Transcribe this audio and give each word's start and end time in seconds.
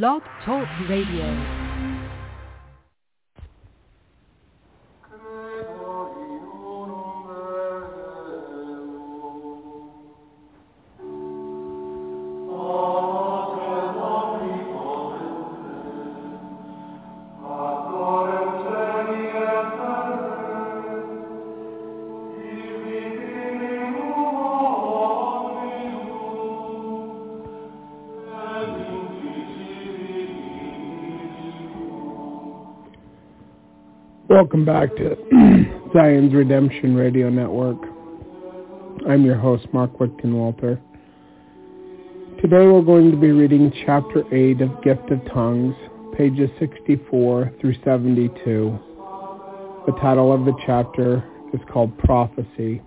Blog 0.00 0.22
Talk 0.42 0.66
Radio. 0.88 1.61
Welcome 34.42 34.64
back 34.64 34.96
to 34.96 35.16
Zion's 35.94 36.34
Redemption 36.34 36.96
Radio 36.96 37.30
Network. 37.30 37.76
I'm 39.08 39.24
your 39.24 39.36
host, 39.36 39.68
Mark 39.72 39.96
Whitkin 39.98 40.32
Walter. 40.32 40.80
Today 42.40 42.66
we're 42.66 42.82
going 42.82 43.12
to 43.12 43.16
be 43.16 43.30
reading 43.30 43.72
Chapter 43.86 44.24
8 44.34 44.60
of 44.60 44.82
Gift 44.82 45.08
of 45.12 45.24
Tongues, 45.32 45.76
pages 46.18 46.50
64 46.58 47.52
through 47.60 47.76
72. 47.84 48.78
The 49.86 49.92
title 50.00 50.32
of 50.32 50.44
the 50.44 50.54
chapter 50.66 51.22
is 51.54 51.60
called 51.72 51.96
Prophecy. 51.98 52.82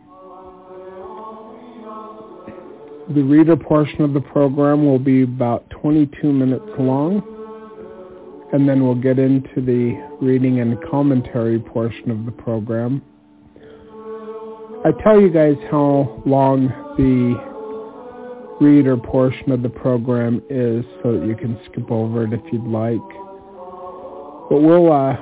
The 3.16 3.24
reader 3.24 3.56
portion 3.56 4.02
of 4.02 4.14
the 4.14 4.20
program 4.20 4.86
will 4.86 5.00
be 5.00 5.22
about 5.22 5.70
22 5.70 6.34
minutes 6.34 6.66
long 6.78 7.35
and 8.56 8.70
then 8.70 8.86
we'll 8.86 8.96
get 8.96 9.20
into 9.20 9.60
the 9.60 10.02
reading 10.22 10.62
and 10.62 10.82
commentary 10.90 11.60
portion 11.60 12.10
of 12.10 12.24
the 12.26 12.32
program. 12.32 13.02
I 14.86 14.92
tell 15.04 15.20
you 15.20 15.30
guys 15.30 15.58
how 15.70 16.24
long 16.26 16.70
the 16.96 18.66
reader 18.66 18.96
portion 18.96 19.52
of 19.52 19.62
the 19.62 19.68
program 19.68 20.42
is 20.50 20.86
so 21.04 21.20
that 21.20 21.28
you 21.28 21.36
can 21.36 21.60
skip 21.66 21.92
over 21.92 22.24
it 22.24 22.32
if 22.32 22.40
you'd 22.54 22.64
like. 22.64 23.06
But 24.50 24.62
we'll 24.62 24.90
uh, 24.90 25.18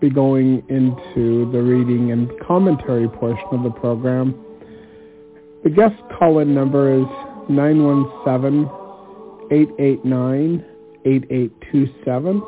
be 0.00 0.10
going 0.10 0.64
into 0.68 1.48
the 1.52 1.62
reading 1.62 2.10
and 2.10 2.28
commentary 2.44 3.08
portion 3.08 3.46
of 3.52 3.62
the 3.62 3.70
program. 3.70 4.34
The 5.62 5.70
guest 5.70 5.94
call-in 6.18 6.52
number 6.52 6.92
is 6.92 7.06
917 7.48 8.68
889 9.52 10.77
8827. 11.04 12.42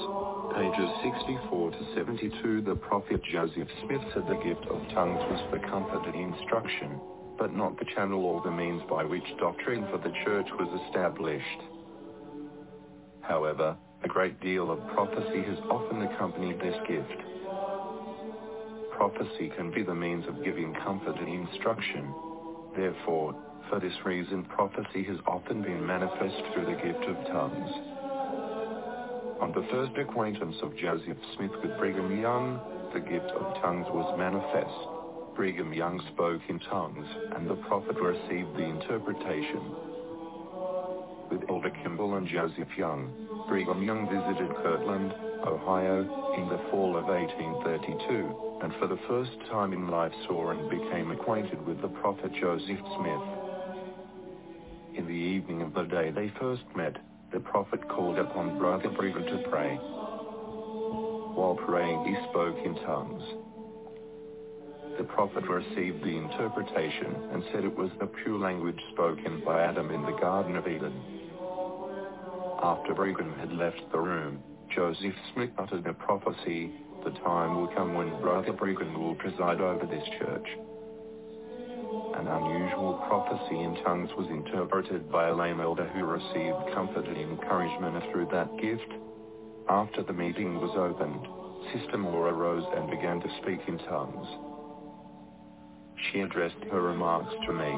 pages 0.59 0.91
64 1.23 1.71
to 1.71 1.95
72 1.95 2.63
The 2.63 2.75
prophet 2.75 3.21
Joseph 3.31 3.69
Smith 3.87 4.03
said 4.13 4.27
the 4.27 4.43
gift 4.43 4.67
of 4.67 4.83
tongues 4.91 5.23
was 5.31 5.47
for 5.49 5.61
comfort 5.71 6.03
and 6.13 6.35
instruction, 6.35 6.99
but 7.39 7.55
not 7.55 7.79
the 7.79 7.87
channel 7.95 8.25
or 8.25 8.43
the 8.43 8.51
means 8.51 8.83
by 8.91 9.05
which 9.05 9.23
doctrine 9.39 9.87
for 9.93 9.99
the 9.99 10.13
church 10.25 10.49
was 10.59 10.81
established. 10.89 11.63
However, 13.21 13.77
a 14.03 14.09
great 14.09 14.41
deal 14.41 14.73
of 14.73 14.85
prophecy 14.95 15.43
has 15.47 15.59
often 15.71 16.03
accompanied 16.03 16.59
this 16.59 16.77
gift 16.89 17.23
prophecy 18.97 19.53
can 19.57 19.71
be 19.71 19.83
the 19.83 19.95
means 19.95 20.25
of 20.27 20.43
giving 20.43 20.75
comfort 20.83 21.17
and 21.19 21.29
instruction. 21.29 22.13
Therefore, 22.75 23.37
for 23.69 23.79
this 23.79 23.93
reason 24.05 24.45
prophecy 24.45 25.05
has 25.05 25.19
often 25.27 25.63
been 25.63 25.87
manifest 25.87 26.41
through 26.53 26.65
the 26.65 26.81
gift 26.81 27.05
of 27.05 27.17
tongues. 27.29 27.71
On 29.41 29.53
the 29.53 29.67
first 29.71 29.93
acquaintance 29.99 30.57
of 30.63 30.77
Joseph 30.77 31.19
Smith 31.37 31.51
with 31.63 31.77
Brigham 31.79 32.21
Young, 32.21 32.59
the 32.95 33.01
gift 33.01 33.31
of 33.37 33.61
tongues 33.61 33.87
was 33.91 34.09
manifest. 34.17 35.37
Brigham 35.37 35.75
Young 35.75 36.01
spoke 36.15 36.41
in 36.49 36.59
tongues, 36.61 37.07
and 37.37 37.49
the 37.49 37.61
prophet 37.69 37.97
received 38.01 38.57
the 38.57 38.65
interpretation. 38.65 39.61
With 41.29 41.45
Elder 41.51 41.71
Kimball 41.83 42.17
and 42.17 42.27
Joseph 42.27 42.73
Young, 42.79 43.13
Brigham 43.49 43.83
Young 43.83 44.09
visited 44.09 44.57
Kirtland, 44.63 45.13
Ohio, 45.45 46.01
in 46.39 46.49
the 46.49 46.65
fall 46.71 46.97
of 46.97 47.05
1832 47.05 48.47
and 48.63 48.73
for 48.79 48.87
the 48.87 48.99
first 49.09 49.33
time 49.51 49.73
in 49.73 49.89
life 49.89 50.13
saw 50.27 50.51
and 50.51 50.71
became 50.71 51.11
acquainted 51.11 51.65
with 51.67 51.81
the 51.83 51.89
prophet 51.89 52.33
Joseph 52.33 52.81
Smith. 52.97 53.23
In 54.95 55.07
the 55.07 55.13
evening 55.13 55.63
of 55.63 55.75
the 55.75 55.83
day 55.83 56.11
they 56.11 56.33
first 56.41 56.63
met, 56.75 56.97
the 57.33 57.41
prophet 57.41 57.87
called 57.89 58.19
upon 58.19 58.59
Brother 58.59 58.89
Brigham 58.89 59.25
to 59.25 59.49
pray. 59.51 59.77
While 61.37 61.59
praying 61.67 62.05
he 62.07 62.17
spoke 62.31 62.57
in 62.65 62.75
tongues. 62.87 63.23
The 64.97 65.05
prophet 65.05 65.45
received 65.47 66.03
the 66.03 66.17
interpretation 66.17 67.15
and 67.33 67.45
said 67.53 67.65
it 67.65 67.77
was 67.77 67.91
the 68.01 68.07
pure 68.07 68.39
language 68.39 68.81
spoken 68.93 69.43
by 69.45 69.63
Adam 69.63 69.91
in 69.91 70.03
the 70.03 70.17
Garden 70.19 70.57
of 70.57 70.67
Eden. 70.67 70.95
After 72.63 72.95
Brigham 72.95 73.35
had 73.39 73.53
left 73.53 73.83
the 73.93 73.99
room, 73.99 74.43
Joseph 74.75 75.15
Smith 75.35 75.51
uttered 75.59 75.87
a 75.87 75.93
prophecy 75.93 76.73
the 77.07 77.13
time 77.21 77.55
will 77.55 77.69
come 77.69 77.95
when 77.95 78.11
Brother 78.21 78.53
Brigham 78.53 79.01
will 79.01 79.15
preside 79.15 79.61
over 79.61 79.87
this 79.87 80.03
church. 80.19 80.49
An 82.19 82.27
unusual 82.27 82.99
prophecy 83.07 83.63
in 83.63 83.79
tongues 83.85 84.11
was 84.19 84.27
interpreted 84.27 85.11
by 85.11 85.29
a 85.29 85.35
lame 85.35 85.61
elder 85.61 85.87
who 85.95 86.03
received 86.05 86.75
comfort 86.75 87.07
and 87.07 87.17
encouragement 87.17 88.03
through 88.11 88.27
that 88.33 88.51
gift. 88.59 88.91
After 89.69 90.03
the 90.03 90.13
meeting 90.13 90.59
was 90.59 90.75
opened, 90.75 91.23
Sister 91.71 91.97
Moore 91.97 92.31
arose 92.31 92.67
and 92.75 92.91
began 92.91 93.21
to 93.21 93.37
speak 93.41 93.61
in 93.69 93.79
tongues. 93.87 94.27
She 96.11 96.21
addressed 96.21 96.59
her 96.73 96.83
remarks 96.83 97.33
to 97.47 97.53
me, 97.53 97.71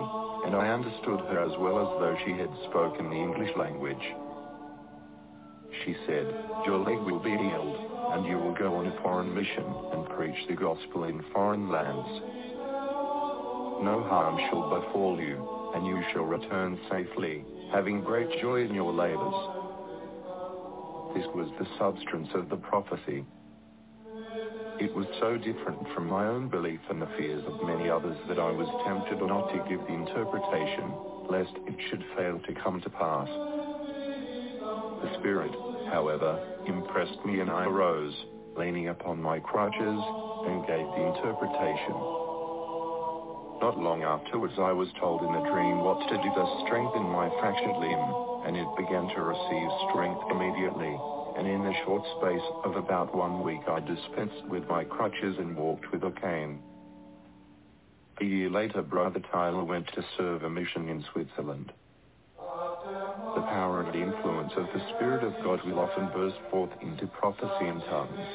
and 0.48 0.56
I 0.56 0.72
understood 0.72 1.20
her 1.28 1.44
as 1.44 1.52
well 1.60 1.84
as 1.84 2.00
though 2.00 2.16
she 2.24 2.32
had 2.32 2.50
spoken 2.64 3.10
the 3.10 3.20
English 3.20 3.54
language. 3.58 4.08
She 5.84 5.94
said, 6.06 6.32
Your 6.64 6.78
leg 6.80 6.98
will 7.04 7.20
be 7.20 7.36
healed 7.36 7.97
and 8.12 8.26
you 8.26 8.38
will 8.38 8.54
go 8.54 8.76
on 8.76 8.86
a 8.86 9.02
foreign 9.02 9.34
mission 9.34 9.64
and 9.92 10.08
preach 10.16 10.36
the 10.48 10.54
gospel 10.54 11.04
in 11.04 11.22
foreign 11.32 11.68
lands. 11.68 12.08
No 13.82 14.04
harm 14.08 14.36
shall 14.48 14.80
befall 14.80 15.20
you, 15.20 15.72
and 15.74 15.86
you 15.86 16.02
shall 16.12 16.24
return 16.24 16.78
safely, 16.90 17.44
having 17.72 18.02
great 18.02 18.28
joy 18.40 18.62
in 18.62 18.74
your 18.74 18.92
labors. 18.92 19.34
This 21.14 21.26
was 21.34 21.50
the 21.58 21.66
substance 21.78 22.28
of 22.34 22.48
the 22.48 22.56
prophecy. 22.56 23.24
It 24.80 24.94
was 24.94 25.06
so 25.20 25.36
different 25.36 25.86
from 25.94 26.06
my 26.06 26.26
own 26.26 26.48
belief 26.48 26.80
and 26.90 27.02
the 27.02 27.10
fears 27.18 27.42
of 27.46 27.66
many 27.66 27.88
others 27.90 28.16
that 28.28 28.38
I 28.38 28.50
was 28.50 28.68
tempted 28.86 29.18
not 29.26 29.50
to 29.50 29.68
give 29.68 29.80
the 29.86 29.94
interpretation, 29.94 30.92
lest 31.28 31.54
it 31.66 31.76
should 31.90 32.04
fail 32.16 32.38
to 32.38 32.54
come 32.62 32.80
to 32.80 32.90
pass. 32.90 33.28
The 35.02 35.14
Spirit, 35.18 35.52
however, 35.90 36.38
impressed 36.66 37.24
me 37.24 37.40
and 37.40 37.50
I 37.50 37.64
arose, 37.64 38.14
leaning 38.56 38.88
upon 38.88 39.22
my 39.22 39.40
crutches, 39.40 40.00
and 40.46 40.66
gave 40.66 40.86
the 40.86 41.04
interpretation. 41.14 41.96
Not 43.60 43.78
long 43.78 44.02
afterwards 44.02 44.54
I 44.58 44.72
was 44.72 44.88
told 45.00 45.22
in 45.22 45.34
a 45.34 45.50
dream 45.50 45.82
what 45.82 45.98
to 46.08 46.16
do 46.16 46.30
thus 46.34 46.52
strengthen 46.66 47.02
my 47.02 47.28
fractured 47.40 47.76
limb, 47.76 48.04
and 48.46 48.56
it 48.56 48.68
began 48.78 49.08
to 49.14 49.20
receive 49.22 49.68
strength 49.90 50.22
immediately, 50.30 50.94
and 51.36 51.46
in 51.46 51.64
the 51.64 51.74
short 51.84 52.06
space 52.18 52.46
of 52.64 52.76
about 52.76 53.14
one 53.14 53.42
week 53.42 53.62
I 53.66 53.80
dispensed 53.80 54.46
with 54.48 54.68
my 54.68 54.84
crutches 54.84 55.36
and 55.38 55.56
walked 55.56 55.90
with 55.90 56.04
a 56.04 56.12
cane. 56.20 56.62
A 58.20 58.24
year 58.24 58.50
later 58.50 58.82
Brother 58.82 59.20
Tyler 59.32 59.64
went 59.64 59.88
to 59.94 60.04
serve 60.16 60.42
a 60.42 60.50
mission 60.50 60.88
in 60.88 61.04
Switzerland 61.12 61.72
the 63.34 63.42
power 63.78 63.90
and 63.90 64.02
influence 64.02 64.52
of 64.56 64.66
the 64.74 64.80
Spirit 64.94 65.22
of 65.22 65.32
God 65.44 65.62
will 65.64 65.78
often 65.78 66.08
burst 66.12 66.36
forth 66.50 66.70
into 66.82 67.06
prophecy 67.06 67.66
in 67.66 67.80
tongues. 67.82 68.26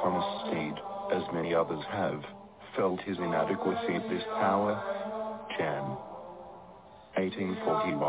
Thomas 0.00 0.24
Steed, 0.46 0.74
as 1.12 1.22
many 1.34 1.54
others 1.54 1.84
have, 1.90 2.22
felt 2.76 3.00
his 3.02 3.18
inadequacy 3.18 3.96
of 3.96 4.02
this 4.08 4.22
power. 4.40 4.80
Jan. 5.58 5.84
1841. 7.16 8.00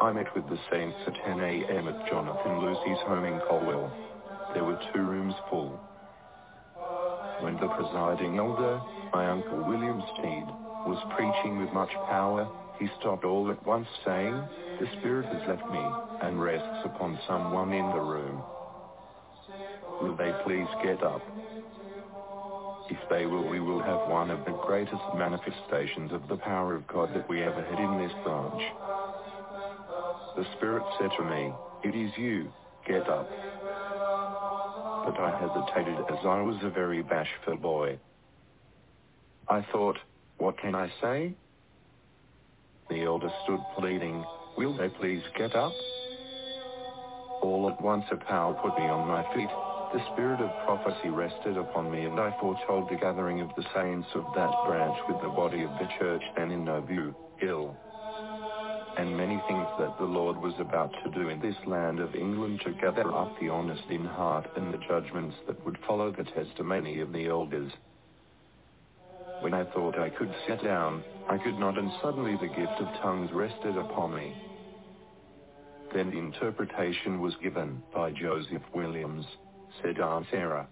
I 0.00 0.12
met 0.12 0.34
with 0.34 0.48
the 0.48 0.58
saints 0.70 0.98
at 1.06 1.14
10 1.24 1.40
a.m. 1.40 1.88
at 1.88 2.06
Jonathan 2.08 2.60
Lucy's 2.60 3.02
home 3.06 3.24
in 3.24 3.40
Colwall. 3.48 3.90
There 4.54 4.64
were 4.64 4.78
two 4.92 5.02
rooms 5.02 5.34
full. 5.48 5.80
When 7.40 7.54
the 7.54 7.68
presiding 7.68 8.38
elder, 8.38 8.80
my 9.12 9.28
uncle 9.30 9.64
William 9.66 10.02
Steed, 10.14 10.46
was 10.86 11.02
preaching 11.16 11.58
with 11.58 11.72
much 11.72 11.90
power, 12.08 12.48
he 12.78 12.88
stopped 13.00 13.24
all 13.24 13.50
at 13.50 13.66
once 13.66 13.86
saying, 14.04 14.42
The 14.80 14.86
Spirit 14.98 15.26
has 15.26 15.48
left 15.48 15.70
me, 15.70 15.84
and 16.22 16.40
rests 16.40 16.84
upon 16.84 17.18
someone 17.26 17.72
in 17.72 17.88
the 17.90 18.00
room. 18.00 18.42
Will 20.00 20.16
they 20.16 20.32
please 20.44 20.68
get 20.82 21.02
up? 21.02 21.22
If 22.90 22.98
they 23.08 23.26
will, 23.26 23.48
we 23.48 23.60
will 23.60 23.82
have 23.82 24.08
one 24.10 24.30
of 24.30 24.44
the 24.44 24.58
greatest 24.66 25.02
manifestations 25.14 26.12
of 26.12 26.26
the 26.28 26.36
power 26.36 26.74
of 26.74 26.86
God 26.88 27.14
that 27.14 27.28
we 27.28 27.42
ever 27.42 27.62
had 27.62 27.78
in 27.78 27.98
this 27.98 28.12
branch. 28.24 28.62
The 30.36 30.44
Spirit 30.56 30.82
said 30.98 31.10
to 31.16 31.24
me, 31.24 31.52
It 31.84 31.94
is 31.94 32.10
you, 32.18 32.52
get 32.86 33.08
up. 33.08 33.30
But 35.04 35.18
I 35.18 35.38
hesitated 35.40 35.98
as 36.10 36.24
I 36.24 36.42
was 36.42 36.58
a 36.62 36.70
very 36.70 37.02
bashful 37.02 37.56
boy. 37.56 37.98
I 39.48 39.64
thought, 39.72 39.98
what 40.38 40.58
can 40.58 40.74
I 40.74 40.90
say? 41.00 41.34
The 42.92 43.04
elder 43.04 43.32
stood 43.44 43.60
pleading, 43.78 44.22
Will 44.58 44.76
they 44.76 44.90
please 44.90 45.22
get 45.38 45.56
up? 45.56 45.72
All 47.40 47.72
at 47.72 47.80
once 47.80 48.04
a 48.10 48.16
power 48.16 48.52
put 48.52 48.76
me 48.76 48.84
on 48.84 49.08
my 49.08 49.24
feet. 49.32 49.48
The 49.94 50.04
spirit 50.12 50.42
of 50.42 50.50
prophecy 50.66 51.08
rested 51.08 51.56
upon 51.56 51.90
me 51.90 52.04
and 52.04 52.20
I 52.20 52.36
foretold 52.38 52.90
the 52.90 52.96
gathering 52.96 53.40
of 53.40 53.48
the 53.56 53.64
saints 53.74 54.08
of 54.14 54.26
that 54.34 54.52
branch 54.66 54.98
with 55.08 55.22
the 55.22 55.30
body 55.30 55.62
of 55.62 55.70
the 55.80 55.88
church 55.98 56.22
then 56.36 56.50
in 56.50 56.66
Nauvoo, 56.66 57.14
ill. 57.40 57.74
And 58.98 59.16
many 59.16 59.40
things 59.48 59.66
that 59.78 59.96
the 59.98 60.04
Lord 60.04 60.36
was 60.36 60.54
about 60.60 60.92
to 61.02 61.10
do 61.12 61.30
in 61.30 61.40
this 61.40 61.56
land 61.66 61.98
of 61.98 62.14
England 62.14 62.60
to 62.66 62.72
gather 62.72 63.10
up 63.10 63.32
the 63.40 63.48
honest 63.48 63.88
in 63.88 64.04
heart 64.04 64.50
and 64.54 64.72
the 64.72 64.84
judgments 64.86 65.36
that 65.46 65.64
would 65.64 65.78
follow 65.88 66.12
the 66.12 66.24
testimony 66.24 67.00
of 67.00 67.10
the 67.10 67.26
elders. 67.26 67.72
When 69.42 69.54
I 69.54 69.64
thought 69.74 69.98
I 69.98 70.08
could 70.08 70.32
sit 70.46 70.62
down, 70.62 71.02
I 71.28 71.36
could 71.36 71.58
not 71.58 71.76
and 71.76 71.90
suddenly 72.00 72.36
the 72.36 72.46
gift 72.46 72.78
of 72.78 72.86
tongues 73.02 73.28
rested 73.32 73.76
upon 73.76 74.14
me. 74.14 74.32
Then 75.92 76.12
the 76.12 76.18
interpretation 76.18 77.20
was 77.20 77.34
given 77.42 77.82
by 77.92 78.12
Joseph 78.12 78.62
Williams, 78.72 79.26
said 79.82 79.98
Aunt 79.98 80.26
Sarah. 80.30 80.68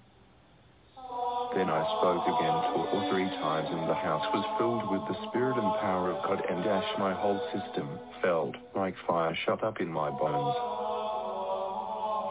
Then 1.52 1.68
I 1.68 1.82
spoke 1.98 2.22
again 2.22 2.56
two 2.70 2.86
or 2.94 3.10
three 3.10 3.26
times 3.42 3.66
and 3.72 3.90
the 3.90 3.94
house 3.94 4.24
was 4.32 4.46
filled 4.56 4.86
with 4.88 5.02
the 5.10 5.28
spirit 5.28 5.58
and 5.58 5.80
power 5.82 6.12
of 6.12 6.22
God 6.22 6.40
and 6.48 6.62
dash 6.62 6.86
my 6.96 7.12
whole 7.12 7.42
system 7.50 7.98
felt 8.22 8.54
like 8.76 8.94
fire 9.04 9.36
shut 9.46 9.64
up 9.64 9.80
in 9.80 9.90
my 9.90 10.10
bones. 10.10 10.54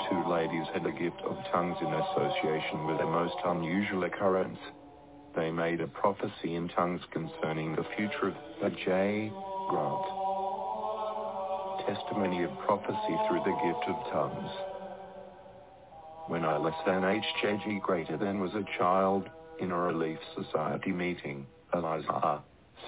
Two 0.08 0.24
ladies 0.32 0.72
had 0.72 0.86
the 0.86 0.96
gift 0.96 1.20
of 1.28 1.36
tongues 1.52 1.76
in 1.82 1.92
association 1.92 2.88
with 2.88 3.02
a 3.02 3.06
most 3.06 3.36
unusual 3.44 4.06
occurrence. 4.06 4.58
They 5.36 5.52
made 5.52 5.82
a 5.82 5.88
prophecy 5.88 6.56
in 6.56 6.70
tongues 6.70 7.02
concerning 7.12 7.76
the 7.76 7.86
future 7.96 8.30
of 8.30 8.36
Heber 8.56 8.76
J. 8.84 9.32
Grant. 9.70 10.06
Testimony 11.88 12.44
of 12.44 12.52
prophecy 12.60 13.16
through 13.28 13.44
the 13.46 13.58
gift 13.64 13.86
of 13.88 14.12
tongues. 14.12 14.52
When 16.28 16.46
I 16.46 16.58
less 16.58 16.76
than 16.86 17.02
HJG 17.02 17.82
greater 17.82 18.18
than 18.18 18.40
was 18.40 18.54
a 18.54 18.64
child, 18.78 19.30
in 19.60 19.72
a 19.72 19.78
Relief 19.78 20.20
Society 20.36 20.92
meeting, 20.92 21.46
Eliza 21.74 22.42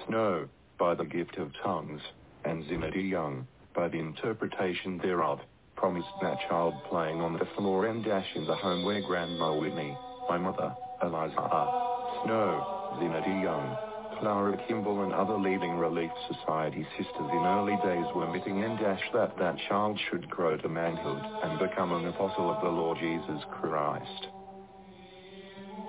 Snow, 0.06 0.48
by 0.78 0.94
the 0.94 1.04
gift 1.04 1.36
of 1.36 1.52
tongues, 1.62 2.00
and 2.44 2.66
Zina 2.68 2.90
D. 2.90 3.00
Young, 3.00 3.46
by 3.74 3.88
the 3.88 3.98
interpretation 3.98 4.98
thereof, 4.98 5.40
promised 5.76 6.08
that 6.22 6.38
child 6.48 6.74
playing 6.88 7.20
on 7.20 7.34
the 7.34 7.48
floor 7.56 7.86
and 7.86 8.04
dash 8.04 8.28
in 8.34 8.46
the 8.46 8.56
home 8.56 8.84
where 8.84 9.02
Grandma 9.02 9.58
Whitney, 9.58 9.96
my 10.28 10.38
mother, 10.38 10.74
Eliza 11.02 11.91
Snow, 12.24 12.96
Zina 13.00 13.20
D. 13.24 13.30
Young, 13.42 13.76
Clara 14.20 14.56
Kimball 14.68 15.02
and 15.02 15.12
other 15.12 15.36
leading 15.36 15.72
Relief 15.72 16.10
Society 16.28 16.86
sisters 16.96 17.30
in 17.32 17.44
early 17.44 17.76
days 17.82 18.06
were 18.14 18.30
meeting 18.32 18.62
and 18.62 18.78
dash 18.78 19.02
that 19.12 19.36
that 19.38 19.56
child 19.68 19.98
should 20.08 20.28
grow 20.30 20.56
to 20.56 20.68
manhood 20.68 21.22
and 21.42 21.58
become 21.58 21.92
an 21.92 22.06
apostle 22.06 22.50
of 22.50 22.62
the 22.62 22.68
Lord 22.68 22.98
Jesus 22.98 23.42
Christ. 23.50 24.28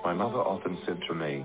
My 0.04 0.12
mother 0.12 0.38
often 0.38 0.76
said 0.84 1.00
to 1.08 1.14
me, 1.14 1.44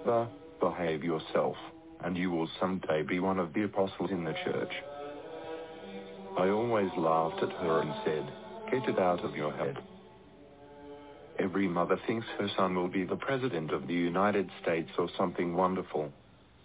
"Heber, 0.00 0.28
behave 0.60 1.04
yourself, 1.04 1.56
and 2.02 2.16
you 2.16 2.30
will 2.30 2.48
someday 2.58 3.02
be 3.02 3.20
one 3.20 3.38
of 3.38 3.52
the 3.52 3.64
apostles 3.64 4.10
in 4.10 4.24
the 4.24 4.34
church. 4.44 4.72
I 6.36 6.48
always 6.48 6.90
laughed 6.96 7.42
at 7.42 7.52
her 7.52 7.82
and 7.82 7.94
said, 8.04 8.32
get 8.70 8.88
it 8.88 8.98
out 8.98 9.24
of 9.24 9.36
your 9.36 9.52
head. 9.52 9.78
Every 11.38 11.66
mother 11.66 11.98
thinks 12.06 12.26
her 12.38 12.48
son 12.56 12.74
will 12.74 12.88
be 12.88 13.04
the 13.04 13.16
president 13.16 13.72
of 13.72 13.86
the 13.86 13.94
United 13.94 14.48
States 14.62 14.90
or 14.98 15.08
something 15.18 15.56
wonderful. 15.56 16.12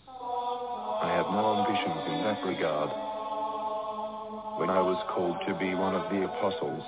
I 0.07 1.11
have 1.15 1.25
no 1.31 1.63
ambitions 1.63 2.03
in 2.07 2.23
that 2.23 2.43
regard. 2.45 2.89
When 4.59 4.69
I 4.69 4.81
was 4.81 5.01
called 5.15 5.37
to 5.47 5.53
be 5.57 5.73
one 5.73 5.95
of 5.95 6.11
the 6.11 6.25
apostles, 6.25 6.83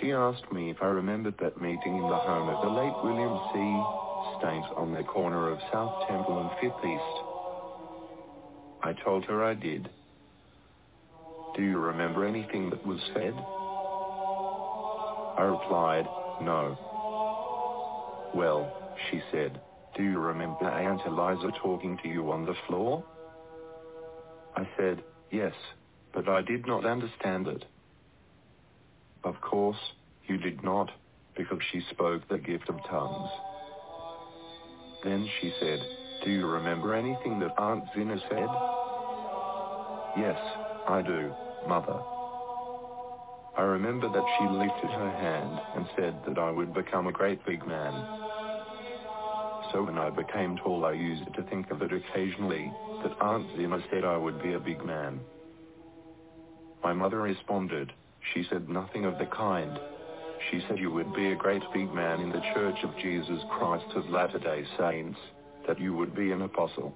she 0.00 0.12
asked 0.12 0.50
me 0.52 0.70
if 0.70 0.80
I 0.80 0.86
remembered 0.86 1.34
that 1.40 1.60
meeting 1.60 1.96
in 1.96 2.08
the 2.08 2.16
home 2.16 2.48
of 2.48 2.62
the 2.62 2.70
late 2.70 2.94
William 3.02 3.36
C. 3.52 3.58
Staines 4.38 4.66
on 4.76 4.94
the 4.94 5.02
corner 5.02 5.50
of 5.50 5.58
South 5.72 6.08
Temple 6.08 6.40
and 6.40 6.50
Fifth 6.60 6.84
East. 6.84 7.16
I 8.82 8.92
told 9.04 9.24
her 9.26 9.44
I 9.44 9.54
did. 9.54 9.90
Do 11.56 11.62
you 11.62 11.78
remember 11.78 12.24
anything 12.24 12.70
that 12.70 12.86
was 12.86 13.00
said? 13.12 13.34
I 15.36 15.42
replied, 15.42 16.06
no. 16.40 16.78
Well, 18.34 18.70
she 19.10 19.20
said, 19.32 19.60
do 19.96 20.02
you 20.02 20.18
remember 20.18 20.68
Aunt 20.68 21.00
Eliza 21.06 21.50
talking 21.62 21.98
to 22.02 22.08
you 22.08 22.30
on 22.30 22.44
the 22.44 22.54
floor? 22.66 23.04
I 24.54 24.68
said, 24.76 25.02
yes, 25.30 25.54
but 26.12 26.28
I 26.28 26.42
did 26.42 26.66
not 26.66 26.84
understand 26.84 27.48
it. 27.48 27.64
Of 29.24 29.40
course, 29.40 29.78
you 30.26 30.36
did 30.36 30.62
not, 30.62 30.90
because 31.36 31.58
she 31.72 31.80
spoke 31.90 32.28
the 32.28 32.38
gift 32.38 32.68
of 32.68 32.76
tongues. 32.88 33.30
Then 35.04 35.28
she 35.40 35.52
said, 35.60 35.80
do 36.24 36.30
you 36.30 36.46
remember 36.46 36.94
anything 36.94 37.38
that 37.40 37.52
Aunt 37.58 37.84
Zina 37.94 38.18
said? 38.28 38.48
Yes, 40.16 40.38
I 40.86 41.02
do, 41.04 41.32
Mother. 41.66 42.17
I 43.58 43.62
remember 43.62 44.08
that 44.08 44.24
she 44.38 44.46
lifted 44.46 44.88
her 44.88 45.10
hand 45.10 45.60
and 45.74 45.88
said 45.96 46.14
that 46.28 46.38
I 46.38 46.48
would 46.48 46.72
become 46.72 47.08
a 47.08 47.12
great 47.12 47.44
big 47.44 47.66
man. 47.66 47.92
So 49.72 49.82
when 49.82 49.98
I 49.98 50.10
became 50.10 50.56
tall 50.56 50.84
I 50.84 50.92
used 50.92 51.24
to 51.34 51.42
think 51.42 51.72
of 51.72 51.82
it 51.82 51.92
occasionally, 51.92 52.72
that 53.02 53.20
Aunt 53.20 53.48
Zina 53.56 53.82
said 53.90 54.04
I 54.04 54.16
would 54.16 54.40
be 54.40 54.52
a 54.52 54.60
big 54.60 54.84
man. 54.84 55.18
My 56.84 56.92
mother 56.92 57.20
responded, 57.20 57.92
she 58.32 58.44
said 58.48 58.68
nothing 58.68 59.04
of 59.04 59.18
the 59.18 59.26
kind. 59.26 59.76
She 60.52 60.62
said 60.68 60.78
you 60.78 60.92
would 60.92 61.12
be 61.12 61.32
a 61.32 61.36
great 61.36 61.62
big 61.74 61.92
man 61.92 62.20
in 62.20 62.30
the 62.30 62.44
Church 62.54 62.78
of 62.84 62.96
Jesus 62.98 63.40
Christ 63.50 63.86
of 63.96 64.08
Latter-day 64.08 64.66
Saints, 64.78 65.18
that 65.66 65.80
you 65.80 65.96
would 65.96 66.14
be 66.14 66.30
an 66.30 66.42
apostle. 66.42 66.94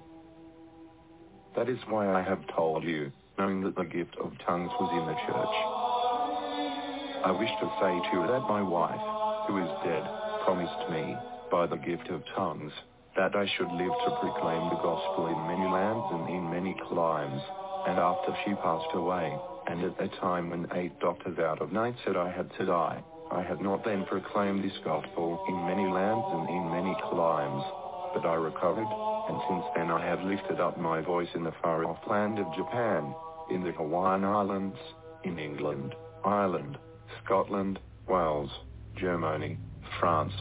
That 1.57 1.67
is 1.67 1.79
why 1.89 2.07
I 2.07 2.21
have 2.21 2.47
told 2.55 2.85
you, 2.85 3.11
knowing 3.37 3.61
that 3.63 3.75
the 3.75 3.83
gift 3.83 4.15
of 4.15 4.31
tongues 4.45 4.71
was 4.79 4.91
in 4.93 5.05
the 5.05 5.19
church. 5.27 5.92
I 7.23 7.31
wish 7.31 7.51
to 7.61 7.71
say 7.79 7.93
to 7.95 8.09
you 8.19 8.27
that 8.27 8.51
my 8.51 8.61
wife, 8.61 8.99
who 9.47 9.57
is 9.63 9.71
dead, 9.85 10.03
promised 10.43 10.91
me, 10.91 11.15
by 11.49 11.65
the 11.65 11.77
gift 11.77 12.09
of 12.09 12.21
tongues, 12.35 12.73
that 13.15 13.33
I 13.33 13.47
should 13.55 13.71
live 13.71 13.95
to 14.03 14.19
proclaim 14.19 14.67
the 14.67 14.83
gospel 14.83 15.31
in 15.31 15.47
many 15.47 15.63
lands 15.63 16.03
and 16.11 16.27
in 16.27 16.51
many 16.51 16.75
climes, 16.89 17.41
and 17.87 17.97
after 17.97 18.35
she 18.43 18.53
passed 18.55 18.91
away, 18.93 19.31
and 19.67 19.85
at 19.85 19.97
the 19.97 20.09
time 20.19 20.49
when 20.49 20.67
eight 20.75 20.99
doctors 20.99 21.39
out 21.39 21.61
of 21.61 21.71
nine 21.71 21.95
said 22.03 22.17
I 22.17 22.29
had 22.29 22.51
to 22.57 22.65
die, 22.65 23.01
I 23.31 23.41
had 23.41 23.61
not 23.61 23.85
then 23.85 24.03
proclaimed 24.03 24.61
this 24.61 24.77
gospel 24.83 25.45
in 25.47 25.65
many 25.65 25.87
lands 25.87 26.27
and 26.27 26.49
in 26.49 26.71
many 26.75 26.93
climes, 27.07 27.63
but 28.13 28.27
I 28.27 28.35
recovered, 28.35 28.91
and 29.29 29.39
since 29.47 29.63
then 29.77 29.91
I 29.91 30.05
have 30.05 30.19
lifted 30.27 30.59
up 30.59 30.77
my 30.77 30.99
voice 30.99 31.31
in 31.35 31.45
the 31.45 31.55
far-off 31.61 32.05
land 32.05 32.37
of 32.39 32.53
Japan, 32.53 33.15
in 33.49 33.63
the 33.63 33.71
Hawaiian 33.71 34.25
Islands, 34.25 34.77
in 35.23 35.39
England, 35.39 35.95
Ireland, 36.25 36.77
Scotland, 37.23 37.79
Wales, 38.07 38.49
Germany, 38.95 39.57
France, 39.99 40.33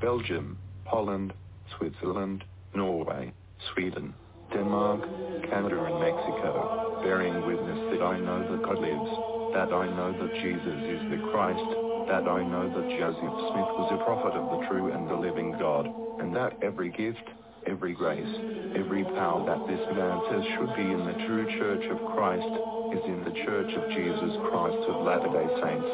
Belgium, 0.00 0.58
Holland, 0.84 1.32
Switzerland, 1.76 2.44
Norway, 2.74 3.32
Sweden, 3.72 4.14
Denmark, 4.52 5.02
Canada 5.50 5.84
and 5.84 6.00
Mexico, 6.00 7.00
bearing 7.02 7.46
witness 7.46 7.80
that 7.92 8.02
I 8.04 8.18
know 8.18 8.40
that 8.40 8.62
God 8.64 8.78
lives, 8.80 9.10
that 9.52 9.72
I 9.74 9.86
know 9.92 10.12
that 10.12 10.34
Jesus 10.40 10.78
is 10.88 11.02
the 11.10 11.20
Christ, 11.30 11.68
that 12.08 12.24
I 12.24 12.40
know 12.40 12.64
that 12.64 12.88
Joseph 12.96 13.36
Smith 13.52 13.70
was 13.76 13.92
a 13.92 14.04
prophet 14.04 14.32
of 14.32 14.48
the 14.48 14.66
true 14.68 14.92
and 14.92 15.08
the 15.08 15.14
living 15.14 15.52
God, 15.58 15.84
and 16.20 16.34
that 16.34 16.56
every 16.62 16.90
gift, 16.90 17.28
every 17.66 17.92
grace, 17.92 18.34
every 18.74 19.04
power 19.04 19.44
that 19.44 19.66
this 19.68 19.84
man 19.92 20.16
says 20.32 20.44
should 20.56 20.72
be 20.76 20.88
in 20.88 21.04
the 21.04 21.26
true 21.26 21.44
church 21.58 21.84
of 21.92 21.98
Christ, 22.16 22.48
is 22.92 23.04
in 23.04 23.22
the 23.24 23.36
church 23.44 23.72
of 23.74 23.90
Jesus 23.90 24.32
Christ 24.48 24.82
of 24.88 25.04
Latter-day 25.04 25.48
Saints. 25.60 25.92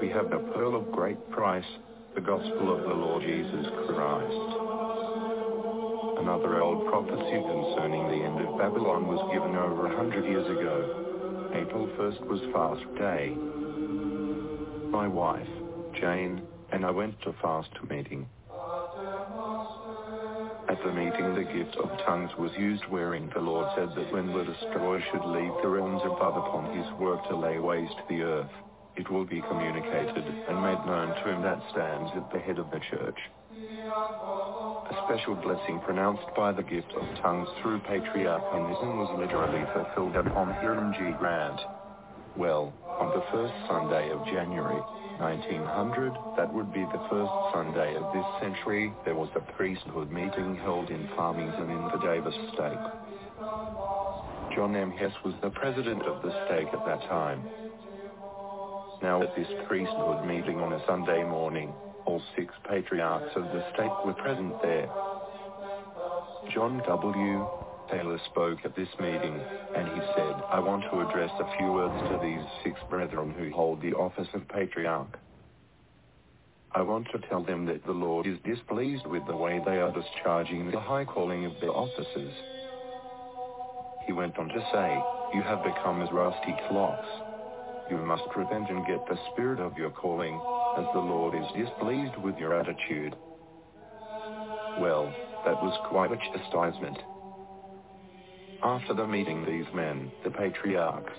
We 0.00 0.08
have 0.10 0.30
the 0.30 0.38
pearl 0.52 0.74
of 0.74 0.90
great 0.90 1.30
price, 1.30 1.64
the 2.14 2.20
gospel 2.20 2.74
of 2.74 2.82
the 2.82 2.94
Lord 2.94 3.22
Jesus 3.22 3.66
Christ. 3.86 4.42
Another 6.18 6.60
old 6.60 6.86
prophecy 6.88 7.38
concerning 7.38 8.08
the 8.08 8.24
end 8.24 8.40
of 8.40 8.58
Babylon 8.58 9.06
was 9.06 9.22
given 9.32 9.54
over 9.54 9.86
a 9.86 9.96
hundred 9.96 10.24
years 10.24 10.46
ago. 10.46 11.50
April 11.54 11.86
1st 11.98 12.26
was 12.26 12.40
fast 12.52 12.82
day. 12.98 13.30
My 14.90 15.06
wife, 15.06 15.48
Jane, 16.00 16.42
and 16.72 16.84
I 16.84 16.90
went 16.90 17.20
to 17.22 17.32
fast 17.40 17.70
meeting. 17.88 18.26
At 20.72 20.82
the 20.82 20.90
meeting 20.90 21.34
the 21.34 21.44
gift 21.44 21.76
of 21.76 21.90
tongues 22.06 22.30
was 22.38 22.50
used 22.56 22.86
wherein 22.88 23.30
the 23.34 23.42
Lord 23.42 23.68
said 23.76 23.90
that 23.94 24.10
when 24.10 24.32
the 24.32 24.42
destroyer 24.42 25.02
should 25.12 25.22
leave 25.26 25.52
the 25.60 25.68
realms 25.68 26.00
above 26.02 26.34
upon 26.34 26.74
his 26.74 26.90
work 26.98 27.22
to 27.28 27.36
lay 27.36 27.58
waste 27.58 28.00
the 28.08 28.22
earth, 28.22 28.50
it 28.96 29.10
will 29.10 29.26
be 29.26 29.42
communicated 29.42 30.24
and 30.24 30.62
made 30.62 30.80
known 30.86 31.08
to 31.12 31.28
him 31.28 31.42
that 31.42 31.60
stands 31.72 32.10
at 32.16 32.32
the 32.32 32.38
head 32.38 32.58
of 32.58 32.70
the 32.70 32.80
church. 32.88 33.20
A 33.52 34.96
special 35.04 35.34
blessing 35.34 35.78
pronounced 35.84 36.34
by 36.34 36.52
the 36.52 36.62
gift 36.62 36.90
of 36.96 37.04
tongues 37.20 37.50
through 37.60 37.80
Patriarch 37.80 38.42
Hennison 38.50 38.96
was 38.96 39.12
literally 39.20 39.66
fulfilled 39.74 40.16
upon 40.16 40.54
Hiram 40.54 40.94
G. 40.94 41.12
Grant. 41.18 41.60
Well, 42.34 42.72
on 42.98 43.10
the 43.14 43.24
first 43.32 43.54
Sunday 43.68 44.10
of 44.10 44.24
January, 44.26 44.80
1900, 45.18 46.12
that 46.36 46.52
would 46.52 46.72
be 46.72 46.82
the 46.82 47.02
first 47.08 47.32
Sunday 47.52 47.94
of 47.96 48.12
this 48.12 48.26
century, 48.40 48.92
there 49.04 49.14
was 49.14 49.28
a 49.36 49.40
priesthood 49.54 50.10
meeting 50.10 50.56
held 50.56 50.90
in 50.90 51.08
Farmington 51.16 51.70
in 51.70 51.82
the 51.88 52.00
Davis 52.02 52.34
stake. 52.52 52.84
John 54.54 54.76
M. 54.76 54.90
Hess 54.92 55.12
was 55.24 55.34
the 55.42 55.50
president 55.50 56.02
of 56.02 56.22
the 56.22 56.32
stake 56.46 56.68
at 56.72 56.84
that 56.84 57.00
time. 57.08 57.42
Now 59.02 59.22
at 59.22 59.34
this 59.36 59.48
priesthood 59.66 60.26
meeting 60.26 60.60
on 60.60 60.72
a 60.72 60.84
Sunday 60.86 61.24
morning, 61.24 61.72
all 62.04 62.22
six 62.36 62.52
patriarchs 62.68 63.32
of 63.36 63.44
the 63.44 63.64
stake 63.74 64.04
were 64.04 64.14
present 64.14 64.60
there. 64.62 64.90
John 66.52 66.82
W. 66.86 67.46
Taylor 67.90 68.18
spoke 68.30 68.58
at 68.64 68.74
this 68.74 68.88
meeting, 69.00 69.38
and 69.76 69.88
he 69.88 70.00
said, 70.16 70.34
I 70.48 70.60
want 70.60 70.82
to 70.90 71.00
address 71.06 71.30
a 71.40 71.56
few 71.58 71.72
words 71.72 71.94
to 72.08 72.18
these 72.22 72.44
brethren 73.02 73.34
who 73.36 73.50
hold 73.50 73.82
the 73.82 73.94
office 73.94 74.28
of 74.32 74.46
patriarch. 74.48 75.18
I 76.72 76.82
want 76.82 77.08
to 77.10 77.18
tell 77.28 77.42
them 77.42 77.66
that 77.66 77.84
the 77.84 77.92
Lord 77.92 78.28
is 78.28 78.38
displeased 78.44 79.06
with 79.08 79.26
the 79.26 79.36
way 79.36 79.60
they 79.64 79.78
are 79.78 79.92
discharging 79.92 80.70
the 80.70 80.78
high 80.78 81.04
calling 81.04 81.44
of 81.44 81.52
their 81.60 81.72
offices. 81.72 82.32
He 84.06 84.12
went 84.12 84.38
on 84.38 84.46
to 84.46 84.60
say, 84.72 85.02
You 85.34 85.42
have 85.42 85.64
become 85.64 86.00
as 86.00 86.12
rusty 86.12 86.54
clocks. 86.68 87.08
You 87.90 87.96
must 87.96 88.22
repent 88.36 88.70
and 88.70 88.86
get 88.86 89.04
the 89.08 89.18
spirit 89.32 89.58
of 89.58 89.76
your 89.76 89.90
calling, 89.90 90.40
as 90.78 90.86
the 90.94 91.00
Lord 91.00 91.34
is 91.34 91.66
displeased 91.66 92.16
with 92.22 92.38
your 92.38 92.54
attitude. 92.54 93.16
Well, 94.78 95.12
that 95.44 95.60
was 95.60 95.76
quite 95.90 96.12
a 96.12 96.16
chastisement. 96.16 96.98
After 98.62 98.94
the 98.94 99.08
meeting 99.08 99.44
these 99.44 99.66
men, 99.74 100.12
the 100.22 100.30
patriarchs, 100.30 101.18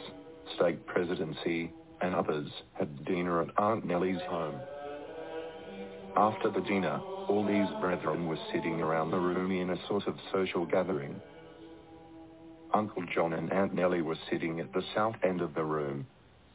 stake 0.55 0.85
presidency, 0.85 1.71
and 2.01 2.13
others, 2.13 2.47
had 2.73 3.05
dinner 3.05 3.41
at 3.41 3.50
Aunt 3.57 3.85
Nellie's 3.85 4.21
home. 4.27 4.59
After 6.15 6.50
the 6.50 6.62
dinner, 6.62 7.00
all 7.27 7.45
these 7.45 7.67
brethren 7.81 8.27
were 8.27 8.38
sitting 8.51 8.81
around 8.81 9.12
the 9.12 9.19
room 9.19 9.51
in 9.51 9.71
a 9.71 9.88
sort 9.88 10.07
of 10.07 10.15
social 10.31 10.65
gathering. 10.65 11.19
Uncle 12.73 13.03
John 13.13 13.33
and 13.33 13.51
Aunt 13.51 13.73
Nellie 13.73 14.01
were 14.01 14.17
sitting 14.29 14.59
at 14.59 14.73
the 14.73 14.83
south 14.93 15.15
end 15.23 15.41
of 15.41 15.53
the 15.53 15.63
room. 15.63 16.05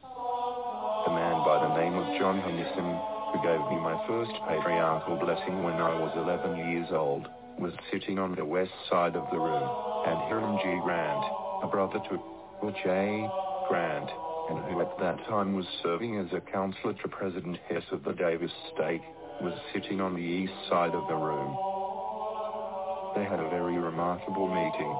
The 0.01 1.11
man 1.11 1.43
by 1.43 1.67
the 1.67 1.75
name 1.79 1.95
of 1.95 2.19
John 2.19 2.39
Hennison, 2.41 2.99
who 3.31 3.41
gave 3.41 3.59
me 3.71 3.79
my 3.79 3.97
first 4.07 4.31
patriarchal 4.47 5.17
blessing 5.17 5.63
when 5.63 5.75
I 5.75 5.97
was 5.99 6.11
11 6.15 6.71
years 6.71 6.87
old, 6.91 7.27
was 7.57 7.73
sitting 7.91 8.19
on 8.19 8.35
the 8.35 8.45
west 8.45 8.71
side 8.89 9.15
of 9.15 9.29
the 9.31 9.39
room, 9.39 9.69
and 10.07 10.17
Hiram 10.27 10.57
G. 10.63 10.79
Grant, 10.83 11.23
a 11.63 11.67
brother 11.67 11.99
to 12.09 12.19
Will 12.61 12.71
J. 12.83 13.48
Grant, 13.69 14.09
and 14.49 14.57
who 14.65 14.81
at 14.81 14.97
that 14.97 15.23
time 15.27 15.53
was 15.53 15.65
serving 15.83 16.17
as 16.17 16.33
a 16.33 16.41
counselor 16.41 16.93
to 16.93 17.07
President 17.07 17.57
Hess 17.69 17.83
of 17.91 18.03
the 18.03 18.13
Davis 18.13 18.51
stake, 18.73 19.03
was 19.41 19.53
sitting 19.71 20.01
on 20.01 20.15
the 20.15 20.21
east 20.21 20.53
side 20.67 20.95
of 20.95 21.07
the 21.07 21.15
room. 21.15 21.55
They 23.15 23.23
had 23.23 23.39
a 23.39 23.49
very 23.49 23.77
remarkable 23.77 24.47
meeting. 24.47 24.97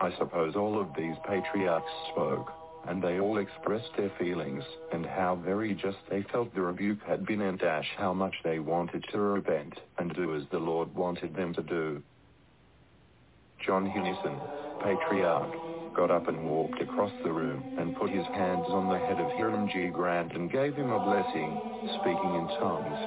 I 0.00 0.16
suppose 0.16 0.54
all 0.54 0.80
of 0.80 0.94
these 0.96 1.16
patriarchs 1.26 1.90
spoke, 2.12 2.52
and 2.86 3.02
they 3.02 3.18
all 3.18 3.38
expressed 3.38 3.90
their 3.96 4.12
feelings, 4.16 4.62
and 4.92 5.04
how 5.04 5.34
very 5.44 5.74
just 5.74 5.98
they 6.08 6.22
felt 6.30 6.54
the 6.54 6.62
rebuke 6.62 7.02
had 7.02 7.26
been 7.26 7.42
and 7.42 7.58
dash 7.58 7.88
how 7.96 8.14
much 8.14 8.34
they 8.44 8.60
wanted 8.60 9.04
to 9.10 9.18
repent 9.18 9.74
and 9.98 10.14
do 10.14 10.36
as 10.36 10.44
the 10.52 10.58
Lord 10.58 10.94
wanted 10.94 11.34
them 11.34 11.52
to 11.54 11.62
do. 11.62 12.00
John 13.66 13.86
Hennison, 13.86 14.38
patriarch, 14.80 15.67
got 15.98 16.12
up 16.12 16.28
and 16.28 16.48
walked 16.48 16.80
across 16.80 17.10
the 17.24 17.32
room 17.32 17.60
and 17.76 17.96
put 17.96 18.08
his 18.08 18.24
hands 18.26 18.64
on 18.68 18.88
the 18.88 18.98
head 18.98 19.18
of 19.18 19.32
Hiram 19.32 19.68
G. 19.68 19.88
Grant 19.88 20.30
and 20.32 20.48
gave 20.48 20.76
him 20.76 20.92
a 20.92 21.02
blessing, 21.02 21.50
speaking 21.98 22.34
in 22.38 22.46
tongues. 22.62 22.98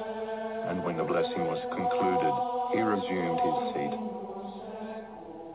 And 0.68 0.84
when 0.84 0.98
the 0.98 1.04
blessing 1.08 1.48
was 1.48 1.56
concluded, 1.72 2.34
he 2.76 2.84
resumed 2.84 3.40
his 3.40 3.58
seat. 3.72 3.96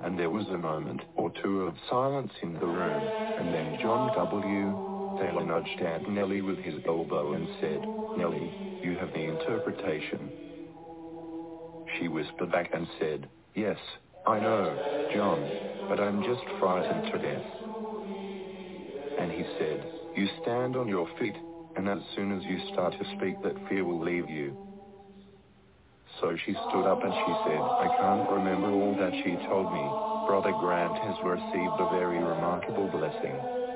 And 0.01 0.17
there 0.17 0.31
was 0.31 0.47
a 0.47 0.57
moment 0.57 1.01
or 1.15 1.31
two 1.43 1.61
of 1.69 1.75
silence 1.87 2.31
in 2.41 2.55
the 2.55 2.65
room, 2.65 3.05
and 3.05 3.53
then 3.53 3.77
John 3.83 4.11
W. 4.17 5.21
Taylor 5.21 5.45
nudged 5.45 5.79
Aunt 5.79 6.09
Nellie 6.09 6.41
with 6.41 6.57
his 6.57 6.81
elbow 6.87 7.33
and 7.33 7.47
said, 7.61 7.85
Nellie, 8.17 8.81
you 8.81 8.97
have 8.97 9.13
the 9.13 9.29
interpretation. 9.29 10.31
She 11.99 12.07
whispered 12.07 12.51
back 12.51 12.71
and 12.73 12.87
said, 12.97 13.29
Yes, 13.53 13.77
I 14.27 14.39
know, 14.41 15.09
John, 15.15 15.87
but 15.87 16.01
I'm 16.01 16.21
just 16.21 16.43
frightened 16.59 17.13
to 17.13 17.17
death. 17.17 17.47
And 19.19 19.31
he 19.31 19.43
said, 19.57 19.87
You 20.17 20.27
stand 20.41 20.75
on 20.75 20.89
your 20.89 21.07
feet, 21.17 21.35
and 21.77 21.87
as 21.87 21.99
soon 22.13 22.37
as 22.37 22.43
you 22.43 22.59
start 22.73 22.91
to 22.99 23.05
speak 23.15 23.41
that 23.43 23.55
fear 23.69 23.85
will 23.85 24.03
leave 24.03 24.29
you. 24.29 24.51
So 26.19 26.35
she 26.45 26.51
stood 26.51 26.85
up 26.85 27.03
and 27.03 27.13
she 27.13 27.33
said, 27.47 27.61
I 27.61 27.87
can't 27.95 28.29
remember 28.29 28.67
all 28.67 28.95
that 28.99 29.13
she 29.23 29.31
told 29.47 29.71
me. 29.71 29.87
Brother 30.27 30.51
Grant 30.59 30.97
has 30.97 31.15
received 31.23 31.79
a 31.79 31.87
very 31.95 32.17
remarkable 32.17 32.87
blessing. 32.91 33.66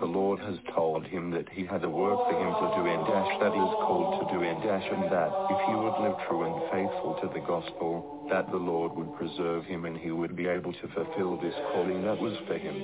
The 0.00 0.06
Lord 0.06 0.40
has 0.40 0.56
told 0.74 1.04
him 1.04 1.30
that 1.32 1.50
he 1.52 1.66
had 1.66 1.84
a 1.84 1.88
work 1.90 2.16
for 2.24 2.32
him 2.32 2.48
to 2.56 2.68
do 2.72 2.88
and 2.88 3.04
dash 3.04 3.36
that 3.36 3.52
he 3.52 3.60
is 3.60 3.76
called 3.84 4.16
to 4.16 4.32
do 4.32 4.40
and 4.42 4.56
dash 4.64 4.88
and 4.88 5.12
that 5.12 5.28
if 5.52 5.60
he 5.68 5.74
would 5.76 6.00
live 6.00 6.16
true 6.24 6.48
and 6.48 6.56
faithful 6.72 7.20
to 7.20 7.28
the 7.28 7.44
gospel, 7.44 8.24
that 8.32 8.50
the 8.50 8.56
Lord 8.56 8.96
would 8.96 9.12
preserve 9.20 9.66
him 9.66 9.84
and 9.84 9.98
he 9.98 10.10
would 10.10 10.34
be 10.34 10.48
able 10.48 10.72
to 10.72 10.88
fulfill 10.96 11.36
this 11.36 11.52
calling 11.76 12.00
that 12.08 12.16
was 12.16 12.32
for 12.48 12.56
him. 12.56 12.80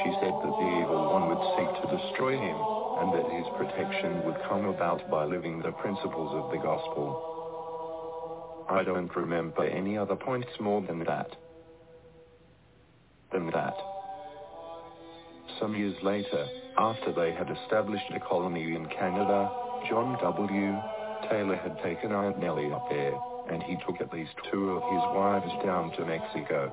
She 0.00 0.10
said 0.24 0.32
that 0.40 0.56
the 0.56 0.72
evil 0.80 1.12
one 1.12 1.28
would 1.28 1.44
seek 1.52 1.68
to 1.84 2.00
destroy 2.00 2.32
him 2.32 2.56
and 3.04 3.12
that 3.12 3.28
his 3.36 3.44
protection 3.52 4.24
would 4.24 4.40
come 4.48 4.64
about 4.72 5.04
by 5.10 5.26
living 5.26 5.60
the 5.60 5.72
principles 5.72 6.32
of 6.32 6.50
the 6.50 6.64
gospel. 6.64 7.28
I 8.70 8.82
don't 8.84 9.14
remember 9.14 9.68
any 9.68 9.98
other 9.98 10.16
points 10.16 10.48
more 10.58 10.80
than 10.80 11.04
that. 11.04 11.36
Than 13.30 13.50
that. 13.50 13.91
Some 15.58 15.76
years 15.76 15.96
later, 16.02 16.46
after 16.76 17.12
they 17.12 17.32
had 17.32 17.50
established 17.50 18.10
a 18.14 18.20
colony 18.20 18.74
in 18.74 18.86
Canada, 18.86 19.50
John 19.88 20.18
W. 20.20 20.80
Taylor 21.28 21.56
had 21.56 21.80
taken 21.82 22.12
Aunt 22.12 22.38
Nellie 22.38 22.72
up 22.72 22.88
there, 22.88 23.14
and 23.50 23.62
he 23.62 23.76
took 23.86 24.00
at 24.00 24.12
least 24.12 24.32
two 24.50 24.70
of 24.70 24.82
his 24.82 25.02
wives 25.14 25.52
down 25.64 25.92
to 25.96 26.04
Mexico. 26.04 26.72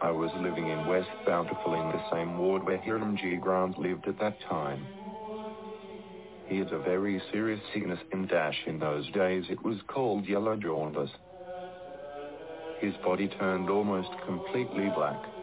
I 0.00 0.10
was 0.10 0.30
living 0.36 0.68
in 0.68 0.86
West 0.86 1.10
Bountiful 1.26 1.74
in 1.74 1.88
the 1.88 2.10
same 2.10 2.38
ward 2.38 2.64
where 2.64 2.78
Hiram 2.78 3.16
G. 3.16 3.36
Grant 3.36 3.78
lived 3.78 4.06
at 4.06 4.18
that 4.20 4.40
time. 4.48 4.86
He 6.46 6.58
had 6.58 6.72
a 6.72 6.78
very 6.78 7.20
serious 7.30 7.60
sickness 7.74 7.98
in 8.12 8.26
Dash 8.26 8.58
in 8.66 8.78
those 8.78 9.10
days. 9.10 9.44
It 9.50 9.62
was 9.64 9.78
called 9.88 10.26
yellow 10.26 10.56
jaundice. 10.56 11.10
His 12.80 12.94
body 13.04 13.28
turned 13.28 13.68
almost 13.68 14.10
completely 14.24 14.88
black. 14.94 15.37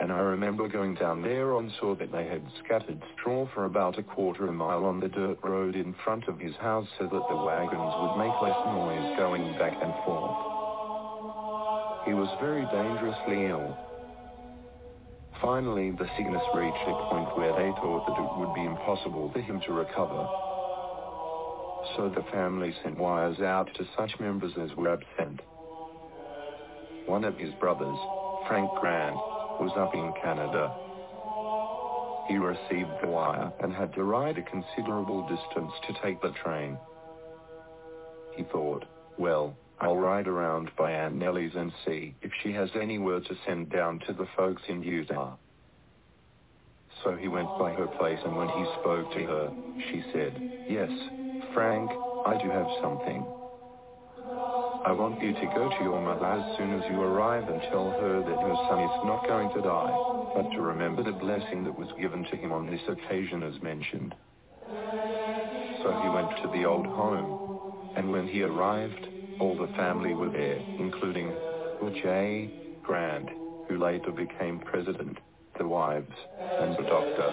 And 0.00 0.12
I 0.12 0.18
remember 0.18 0.68
going 0.68 0.94
down 0.94 1.22
there 1.22 1.56
and 1.56 1.72
saw 1.80 1.96
that 1.96 2.12
they 2.12 2.26
had 2.26 2.42
scattered 2.64 3.02
straw 3.18 3.48
for 3.52 3.64
about 3.64 3.98
a 3.98 4.02
quarter 4.02 4.44
of 4.44 4.50
a 4.50 4.52
mile 4.52 4.84
on 4.84 5.00
the 5.00 5.08
dirt 5.08 5.38
road 5.42 5.74
in 5.74 5.94
front 6.04 6.28
of 6.28 6.38
his 6.38 6.54
house 6.56 6.86
so 6.98 7.04
that 7.04 7.28
the 7.28 7.36
wagons 7.36 7.94
would 7.98 8.16
make 8.16 8.34
less 8.40 8.58
noise 8.66 9.16
going 9.18 9.58
back 9.58 9.74
and 9.82 9.92
forth. 10.06 10.38
He 12.06 12.14
was 12.14 12.30
very 12.40 12.62
dangerously 12.70 13.46
ill. 13.46 13.76
Finally, 15.42 15.90
the 15.92 16.08
sickness 16.16 16.42
reached 16.54 16.86
a 16.86 16.94
point 17.10 17.36
where 17.36 17.52
they 17.52 17.70
thought 17.78 18.06
that 18.06 18.18
it 18.18 18.38
would 18.38 18.54
be 18.54 18.64
impossible 18.64 19.30
for 19.32 19.40
him 19.40 19.60
to 19.66 19.72
recover. 19.72 20.26
So 21.96 22.08
the 22.08 22.24
family 22.30 22.74
sent 22.82 22.98
wires 22.98 23.40
out 23.40 23.68
to 23.74 23.86
such 23.96 24.18
members 24.20 24.52
as 24.60 24.74
were 24.76 24.92
absent. 24.92 25.40
One 27.06 27.24
of 27.24 27.36
his 27.36 27.52
brothers, 27.54 27.98
Frank 28.46 28.70
Grant, 28.80 29.16
was 29.60 29.72
up 29.76 29.94
in 29.94 30.12
Canada. 30.22 30.72
He 32.28 32.36
received 32.36 32.90
the 33.02 33.08
wire 33.08 33.50
and 33.60 33.72
had 33.72 33.94
to 33.94 34.04
ride 34.04 34.38
a 34.38 34.42
considerable 34.42 35.22
distance 35.22 35.72
to 35.86 35.94
take 36.02 36.20
the 36.20 36.32
train. 36.42 36.76
He 38.36 38.44
thought, 38.44 38.84
well, 39.16 39.56
I'll 39.80 39.96
ride 39.96 40.28
around 40.28 40.70
by 40.76 40.92
Aunt 40.92 41.14
Nellie's 41.14 41.54
and 41.54 41.72
see 41.86 42.14
if 42.22 42.30
she 42.42 42.52
has 42.52 42.68
any 42.80 42.98
word 42.98 43.24
to 43.26 43.36
send 43.46 43.70
down 43.70 44.00
to 44.06 44.12
the 44.12 44.26
folks 44.36 44.62
in 44.68 44.82
Utah. 44.82 45.36
So 47.04 47.16
he 47.16 47.28
went 47.28 47.48
by 47.58 47.72
her 47.72 47.86
place 47.86 48.18
and 48.24 48.36
when 48.36 48.48
he 48.48 48.64
spoke 48.80 49.12
to 49.12 49.24
her, 49.24 49.52
she 49.90 50.02
said, 50.12 50.34
yes, 50.68 50.90
Frank, 51.54 51.90
I 52.26 52.38
do 52.42 52.50
have 52.50 52.66
something. 52.82 53.24
I 54.84 54.92
want 54.92 55.20
you 55.20 55.32
to 55.32 55.46
go 55.54 55.68
to 55.68 55.82
your 55.82 56.00
mother 56.00 56.24
as 56.24 56.56
soon 56.56 56.72
as 56.72 56.84
you 56.90 57.02
arrive 57.02 57.48
and 57.48 57.60
tell 57.62 57.90
her 57.90 58.22
that 58.22 58.40
your 58.40 58.56
son 58.68 58.80
is 58.80 59.04
not 59.04 59.26
going 59.26 59.50
to 59.54 59.60
die, 59.60 59.92
but 60.34 60.50
to 60.52 60.62
remember 60.62 61.02
the 61.02 61.12
blessing 61.12 61.64
that 61.64 61.76
was 61.76 61.88
given 62.00 62.24
to 62.24 62.36
him 62.36 62.52
on 62.52 62.70
this 62.70 62.80
occasion 62.88 63.42
as 63.42 63.60
mentioned. 63.60 64.14
So 65.82 65.98
he 66.02 66.08
went 66.08 66.30
to 66.42 66.48
the 66.52 66.64
old 66.64 66.86
home, 66.86 67.92
and 67.96 68.12
when 68.12 68.28
he 68.28 68.42
arrived, 68.42 69.08
all 69.40 69.56
the 69.56 69.72
family 69.76 70.14
were 70.14 70.30
there, 70.30 70.60
including 70.78 71.34
J. 72.02 72.50
Grant, 72.82 73.28
who 73.68 73.78
later 73.78 74.12
became 74.12 74.60
president, 74.60 75.18
the 75.58 75.66
wives, 75.66 76.14
and 76.38 76.76
the 76.76 76.82
doctor. 76.82 77.30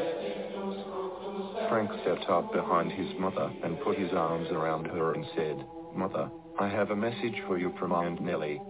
Frank 1.69 1.91
stepped 2.01 2.29
up 2.29 2.51
behind 2.53 2.91
his 2.91 3.07
mother 3.19 3.51
and 3.63 3.79
put 3.81 3.97
his 3.97 4.11
arms 4.13 4.49
around 4.51 4.85
her 4.87 5.13
and 5.13 5.25
said, 5.35 5.65
Mother, 5.93 6.29
I 6.57 6.69
have 6.69 6.89
a 6.89 6.95
message 6.95 7.35
for 7.47 7.57
you 7.57 7.73
from 7.77 7.91
Aunt 7.91 8.21
Nellie. 8.21 8.61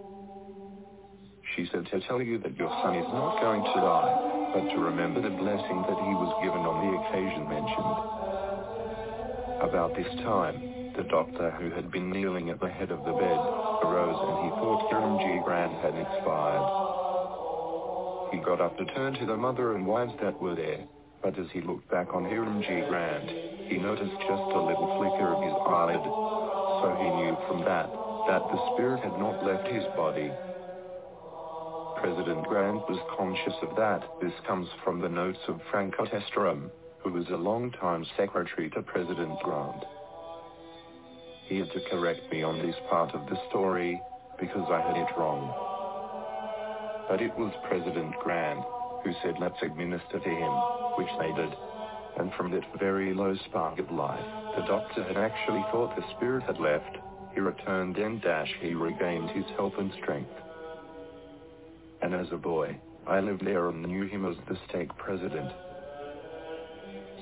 She 1.56 1.70
said 1.72 1.86
to 1.86 2.02
tell 2.08 2.20
you 2.20 2.40
that 2.40 2.58
your 2.58 2.70
son 2.82 2.96
is 2.96 3.06
not 3.14 3.40
going 3.40 3.62
to 3.62 3.78
die, 3.78 4.10
but 4.58 4.74
to 4.74 4.82
remember 4.82 5.22
the 5.22 5.30
blessing 5.30 5.86
that 5.86 6.02
he 6.02 6.14
was 6.18 6.34
given 6.42 6.66
on 6.66 6.82
the 6.82 6.98
occasion 6.98 7.46
mentioned. 7.46 7.94
About 9.70 9.94
this 9.94 10.10
time, 10.26 10.58
the 10.98 11.06
doctor 11.14 11.52
who 11.62 11.70
had 11.70 11.92
been 11.92 12.10
kneeling 12.10 12.50
at 12.50 12.60
the 12.60 12.74
head 12.74 12.90
of 12.90 13.06
the 13.06 13.14
bed 13.14 13.40
arose 13.86 14.18
and 14.18 14.38
he 14.44 14.50
thought 14.58 14.90
Hiram 14.90 15.22
G. 15.22 15.38
Grant 15.46 15.78
had 15.86 15.94
expired. 15.94 16.66
He 18.34 18.42
got 18.42 18.66
up 18.66 18.82
to 18.82 18.86
turn 18.98 19.14
to 19.22 19.28
the 19.28 19.38
mother 19.38 19.76
and 19.76 19.86
wives 19.86 20.14
that 20.24 20.42
were 20.42 20.56
there, 20.56 20.82
but 21.22 21.38
as 21.38 21.46
he 21.54 21.62
looked 21.62 21.88
back 21.92 22.16
on 22.16 22.26
Hiram 22.26 22.64
G. 22.66 22.82
Grant, 22.90 23.30
he 23.70 23.78
noticed 23.78 24.18
just 24.26 24.50
a 24.58 24.66
little 24.66 24.98
flicker 24.98 25.38
of 25.38 25.44
his 25.46 25.54
eyelid 25.70 26.02
so 26.82 26.96
he 27.00 27.10
knew 27.10 27.38
from 27.48 27.64
that, 27.66 27.88
that 28.28 28.44
the 28.52 28.74
spirit 28.74 29.02
had 29.02 29.18
not 29.20 29.44
left 29.44 29.68
his 29.68 29.84
body. 29.96 30.32
President 32.02 32.46
Grant 32.46 32.88
was 32.90 33.00
conscious 33.18 33.56
of 33.62 33.76
that. 33.76 34.04
This 34.22 34.34
comes 34.46 34.68
from 34.84 35.00
the 35.00 35.10
notes 35.10 35.40
of 35.48 35.60
Frank 35.72 35.96
Otestrom, 36.00 36.72
who 37.00 37.12
was 37.12 37.28
a 37.30 37.38
long-time 37.38 38.06
secretary 38.18 38.70
to 38.72 38.82
President 38.82 39.40
Grant. 39.44 39.84
He 41.48 41.60
had 41.60 41.72
to 41.72 41.82
correct 41.90 42.32
me 42.32 42.44
on 42.44 42.60
this 42.60 42.76
part 42.90 43.14
of 43.14 43.26
the 43.30 43.38
story, 43.50 44.00
because 44.40 44.68
I 44.70 44.82
had 44.82 44.98
it 44.98 45.18
wrong. 45.18 45.54
But 47.08 47.22
it 47.22 47.36
was 47.38 47.54
President 47.70 48.16
Grant 48.24 48.64
who 49.06 49.14
said 49.22 49.36
let's 49.40 49.62
administer 49.62 50.20
to 50.20 50.30
him, 50.30 50.54
which 50.98 51.14
they 51.20 51.32
did 51.40 51.54
and 52.18 52.32
from 52.34 52.52
that 52.52 52.80
very 52.80 53.14
low 53.14 53.36
spark 53.46 53.80
of 53.80 53.92
life, 53.92 54.26
the 54.56 54.66
doctor 54.66 55.04
had 55.04 55.18
actually 55.18 55.64
thought 55.72 55.96
the 55.96 56.16
spirit 56.16 56.44
had 56.44 56.60
left. 56.60 56.98
He 57.34 57.40
returned 57.40 57.98
and 57.98 58.22
dash 58.22 58.54
he 58.62 58.74
regained 58.74 59.30
his 59.32 59.46
health 59.58 59.74
and 59.78 59.92
strength. 60.02 60.32
And 62.02 62.14
as 62.14 62.28
a 62.32 62.38
boy, 62.38 62.78
I 63.08 63.20
lived 63.20 63.46
there 63.46 63.70
and 63.70 63.86
knew 63.86 64.08
him 64.08 64.26
as 64.26 64.36
the 64.48 64.58
stake 64.70 64.96
president. 64.98 65.52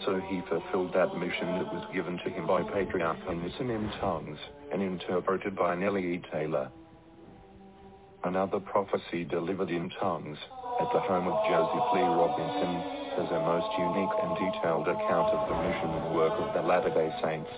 So 0.06 0.20
he 0.30 0.42
fulfilled 0.50 0.94
that 0.94 1.18
mission 1.18 1.48
that 1.58 1.74
was 1.74 1.88
given 1.94 2.18
to 2.20 2.30
him 2.30 2.46
by 2.46 2.62
Patriarch 2.64 3.18
Onison 3.28 3.70
in 3.70 3.90
tongues, 4.00 4.38
and 4.72 4.82
interpreted 4.82 5.56
by 5.56 5.76
Nellie 5.76 6.16
E. 6.16 6.22
Taylor. 6.32 6.70
Another 8.24 8.60
prophecy 8.60 9.24
delivered 9.24 9.70
in 9.70 9.90
tongues, 10.00 10.38
at 10.80 10.92
the 10.92 11.00
home 11.00 11.28
of 11.28 11.44
Joseph 11.46 11.94
Lee 11.94 12.02
Robinson, 12.02 13.03
as 13.18 13.30
a 13.32 13.46
most 13.46 13.68
unique 13.78 14.16
and 14.22 14.34
detailed 14.36 14.88
account 14.88 15.30
of 15.34 15.48
the 15.48 15.58
mission 15.62 15.90
and 15.90 16.16
work 16.16 16.34
of 16.34 16.54
the 16.54 16.62
Latter-day 16.62 17.12
Saints. 17.22 17.50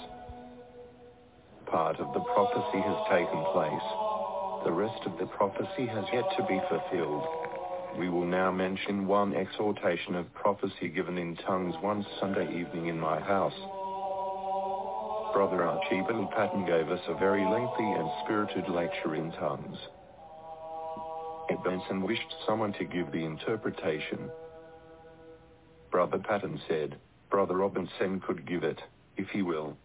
Part 1.66 2.00
of 2.00 2.14
the 2.14 2.20
prophecy 2.20 2.80
has 2.80 3.00
taken 3.10 3.42
place. 3.52 3.88
The 4.64 4.72
rest 4.72 5.02
of 5.06 5.18
the 5.18 5.28
prophecy 5.28 5.86
has 5.88 6.06
yet 6.14 6.26
to 6.38 6.44
be 6.46 6.60
fulfilled. 6.70 7.26
We 7.98 8.10
will 8.10 8.26
now 8.26 8.52
mention 8.52 9.08
one 9.08 9.36
exhortation 9.36 10.16
of 10.16 10.34
prophecy 10.34 10.90
given 10.90 11.18
in 11.18 11.36
tongues 11.38 11.76
one 11.82 12.06
Sunday 12.20 12.48
evening 12.48 12.88
in 12.88 13.00
my 13.00 13.20
house. 13.20 13.58
Brother 15.34 15.64
Archibald 15.64 16.32
Patton 16.32 16.66
gave 16.66 16.90
us 16.90 17.02
a 17.08 17.18
very 17.20 17.44
lengthy 17.44 17.92
and 17.92 18.10
spirited 18.24 18.70
lecture 18.70 19.16
in 19.16 19.32
tongues. 19.34 19.78
Benson 21.66 22.04
wished 22.04 22.36
someone 22.46 22.74
to 22.74 22.86
give 22.86 23.12
the 23.12 23.26
interpretation. 23.26 24.30
Brother 25.96 26.18
Patton 26.18 26.60
said, 26.68 26.98
Brother 27.30 27.56
Robinson 27.56 28.20
could 28.20 28.46
give 28.46 28.66
it, 28.66 28.82
if 29.16 29.30
he 29.30 29.42
will. 29.42 29.78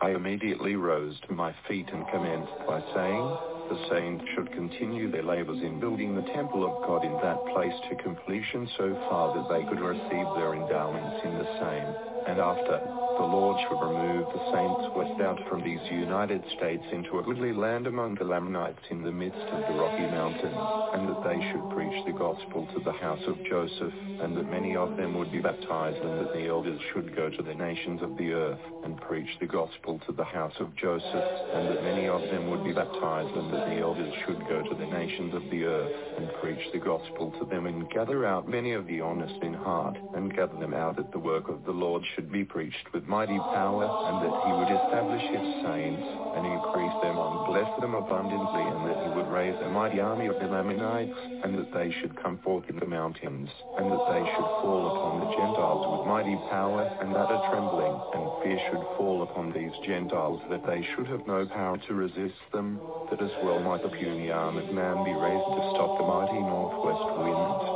I 0.00 0.10
immediately 0.10 0.74
rose 0.74 1.14
to 1.28 1.34
my 1.34 1.54
feet 1.68 1.86
and 1.92 2.04
commenced 2.08 2.66
by 2.66 2.82
saying, 2.92 3.36
the 3.70 3.78
saints 3.88 4.24
should 4.34 4.50
continue 4.50 5.08
their 5.08 5.22
labors 5.22 5.60
in 5.62 5.78
building 5.78 6.16
the 6.16 6.28
temple 6.34 6.64
of 6.64 6.72
God 6.84 7.04
in 7.04 7.16
that 7.18 7.46
place 7.54 7.74
to 7.88 8.02
completion 8.02 8.68
so 8.76 8.98
far 9.08 9.32
that 9.34 9.48
they 9.48 9.64
could 9.66 9.78
receive 9.78 10.26
their 10.34 10.52
endowments 10.52 11.16
in 11.22 11.38
the 11.38 11.46
same, 11.60 11.94
and 12.26 12.40
after, 12.40 12.82
the 13.16 13.24
Lord 13.24 13.56
should 13.64 13.80
remove 13.80 14.28
the 14.28 14.44
saints 14.52 14.92
west 14.94 15.20
out 15.22 15.40
from 15.48 15.64
these 15.64 15.80
United 15.90 16.44
States 16.56 16.84
into 16.92 17.18
a 17.18 17.22
goodly 17.22 17.52
land 17.52 17.86
among 17.86 18.14
the 18.16 18.24
Lamanites 18.24 18.84
in 18.90 19.02
the 19.02 19.10
midst 19.10 19.40
of 19.40 19.60
the 19.66 19.80
Rocky 19.80 20.04
Mountains, 20.04 20.60
and 20.92 21.08
that 21.08 21.24
they 21.24 21.40
should 21.50 21.64
preach 21.70 22.04
the 22.04 22.12
gospel 22.12 22.68
to 22.74 22.80
the 22.84 22.92
house 22.92 23.22
of 23.26 23.42
Joseph, 23.48 23.94
and 24.20 24.36
that 24.36 24.50
many 24.50 24.76
of 24.76 24.96
them 24.98 25.16
would 25.16 25.32
be 25.32 25.40
baptized, 25.40 25.96
and 26.04 26.20
that 26.20 26.34
the 26.34 26.46
elders 26.46 26.80
should 26.92 27.16
go 27.16 27.30
to 27.30 27.42
the 27.42 27.54
nations 27.54 28.02
of 28.02 28.16
the 28.18 28.32
earth, 28.32 28.60
and 28.84 29.00
preach 29.00 29.30
the 29.40 29.46
gospel 29.46 29.98
to 30.06 30.12
the 30.12 30.24
house 30.24 30.54
of 30.60 30.76
Joseph, 30.76 31.24
and 31.54 31.68
that 31.68 31.82
many 31.82 32.08
of 32.08 32.20
them 32.20 32.50
would 32.50 32.64
be 32.64 32.72
baptized, 32.72 33.34
and 33.34 33.52
that 33.52 33.66
the 33.66 33.80
elders 33.80 34.12
should 34.26 34.40
go 34.46 34.62
to 34.62 34.74
the 34.74 34.86
nations 34.86 35.34
of 35.34 35.42
the 35.50 35.64
earth, 35.64 35.92
and 36.18 36.28
preach 36.42 36.60
the 36.72 36.78
gospel 36.78 37.32
to 37.38 37.46
them, 37.46 37.64
and 37.64 37.88
gather 37.90 38.26
out 38.26 38.46
many 38.46 38.72
of 38.72 38.86
the 38.86 39.00
honest 39.00 39.42
in 39.42 39.54
heart, 39.54 39.96
and 40.14 40.34
gather 40.34 40.58
them 40.58 40.74
out 40.74 40.96
that 40.96 41.12
the 41.12 41.18
work 41.18 41.48
of 41.48 41.64
the 41.64 41.72
Lord 41.72 42.02
should 42.14 42.30
be 42.30 42.44
preached 42.44 42.92
with 42.92 43.05
mighty 43.08 43.38
power, 43.38 43.86
and 44.10 44.16
that 44.22 44.34
he 44.46 44.52
would 44.52 44.70
establish 44.70 45.22
his 45.30 45.46
saints, 45.62 46.06
and 46.34 46.46
increase 46.46 46.96
them 47.02 47.18
and 47.18 47.46
bless 47.46 47.70
them 47.80 47.94
abundantly, 47.94 48.62
and 48.62 48.82
that 48.86 48.98
he 49.02 49.10
would 49.14 49.28
raise 49.28 49.56
a 49.62 49.68
mighty 49.68 50.00
army 50.00 50.26
of 50.26 50.38
the 50.38 50.46
Lamanites, 50.46 51.18
and 51.42 51.58
that 51.58 51.72
they 51.72 51.90
should 52.00 52.14
come 52.22 52.38
forth 52.38 52.68
in 52.68 52.78
the 52.78 52.86
mountains, 52.86 53.50
and 53.78 53.90
that 53.90 54.04
they 54.10 54.22
should 54.34 54.50
fall 54.62 54.86
upon 54.90 55.20
the 55.20 55.30
Gentiles 55.36 55.82
with 55.86 56.06
mighty 56.06 56.36
power, 56.50 56.82
and 57.00 57.16
a 57.16 57.50
trembling 57.50 57.94
and 58.14 58.26
fear 58.42 58.58
should 58.70 58.84
fall 58.96 59.22
upon 59.22 59.52
these 59.52 59.72
Gentiles, 59.84 60.40
that 60.50 60.64
they 60.66 60.86
should 60.94 61.06
have 61.06 61.26
no 61.26 61.46
power 61.46 61.78
to 61.88 61.94
resist 61.94 62.38
them, 62.52 62.80
that 63.10 63.20
as 63.20 63.30
well 63.42 63.60
might 63.60 63.82
the 63.82 63.88
puny 63.88 64.30
armed 64.30 64.72
man 64.72 65.02
be 65.04 65.12
raised 65.12 65.48
to 65.56 65.62
stop 65.74 65.98
the 65.98 66.06
mighty 66.06 66.38
northwest 66.38 67.18
wind, 67.18 67.75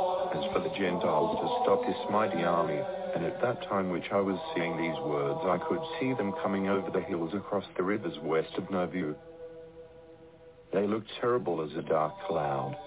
for 0.53 0.59
the 0.59 0.69
Gentiles 0.69 1.37
to 1.39 1.47
stop 1.63 1.85
this 1.85 2.11
mighty 2.11 2.43
army, 2.43 2.79
and 3.15 3.25
at 3.25 3.41
that 3.41 3.61
time 3.63 3.89
which 3.89 4.11
I 4.11 4.19
was 4.19 4.39
saying 4.55 4.77
these 4.77 4.99
words 5.05 5.39
I 5.43 5.57
could 5.67 5.81
see 5.99 6.13
them 6.13 6.33
coming 6.41 6.67
over 6.69 6.89
the 6.89 7.01
hills 7.01 7.33
across 7.33 7.65
the 7.77 7.83
rivers 7.83 8.17
west 8.23 8.53
of 8.57 8.69
Nauvoo. 8.69 9.15
They 10.73 10.87
looked 10.87 11.09
terrible 11.19 11.61
as 11.61 11.75
a 11.77 11.81
dark 11.81 12.13
cloud. 12.27 12.77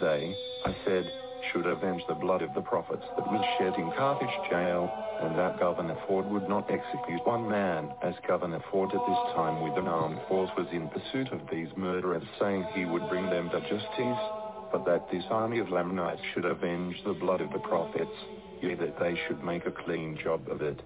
They, 0.00 0.34
I 0.64 0.74
said, 0.84 1.10
should 1.52 1.66
avenge 1.66 2.02
the 2.08 2.14
blood 2.14 2.42
of 2.42 2.54
the 2.54 2.62
prophets 2.62 3.04
that 3.16 3.26
was 3.26 3.44
shed 3.58 3.74
in 3.78 3.90
Carthage 3.92 4.50
jail, 4.50 4.90
and 5.20 5.38
that 5.38 5.60
Governor 5.60 5.96
Ford 6.06 6.26
would 6.30 6.48
not 6.48 6.70
execute 6.70 7.26
one 7.26 7.48
man, 7.48 7.90
as 8.02 8.14
Governor 8.26 8.62
Ford 8.70 8.90
at 8.94 9.06
this 9.06 9.34
time 9.34 9.62
with 9.62 9.76
an 9.76 9.88
armed 9.88 10.20
force 10.28 10.50
was 10.56 10.66
in 10.72 10.88
pursuit 10.88 11.32
of 11.32 11.40
these 11.50 11.68
murderers, 11.76 12.24
saying 12.38 12.64
he 12.74 12.84
would 12.84 13.08
bring 13.08 13.26
them 13.26 13.50
to 13.50 13.60
justice, 13.60 14.41
but 14.72 14.86
that 14.86 15.10
this 15.10 15.24
army 15.30 15.58
of 15.58 15.70
Lamanites 15.70 16.22
should 16.32 16.46
avenge 16.46 16.96
the 17.04 17.12
blood 17.12 17.40
of 17.42 17.52
the 17.52 17.58
prophets, 17.60 18.16
yea, 18.62 18.74
that 18.74 18.98
they 18.98 19.18
should 19.26 19.44
make 19.44 19.66
a 19.66 19.70
clean 19.70 20.18
job 20.22 20.48
of 20.48 20.62
it. 20.62 20.80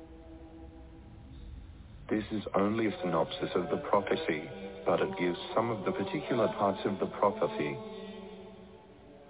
This 2.11 2.25
is 2.33 2.43
only 2.55 2.87
a 2.87 2.99
synopsis 3.03 3.51
of 3.55 3.71
the 3.71 3.79
prophecy, 3.79 4.51
but 4.85 5.01
it 5.01 5.19
gives 5.19 5.39
some 5.55 5.71
of 5.71 5.85
the 5.85 5.93
particular 5.93 6.49
parts 6.49 6.81
of 6.85 6.99
the 7.01 7.07
prophecy. 7.07 7.77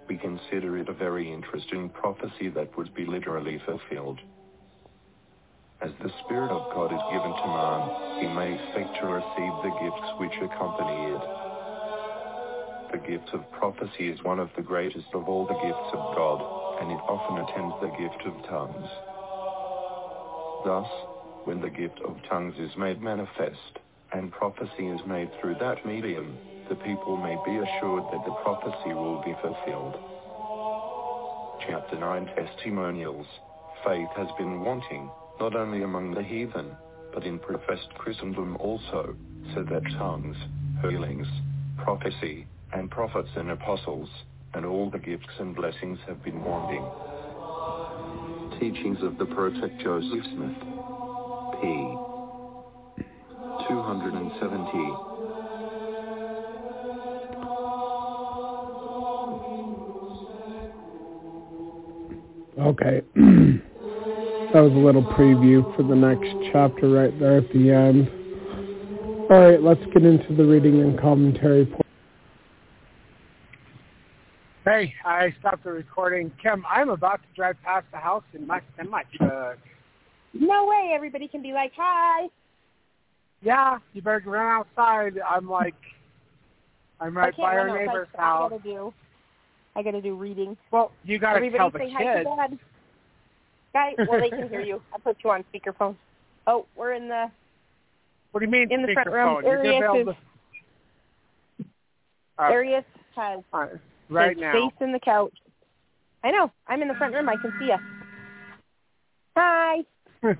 we 0.09 0.17
consider 0.17 0.77
it 0.77 0.89
a 0.89 0.93
very 0.93 1.31
interesting 1.31 1.89
prophecy 1.89 2.49
that 2.49 2.75
would 2.77 2.93
be 2.95 3.05
literally 3.05 3.61
fulfilled. 3.65 4.19
As 5.81 5.91
the 6.01 6.11
Spirit 6.25 6.51
of 6.51 6.73
God 6.73 6.93
is 6.93 7.01
given 7.11 7.31
to 7.31 7.47
man, 7.47 8.21
he 8.21 8.27
may 8.27 8.53
expect 8.55 8.99
to 9.01 9.07
receive 9.07 9.53
the 9.63 9.73
gifts 9.81 10.09
which 10.19 10.51
accompany 10.51 11.13
it. 11.13 11.46
The 12.91 12.97
gift 12.99 13.29
of 13.33 13.51
prophecy 13.51 14.07
is 14.09 14.23
one 14.23 14.39
of 14.39 14.49
the 14.55 14.61
greatest 14.61 15.07
of 15.13 15.27
all 15.27 15.45
the 15.45 15.59
gifts 15.59 15.91
of 15.93 16.15
God, 16.15 16.39
and 16.81 16.91
it 16.91 17.01
often 17.03 17.43
attends 17.43 17.75
the 17.81 17.91
gift 17.99 18.23
of 18.25 18.43
tongues. 18.47 18.89
Thus, 20.63 20.87
when 21.43 21.59
the 21.59 21.69
gift 21.69 21.99
of 22.01 22.17
tongues 22.29 22.55
is 22.57 22.77
made 22.77 23.01
manifest, 23.01 23.79
and 24.13 24.31
prophecy 24.31 24.87
is 24.87 25.01
made 25.05 25.29
through 25.39 25.55
that 25.59 25.85
medium, 25.85 26.37
the 26.69 26.75
people 26.75 27.17
may 27.17 27.35
be 27.45 27.57
assured 27.57 28.03
that 28.11 28.25
the 28.25 28.35
prophecy 28.43 28.93
will 28.93 29.21
be 29.23 29.35
fulfilled. 29.41 29.99
Chapter 31.67 31.99
9 31.99 32.25
Testimonials 32.35 33.27
Faith 33.85 34.09
has 34.15 34.27
been 34.37 34.61
wanting, 34.61 35.09
not 35.39 35.55
only 35.55 35.83
among 35.83 36.13
the 36.13 36.23
heathen, 36.23 36.75
but 37.13 37.25
in 37.25 37.37
professed 37.37 37.93
Christendom 37.97 38.57
also, 38.57 39.15
so 39.53 39.63
that 39.63 39.83
tongues, 39.97 40.37
healings, 40.81 41.27
prophecy, 41.77 42.47
and 42.73 42.89
prophets 42.91 43.29
and 43.35 43.51
apostles, 43.51 44.09
and 44.53 44.65
all 44.65 44.89
the 44.89 44.99
gifts 44.99 45.27
and 45.39 45.55
blessings 45.55 45.99
have 46.07 46.23
been 46.23 46.43
wanting. 46.43 46.83
Teachings 48.59 48.97
of 49.03 49.17
the 49.17 49.25
Prophet 49.25 49.71
Joseph 49.79 50.25
Smith. 50.33 50.57
P. 51.61 51.97
270. 53.67 55.07
Okay. 62.59 63.01
that 64.53 64.61
was 64.61 64.71
a 64.71 64.75
little 64.75 65.03
preview 65.03 65.75
for 65.75 65.83
the 65.83 65.95
next 65.95 66.33
chapter 66.51 66.89
right 66.89 67.17
there 67.19 67.37
at 67.37 67.51
the 67.53 67.71
end. 67.71 68.09
All 69.29 69.41
right, 69.41 69.61
let's 69.61 69.83
get 69.93 70.03
into 70.03 70.33
the 70.35 70.45
reading 70.45 70.81
and 70.81 70.99
commentary. 70.99 71.65
Hey, 74.77 74.93
I 75.03 75.33
stopped 75.39 75.63
the 75.63 75.71
recording. 75.71 76.31
Kim, 76.39 76.63
I'm 76.69 76.89
about 76.89 77.19
to 77.23 77.27
drive 77.35 77.55
past 77.63 77.87
the 77.91 77.97
house 77.97 78.23
in 78.35 78.45
my 78.45 78.61
semi 78.75 79.01
truck. 79.15 79.57
No 80.35 80.67
way. 80.67 80.91
Everybody 80.93 81.27
can 81.27 81.41
be 81.41 81.51
like, 81.51 81.71
hi. 81.75 82.27
Yeah, 83.41 83.79
you 83.93 84.03
better 84.03 84.21
run 84.23 84.45
outside. 84.45 85.19
I'm 85.27 85.49
like, 85.49 85.73
I'm 86.99 87.17
right 87.17 87.35
by 87.35 87.57
our 87.57 87.75
neighbor's 87.75 88.07
I, 88.19 88.21
house. 88.21 88.51
I 88.53 88.57
gotta 88.57 88.63
do. 88.63 88.93
I 89.75 89.81
gotta 89.81 89.99
do 89.99 90.13
reading. 90.13 90.55
Well, 90.69 90.91
you 91.03 91.17
gotta 91.17 91.37
Everybody 91.37 91.57
tell 91.57 91.71
the 91.71 91.79
say 91.79 91.91
hi 91.91 92.03
to 92.03 92.23
kids. 92.23 92.29
Dad. 92.37 92.59
Guy, 93.73 93.95
well, 94.07 94.19
they 94.21 94.29
can 94.29 94.49
hear 94.49 94.61
you. 94.61 94.79
I 94.93 94.99
put 94.99 95.17
you 95.23 95.31
on 95.31 95.43
speakerphone. 95.51 95.95
Oh, 96.45 96.67
we're 96.75 96.93
in 96.93 97.07
the 97.07 97.31
What 98.31 98.41
do 98.41 98.45
you 98.45 98.51
mean 98.51 98.71
in 98.71 98.83
the 98.83 98.93
front 98.93 99.09
room. 99.09 99.37
speakerphone? 99.37 99.41
You're 99.41 99.57
gonna 99.57 99.79
be 99.79 99.85
able 99.85 99.95
Arius, 99.95 100.05
to. 100.05 101.63
is, 101.63 101.65
Arius 102.37 102.85
has 103.15 103.39
uh, 103.51 103.67
right 104.09 104.35
his 104.35 104.41
now. 104.41 104.53
face 104.53 104.77
in 104.81 104.91
the 104.91 104.99
couch. 104.99 105.33
I 106.23 106.31
know. 106.31 106.51
I'm 106.67 106.81
in 106.81 106.87
the 106.87 106.93
front 106.95 107.13
room. 107.13 107.29
I 107.29 107.35
can 107.35 107.53
see 107.59 107.65
you. 107.67 107.77
Hi. 109.35 109.77
There 110.21 110.37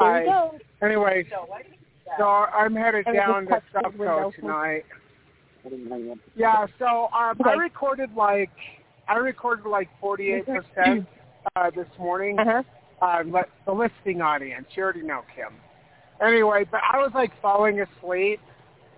I- 0.00 0.20
you 0.20 0.26
go. 0.26 0.58
Anyway, 0.82 1.24
so 2.18 2.24
I'm 2.24 2.74
headed 2.74 3.06
I 3.06 3.12
down 3.12 3.46
to 3.46 3.50
touching 3.50 3.92
the 3.92 3.98
window. 3.98 4.32
Sufco 4.32 4.40
tonight. 4.40 4.84
Yeah, 6.34 6.66
so 6.78 7.08
um, 7.16 7.38
I 7.44 7.52
recorded 7.52 8.10
like 8.16 8.50
I 9.08 9.14
recorded 9.14 9.64
like 9.68 9.88
48 10.00 10.44
percent 10.46 11.06
uh, 11.54 11.70
this 11.70 11.86
morning. 12.00 12.36
Uh 12.38 12.44
huh. 12.44 12.62
Uh, 13.00 13.22
let 13.26 13.48
the 13.64 13.72
listening 13.72 14.20
audience. 14.22 14.66
You 14.76 14.82
already 14.82 15.02
know 15.02 15.22
Kim. 15.36 15.54
Anyway, 16.24 16.64
but 16.70 16.80
I 16.92 16.98
was 16.98 17.12
like 17.14 17.30
falling 17.40 17.80
asleep, 17.80 18.40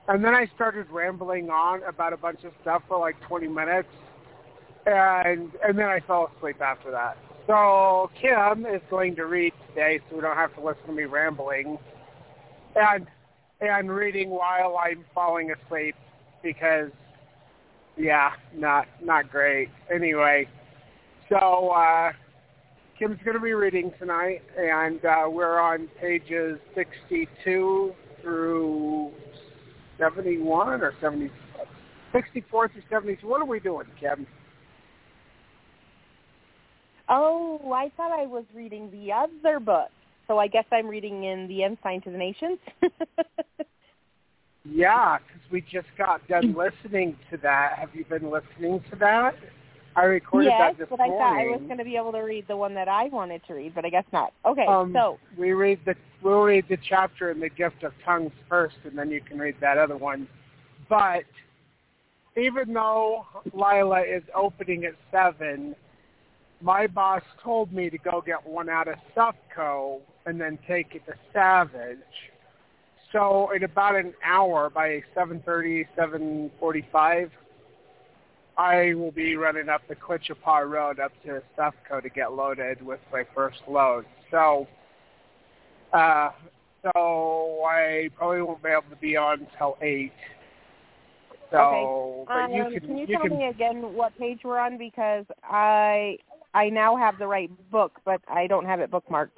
and 0.08 0.24
then 0.24 0.34
I 0.34 0.46
started 0.54 0.86
rambling 0.90 1.50
on 1.50 1.82
about 1.84 2.12
a 2.12 2.16
bunch 2.16 2.44
of 2.44 2.52
stuff 2.60 2.82
for 2.88 2.98
like 2.98 3.20
20 3.22 3.48
minutes, 3.48 3.88
and 4.86 5.50
and 5.66 5.78
then 5.78 5.86
I 5.86 6.00
fell 6.00 6.30
asleep 6.36 6.60
after 6.60 6.90
that. 6.90 7.16
So 7.46 8.10
Kim 8.20 8.66
is 8.66 8.82
going 8.90 9.16
to 9.16 9.26
read 9.26 9.52
today, 9.68 10.00
so 10.08 10.16
we 10.16 10.22
don't 10.22 10.36
have 10.36 10.54
to 10.54 10.60
listen 10.60 10.86
to 10.86 10.92
me 10.92 11.04
rambling, 11.04 11.78
and 12.76 13.06
and 13.60 13.90
reading 13.90 14.30
while 14.30 14.76
I'm 14.76 15.04
falling 15.14 15.52
asleep 15.52 15.94
because 16.42 16.90
yeah, 17.96 18.32
not 18.54 18.86
not 19.02 19.30
great. 19.30 19.70
Anyway, 19.92 20.48
so 21.30 21.70
uh, 21.70 22.12
Kim's 22.98 23.18
going 23.24 23.36
to 23.36 23.42
be 23.42 23.54
reading 23.54 23.92
tonight, 23.98 24.42
and 24.58 25.02
uh, 25.04 25.24
we're 25.28 25.58
on 25.58 25.88
pages 26.00 26.58
62 26.74 27.94
through 28.20 29.12
71 29.98 30.83
or 30.83 30.92
70, 31.00 31.30
64 32.12 32.68
through 32.68 32.83
72. 32.90 33.26
What 33.26 33.40
are 33.40 33.46
we 33.46 33.61
doing, 33.61 33.87
Kevin? 34.00 34.26
Oh, 37.09 37.72
I 37.74 37.90
thought 37.96 38.12
I 38.12 38.26
was 38.26 38.44
reading 38.54 38.90
the 38.90 39.12
other 39.12 39.61
book. 39.61 39.90
So 40.26 40.38
I 40.38 40.46
guess 40.46 40.64
I'm 40.72 40.87
reading 40.87 41.24
in 41.24 41.46
The 41.48 41.62
Ensign 41.64 42.00
to 42.02 42.11
the 42.11 42.16
Nations. 42.16 42.59
Yeah, 44.64 45.18
because 45.18 45.42
we 45.50 45.61
just 45.61 45.88
got 45.98 46.26
done 46.26 46.54
listening 46.54 47.18
to 47.30 47.37
that. 47.38 47.74
Have 47.78 47.94
you 47.94 48.04
been 48.07 48.30
listening 48.30 48.83
to 48.90 48.96
that? 48.96 49.35
I 49.96 50.04
recorded 50.04 50.46
yes, 50.46 50.59
that 50.59 50.78
this 50.78 50.88
but 50.90 51.00
I 51.00 51.09
morning. 51.09 51.18
thought 51.18 51.38
I 51.38 51.57
was 51.57 51.61
going 51.66 51.78
to 51.78 51.85
be 51.85 51.96
able 51.96 52.12
to 52.12 52.20
read 52.20 52.46
the 52.48 52.57
one 52.57 52.74
that 52.74 52.88
I 52.88 53.04
wanted 53.09 53.42
to 53.46 53.54
read, 53.54 53.74
but 53.74 53.85
I 53.85 53.90
guess 53.90 54.04
not. 54.12 54.33
Okay, 54.44 54.66
Um, 54.66 54.92
so 54.92 55.18
we 55.38 55.52
read 55.52 55.78
the 55.85 55.94
we'll 56.22 56.40
read 56.40 56.64
the 56.68 56.78
chapter 56.88 57.30
in 57.30 57.38
the 57.38 57.48
gift 57.48 57.85
of 57.85 57.92
tongues 58.04 58.33
first, 58.48 58.76
and 58.85 58.98
then 58.98 59.11
you 59.11 59.20
can 59.20 59.38
read 59.38 59.57
that 59.61 59.78
other 59.78 59.96
one. 59.96 60.26
But 60.88 61.24
even 62.37 62.72
though 62.72 63.26
Lila 63.52 64.02
is 64.02 64.22
opening 64.35 64.85
at 64.85 64.94
seven, 65.12 65.76
my 66.61 66.87
boss 66.87 67.22
told 67.42 67.72
me 67.72 67.90
to 67.90 67.98
go 67.98 68.22
get 68.24 68.44
one 68.44 68.68
out 68.68 68.88
of 68.88 68.96
Sufco 69.16 70.00
and 70.26 70.40
then 70.40 70.59
take 70.66 70.94
it 70.94 71.07
to 71.07 71.14
Savage. 71.33 71.98
So 73.12 73.50
in 73.54 73.62
about 73.62 73.94
an 73.94 74.12
hour, 74.24 74.70
by 74.70 75.02
seven 75.14 75.40
thirty, 75.46 75.87
seven 75.94 76.50
forty-five, 76.59 77.30
I 78.56 78.94
will 78.94 79.10
be 79.10 79.36
running 79.36 79.68
up 79.68 79.82
the 79.88 79.96
Clichapah 79.96 80.68
Road 80.68 81.00
up 81.00 81.12
to 81.24 81.42
Sufco 81.58 82.02
to 82.02 82.08
get 82.08 82.32
loaded 82.32 82.80
with 82.82 83.00
my 83.12 83.24
first 83.34 83.58
load. 83.68 84.04
So, 84.30 84.68
uh, 85.92 86.30
so 86.82 87.64
I 87.68 88.10
probably 88.16 88.42
won't 88.42 88.62
be 88.62 88.68
able 88.68 88.82
to 88.90 88.96
be 89.00 89.16
on 89.16 89.46
until 89.50 89.76
eight. 89.82 90.12
So, 91.50 92.26
okay. 92.28 92.48
but 92.48 92.54
you 92.54 92.64
um, 92.64 92.72
can, 92.72 92.80
can 92.80 92.96
you, 92.96 93.06
you 93.06 93.16
tell 93.16 93.22
can 93.22 93.38
me 93.38 93.46
again 93.46 93.94
what 93.94 94.16
page 94.18 94.40
we're 94.44 94.58
on 94.58 94.78
because 94.78 95.24
I 95.42 96.18
I 96.52 96.68
now 96.68 96.96
have 96.96 97.18
the 97.18 97.26
right 97.26 97.50
book, 97.70 98.00
but 98.04 98.20
I 98.28 98.46
don't 98.46 98.66
have 98.66 98.80
it 98.80 98.90
bookmarked. 98.90 99.30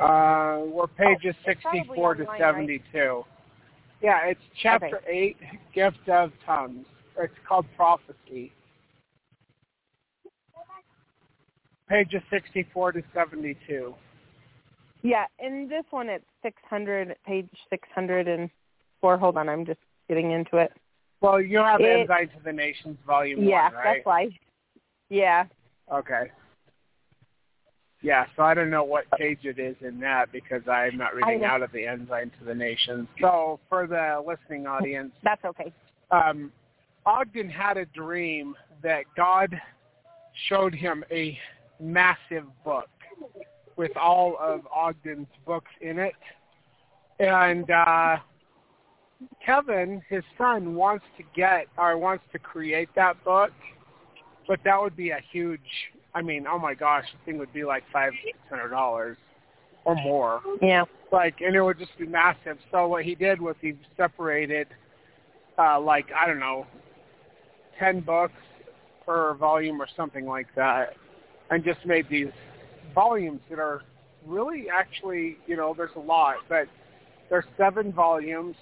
Uh, 0.00 0.64
we're 0.66 0.86
pages 0.86 1.34
Oh, 1.46 1.52
64 1.52 2.14
to 2.14 2.22
online, 2.24 2.40
right? 2.40 2.82
72. 4.02 4.06
Yeah, 4.06 4.30
it's 4.30 4.40
chapter 4.60 5.00
8, 5.06 5.36
Gift 5.74 6.08
of 6.08 6.32
Tongues. 6.44 6.86
It's 7.18 7.32
called 7.46 7.66
Prophecy. 7.76 8.52
Pages 11.88 12.22
64 12.30 12.92
to 12.92 13.02
72. 13.14 13.94
Yeah, 15.02 15.24
in 15.38 15.68
this 15.68 15.84
one 15.90 16.08
it's 16.08 16.24
600, 16.42 17.16
page 17.26 17.48
604. 17.70 19.18
Hold 19.18 19.36
on, 19.36 19.48
I'm 19.48 19.66
just 19.66 19.80
getting 20.08 20.30
into 20.30 20.56
it. 20.58 20.72
Well, 21.20 21.40
you 21.40 21.58
have 21.58 21.80
It- 21.80 22.00
Ensign 22.00 22.28
to 22.28 22.44
the 22.44 22.52
Nations 22.52 22.96
Volume 23.06 23.44
yeah, 23.44 23.64
1, 23.64 23.74
right? 23.74 23.84
Yeah, 23.84 23.92
that's 23.94 24.06
why. 24.06 24.28
Yeah. 25.08 25.44
Okay. 25.92 26.30
Yeah, 28.02 28.26
so 28.36 28.42
I 28.42 28.52
don't 28.54 28.70
know 28.70 28.82
what 28.82 29.04
page 29.12 29.40
it 29.44 29.60
is 29.60 29.76
in 29.80 30.00
that 30.00 30.32
because 30.32 30.62
I'm 30.68 30.96
not 30.96 31.14
reading 31.14 31.44
out 31.44 31.62
of 31.62 31.70
the 31.70 31.86
Ensign 31.86 32.32
to 32.38 32.44
the 32.44 32.54
Nations. 32.54 33.06
So 33.20 33.60
for 33.68 33.86
the 33.86 34.22
listening 34.26 34.66
audience, 34.66 35.12
That's 35.22 35.44
okay. 35.44 35.72
um, 36.10 36.50
Ogden 37.06 37.48
had 37.48 37.76
a 37.76 37.86
dream 37.86 38.56
that 38.82 39.04
God 39.16 39.58
showed 40.48 40.74
him 40.74 41.04
a 41.12 41.38
massive 41.80 42.44
book 42.64 42.88
with 43.76 43.96
all 43.96 44.36
of 44.40 44.66
Ogden's 44.74 45.28
books 45.46 45.70
in 45.80 45.98
it. 45.98 46.14
And 47.20 47.70
uh, 47.70 48.16
Kevin, 49.44 50.02
his 50.08 50.24
son, 50.36 50.74
wants 50.74 51.04
to 51.16 51.24
get 51.34 51.66
or 51.78 51.96
wants 51.98 52.24
to 52.32 52.38
create 52.38 52.88
that 52.96 53.22
book, 53.24 53.52
but 54.48 54.60
that 54.64 54.80
would 54.80 54.96
be 54.96 55.10
a 55.10 55.20
huge. 55.30 55.60
I 56.14 56.22
mean, 56.22 56.46
oh 56.46 56.58
my 56.58 56.74
gosh, 56.74 57.04
the 57.12 57.24
thing 57.24 57.38
would 57.38 57.52
be 57.52 57.64
like 57.64 57.84
five, 57.92 58.12
six 58.24 58.36
hundred 58.50 58.68
dollars 58.70 59.16
or 59.84 59.94
more 59.96 60.40
Yeah. 60.60 60.84
like 61.10 61.40
and 61.40 61.56
it 61.56 61.62
would 61.62 61.78
just 61.78 61.96
be 61.98 62.06
massive. 62.06 62.58
So 62.70 62.86
what 62.86 63.04
he 63.04 63.14
did 63.14 63.40
was 63.40 63.56
he 63.60 63.74
separated 63.96 64.68
uh, 65.58 65.80
like 65.80 66.06
I 66.16 66.26
don't 66.26 66.38
know, 66.38 66.66
ten 67.78 68.00
books 68.00 68.32
per 69.04 69.34
volume 69.34 69.80
or 69.82 69.88
something 69.96 70.26
like 70.26 70.46
that, 70.54 70.94
and 71.50 71.64
just 71.64 71.84
made 71.84 72.08
these 72.08 72.30
volumes 72.94 73.40
that 73.50 73.58
are 73.58 73.82
really 74.26 74.66
actually, 74.72 75.36
you 75.46 75.56
know, 75.56 75.74
there's 75.76 75.90
a 75.96 76.00
lot, 76.00 76.36
but 76.48 76.68
there's 77.28 77.44
seven 77.56 77.92
volumes, 77.92 78.54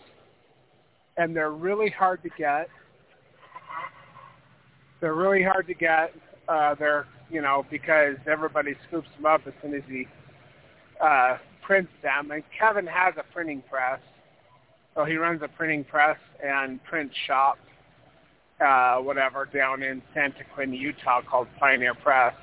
and 1.18 1.36
they're 1.36 1.50
really 1.52 1.90
hard 1.90 2.22
to 2.22 2.30
get. 2.38 2.68
They're 5.00 5.14
really 5.14 5.42
hard 5.42 5.66
to 5.66 5.74
get. 5.74 6.14
Uh, 6.48 6.74
they're, 6.74 7.06
you 7.30 7.40
know, 7.40 7.64
because 7.70 8.16
everybody 8.26 8.74
scoops 8.88 9.08
them 9.16 9.26
up 9.26 9.42
as 9.46 9.52
soon 9.62 9.74
as 9.74 9.82
he 9.88 10.06
uh, 11.00 11.38
prints 11.62 11.92
them. 12.02 12.30
And 12.30 12.42
Kevin 12.58 12.86
has 12.86 13.14
a 13.16 13.24
printing 13.32 13.62
press, 13.70 14.00
so 14.94 15.04
he 15.04 15.16
runs 15.16 15.42
a 15.42 15.48
printing 15.48 15.84
press 15.84 16.18
and 16.44 16.82
print 16.84 17.12
shop, 17.26 17.58
uh, 18.60 18.96
whatever, 18.96 19.46
down 19.46 19.82
in 19.82 20.02
Santaquin, 20.14 20.76
Utah, 20.76 21.22
called 21.22 21.48
Pioneer 21.58 21.94
Press. 21.94 22.34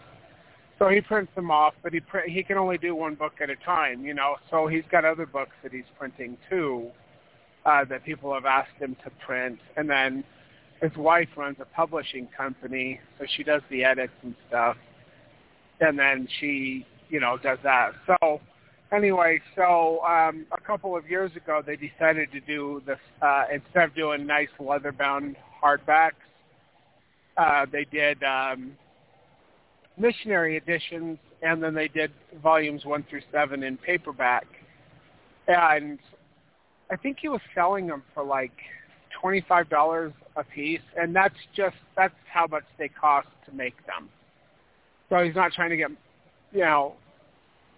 So 0.79 0.89
he 0.89 1.01
prints 1.01 1.33
them 1.35 1.49
off, 1.49 1.73
but 1.81 1.91
he 1.91 1.99
pr- 1.99 2.27
he 2.27 2.43
can 2.43 2.57
only 2.57 2.77
do 2.77 2.95
one 2.95 3.15
book 3.15 3.33
at 3.41 3.49
a 3.49 3.55
time, 3.55 4.05
you 4.05 4.13
know. 4.13 4.35
So 4.49 4.67
he's 4.67 4.83
got 4.91 5.05
other 5.05 5.25
books 5.25 5.55
that 5.63 5.71
he's 5.71 5.89
printing 5.97 6.37
too, 6.49 6.91
uh, 7.65 7.83
that 7.85 8.03
people 8.05 8.33
have 8.33 8.45
asked 8.45 8.77
him 8.79 8.95
to 9.03 9.09
print, 9.25 9.59
and 9.75 9.89
then 9.89 10.23
his 10.81 10.95
wife 10.95 11.29
runs 11.35 11.57
a 11.59 11.65
publishing 11.65 12.27
company, 12.35 12.99
so 13.17 13.25
she 13.35 13.43
does 13.43 13.61
the 13.69 13.83
edits 13.83 14.13
and 14.23 14.35
stuff, 14.47 14.77
and 15.79 15.97
then 15.97 16.27
she, 16.39 16.85
you 17.09 17.19
know, 17.19 17.37
does 17.37 17.57
that. 17.63 17.93
So 18.05 18.41
anyway, 18.91 19.41
so 19.55 20.03
um, 20.05 20.45
a 20.51 20.61
couple 20.61 20.95
of 20.95 21.09
years 21.09 21.31
ago, 21.35 21.61
they 21.65 21.75
decided 21.75 22.31
to 22.31 22.39
do 22.41 22.81
this 22.85 22.99
uh, 23.21 23.45
instead 23.51 23.85
of 23.85 23.95
doing 23.95 24.27
nice 24.27 24.49
leather-bound 24.59 25.35
hardbacks, 25.63 26.11
uh, 27.37 27.65
they 27.71 27.85
did 27.85 28.21
um, 28.23 28.73
missionary 29.97 30.57
editions, 30.57 31.17
and 31.41 31.61
then 31.61 31.73
they 31.73 31.87
did 31.87 32.11
volumes 32.41 32.85
one 32.85 33.05
through 33.09 33.21
seven 33.31 33.63
in 33.63 33.77
paperback. 33.77 34.45
And 35.47 35.99
I 36.91 36.95
think 36.95 37.17
he 37.21 37.29
was 37.29 37.41
selling 37.53 37.87
them 37.87 38.03
for 38.13 38.23
like 38.23 38.57
twenty-five 39.19 39.69
dollars 39.69 40.13
a 40.35 40.43
piece, 40.43 40.81
and 40.99 41.15
that's 41.15 41.35
just 41.55 41.75
that's 41.95 42.13
how 42.31 42.47
much 42.47 42.63
they 42.77 42.87
cost 42.87 43.27
to 43.45 43.51
make 43.53 43.75
them. 43.85 44.09
So 45.09 45.23
he's 45.23 45.35
not 45.35 45.53
trying 45.53 45.69
to 45.69 45.77
get, 45.77 45.89
you 46.51 46.61
know, 46.61 46.95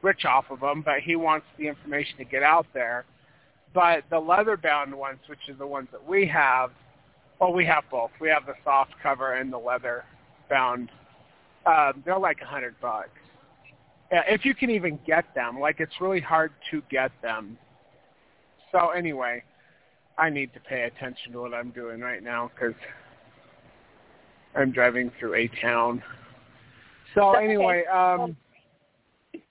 rich 0.01 0.25
off 0.25 0.45
of 0.49 0.59
them, 0.61 0.81
but 0.83 0.99
he 1.03 1.15
wants 1.15 1.45
the 1.57 1.67
information 1.67 2.17
to 2.17 2.25
get 2.25 2.41
out 2.41 2.65
there. 2.73 3.05
But 3.73 4.03
the 4.09 4.17
leather-bound 4.17 4.95
ones, 4.95 5.19
which 5.27 5.39
are 5.47 5.53
the 5.53 5.67
ones 5.67 5.89
that 5.91 6.03
we 6.03 6.25
have, 6.27 6.71
well, 7.39 7.53
we 7.53 7.65
have 7.65 7.83
both. 7.91 8.09
We 8.19 8.29
have 8.29 8.47
the 8.47 8.55
soft 8.63 8.93
cover 9.03 9.35
and 9.35 9.53
the 9.53 9.59
leather-bound 9.59 10.89
um, 11.65 12.01
they're 12.05 12.17
like 12.17 12.41
a 12.41 12.45
hundred 12.45 12.75
bucks. 12.81 13.09
If 14.11 14.43
you 14.43 14.55
can 14.55 14.69
even 14.71 14.99
get 15.05 15.25
them, 15.35 15.59
like 15.59 15.79
it's 15.79 16.01
really 16.01 16.21
hard 16.21 16.51
to 16.71 16.81
get 16.89 17.11
them. 17.21 17.57
So 18.71 18.89
anyway, 18.89 19.43
I 20.19 20.29
need 20.29 20.53
to 20.53 20.59
pay 20.59 20.83
attention 20.83 21.31
to 21.31 21.39
what 21.39 21.53
I'm 21.53 21.71
doing 21.71 22.01
right 22.01 22.21
now 22.21 22.51
because 22.53 22.75
I'm 24.53 24.71
driving 24.71 25.11
through 25.17 25.35
a 25.35 25.47
town. 25.61 26.03
So 27.15 27.33
anyway, 27.35 27.85
okay. 27.89 27.89
um, 27.89 28.35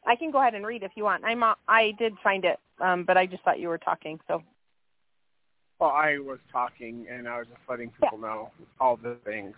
I 0.06 0.14
can 0.14 0.30
go 0.30 0.40
ahead 0.40 0.54
and 0.54 0.66
read 0.66 0.82
if 0.82 0.92
you 0.94 1.04
want. 1.04 1.24
I'm 1.24 1.42
uh, 1.42 1.54
I 1.66 1.92
did 1.98 2.12
find 2.22 2.44
it, 2.44 2.58
um, 2.80 3.04
but 3.04 3.16
I 3.16 3.26
just 3.26 3.42
thought 3.44 3.58
you 3.58 3.68
were 3.68 3.78
talking. 3.78 4.20
So 4.28 4.42
well, 5.80 5.90
I 5.90 6.18
was 6.18 6.38
talking 6.52 7.06
and 7.10 7.26
I 7.26 7.38
was 7.38 7.46
just 7.48 7.60
letting 7.68 7.90
people 7.90 8.18
know 8.18 8.50
all 8.78 8.96
the 8.96 9.16
things. 9.24 9.54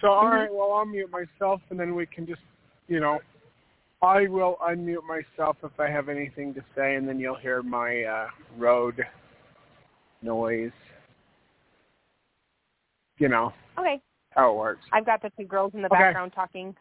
So 0.00 0.08
all 0.08 0.24
Mhm. 0.24 0.30
right, 0.30 0.52
well 0.52 0.72
I'll 0.72 0.86
mute 0.86 1.10
myself 1.10 1.60
and 1.68 1.78
then 1.78 1.94
we 1.94 2.06
can 2.06 2.26
just, 2.26 2.42
you 2.88 3.00
know, 3.00 3.20
I 4.00 4.28
will 4.28 4.56
unmute 4.62 5.04
myself 5.04 5.58
if 5.62 5.78
I 5.78 5.90
have 5.90 6.08
anything 6.08 6.54
to 6.54 6.64
say, 6.74 6.94
and 6.94 7.06
then 7.06 7.20
you'll 7.20 7.34
hear 7.34 7.62
my 7.62 8.04
uh, 8.04 8.28
road 8.56 9.06
noise. 10.22 10.72
You 13.18 13.28
know 13.28 13.52
okay, 13.78 14.00
how 14.30 14.52
it 14.52 14.56
works. 14.56 14.84
I've 14.92 15.04
got 15.06 15.20
the 15.22 15.30
two 15.38 15.44
girls 15.44 15.72
in 15.74 15.82
the 15.82 15.88
Okay. 15.88 15.98
background 15.98 16.32
talking. 16.34 16.74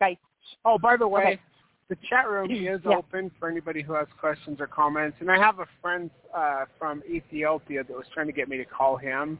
Skype. 0.00 0.18
Oh, 0.64 0.78
by 0.78 0.96
the 0.96 1.06
way, 1.06 1.20
Okay. 1.22 1.40
the 1.88 1.96
chat 2.08 2.28
room 2.28 2.50
is 2.52 2.80
Yeah. 2.84 2.96
open 2.96 3.30
for 3.38 3.48
anybody 3.48 3.82
who 3.82 3.92
has 3.92 4.06
questions 4.18 4.60
or 4.60 4.66
comments. 4.66 5.16
And 5.20 5.30
I 5.30 5.36
have 5.38 5.58
a 5.58 5.66
friend 5.82 6.10
uh, 6.34 6.64
from 6.78 7.02
Ethiopia 7.08 7.84
that 7.84 7.94
was 7.94 8.06
trying 8.14 8.26
to 8.26 8.32
get 8.32 8.48
me 8.48 8.56
to 8.56 8.64
call 8.64 8.96
him, 8.96 9.38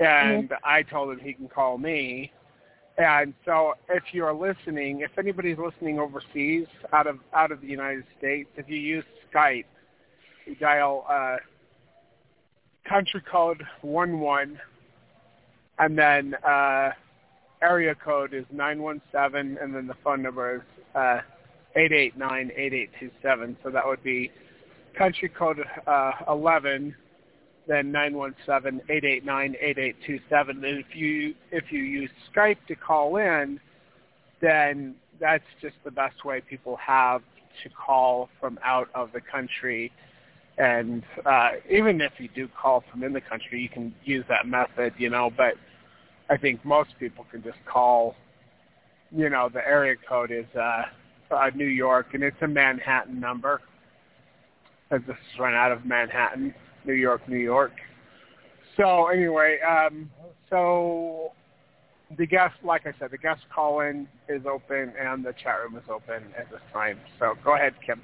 and 0.00 0.48
Mm-hmm. 0.48 0.54
I 0.64 0.82
told 0.82 1.12
him 1.12 1.20
he 1.20 1.32
can 1.32 1.48
call 1.48 1.78
me. 1.78 2.32
And 2.98 3.34
so, 3.44 3.74
if 3.88 4.02
you're 4.12 4.32
listening, 4.34 5.00
if 5.00 5.16
anybody's 5.16 5.58
listening 5.58 5.98
overseas, 5.98 6.66
out 6.92 7.06
of 7.06 7.18
out 7.32 7.52
of 7.52 7.60
the 7.60 7.66
United 7.66 8.04
States, 8.18 8.50
if 8.56 8.68
you 8.68 8.76
use 8.76 9.04
Skype, 9.32 9.64
you 10.44 10.54
dial 10.56 11.06
uh, 11.08 11.36
country 12.90 13.22
code 13.30 13.62
one 13.82 14.18
one, 14.20 14.58
and 15.78 15.96
then 15.96 16.34
uh, 16.46 16.90
area 17.62 17.94
code 17.94 18.34
is 18.34 18.44
917, 18.52 19.56
and 19.62 19.74
then 19.74 19.86
the 19.86 19.94
phone 20.02 20.20
number 20.22 20.56
is 20.56 20.62
uh, 20.94 21.20
889-8827. 21.76 23.56
So 23.62 23.70
that 23.70 23.86
would 23.86 24.02
be 24.02 24.32
country 24.98 25.28
code 25.28 25.64
uh, 25.86 26.12
11, 26.28 26.96
then 27.68 27.92
917-889-8827. 27.92 30.48
And 30.48 30.64
if 30.64 30.86
you 30.94 31.36
if 31.52 31.70
you 31.70 31.80
use 31.80 32.10
Skype 32.34 32.58
to 32.66 32.74
call 32.74 33.18
in, 33.18 33.60
then 34.40 34.96
that's 35.20 35.44
just 35.62 35.76
the 35.84 35.92
best 35.92 36.24
way 36.24 36.40
people 36.40 36.76
have 36.76 37.22
to 37.62 37.68
call 37.68 38.28
from 38.40 38.58
out 38.64 38.88
of 38.94 39.12
the 39.12 39.20
country. 39.20 39.92
And 40.60 41.02
uh, 41.24 41.52
even 41.70 42.02
if 42.02 42.12
you 42.18 42.28
do 42.34 42.46
call 42.48 42.84
from 42.90 43.02
in 43.02 43.14
the 43.14 43.20
country, 43.22 43.62
you 43.62 43.68
can 43.70 43.94
use 44.04 44.24
that 44.28 44.46
method, 44.46 44.92
you 44.98 45.08
know. 45.08 45.30
But 45.34 45.54
I 46.28 46.36
think 46.36 46.62
most 46.64 46.90
people 47.00 47.24
can 47.30 47.42
just 47.42 47.58
call. 47.66 48.14
You 49.10 49.30
know, 49.30 49.48
the 49.52 49.66
area 49.66 49.96
code 50.08 50.30
is 50.30 50.44
uh, 50.54 50.82
uh, 51.30 51.50
New 51.54 51.66
York, 51.66 52.08
and 52.12 52.22
it's 52.22 52.36
a 52.42 52.46
Manhattan 52.46 53.18
number. 53.18 53.62
This 54.90 55.00
is 55.08 55.38
run 55.38 55.54
out 55.54 55.72
of 55.72 55.86
Manhattan, 55.86 56.54
New 56.84 56.92
York, 56.92 57.26
New 57.26 57.38
York. 57.38 57.72
So 58.76 59.06
anyway, 59.06 59.58
um, 59.66 60.10
so 60.50 61.32
the 62.18 62.26
guest, 62.26 62.54
like 62.62 62.86
I 62.86 62.92
said, 62.98 63.10
the 63.10 63.18
guest 63.18 63.40
call-in 63.54 64.06
is 64.28 64.42
open 64.46 64.92
and 65.00 65.24
the 65.24 65.32
chat 65.42 65.60
room 65.62 65.76
is 65.76 65.88
open 65.88 66.24
at 66.36 66.50
this 66.50 66.60
time. 66.72 66.98
So 67.18 67.34
go 67.42 67.54
ahead, 67.54 67.74
Kim. 67.84 68.02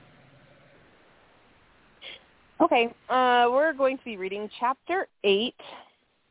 Okay, 2.59 2.89
uh, 3.11 3.49
we're 3.51 3.75
going 3.75 3.99
to 3.99 4.05
be 4.05 4.17
reading 4.17 4.49
chapter 4.59 5.09
eight, 5.25 5.55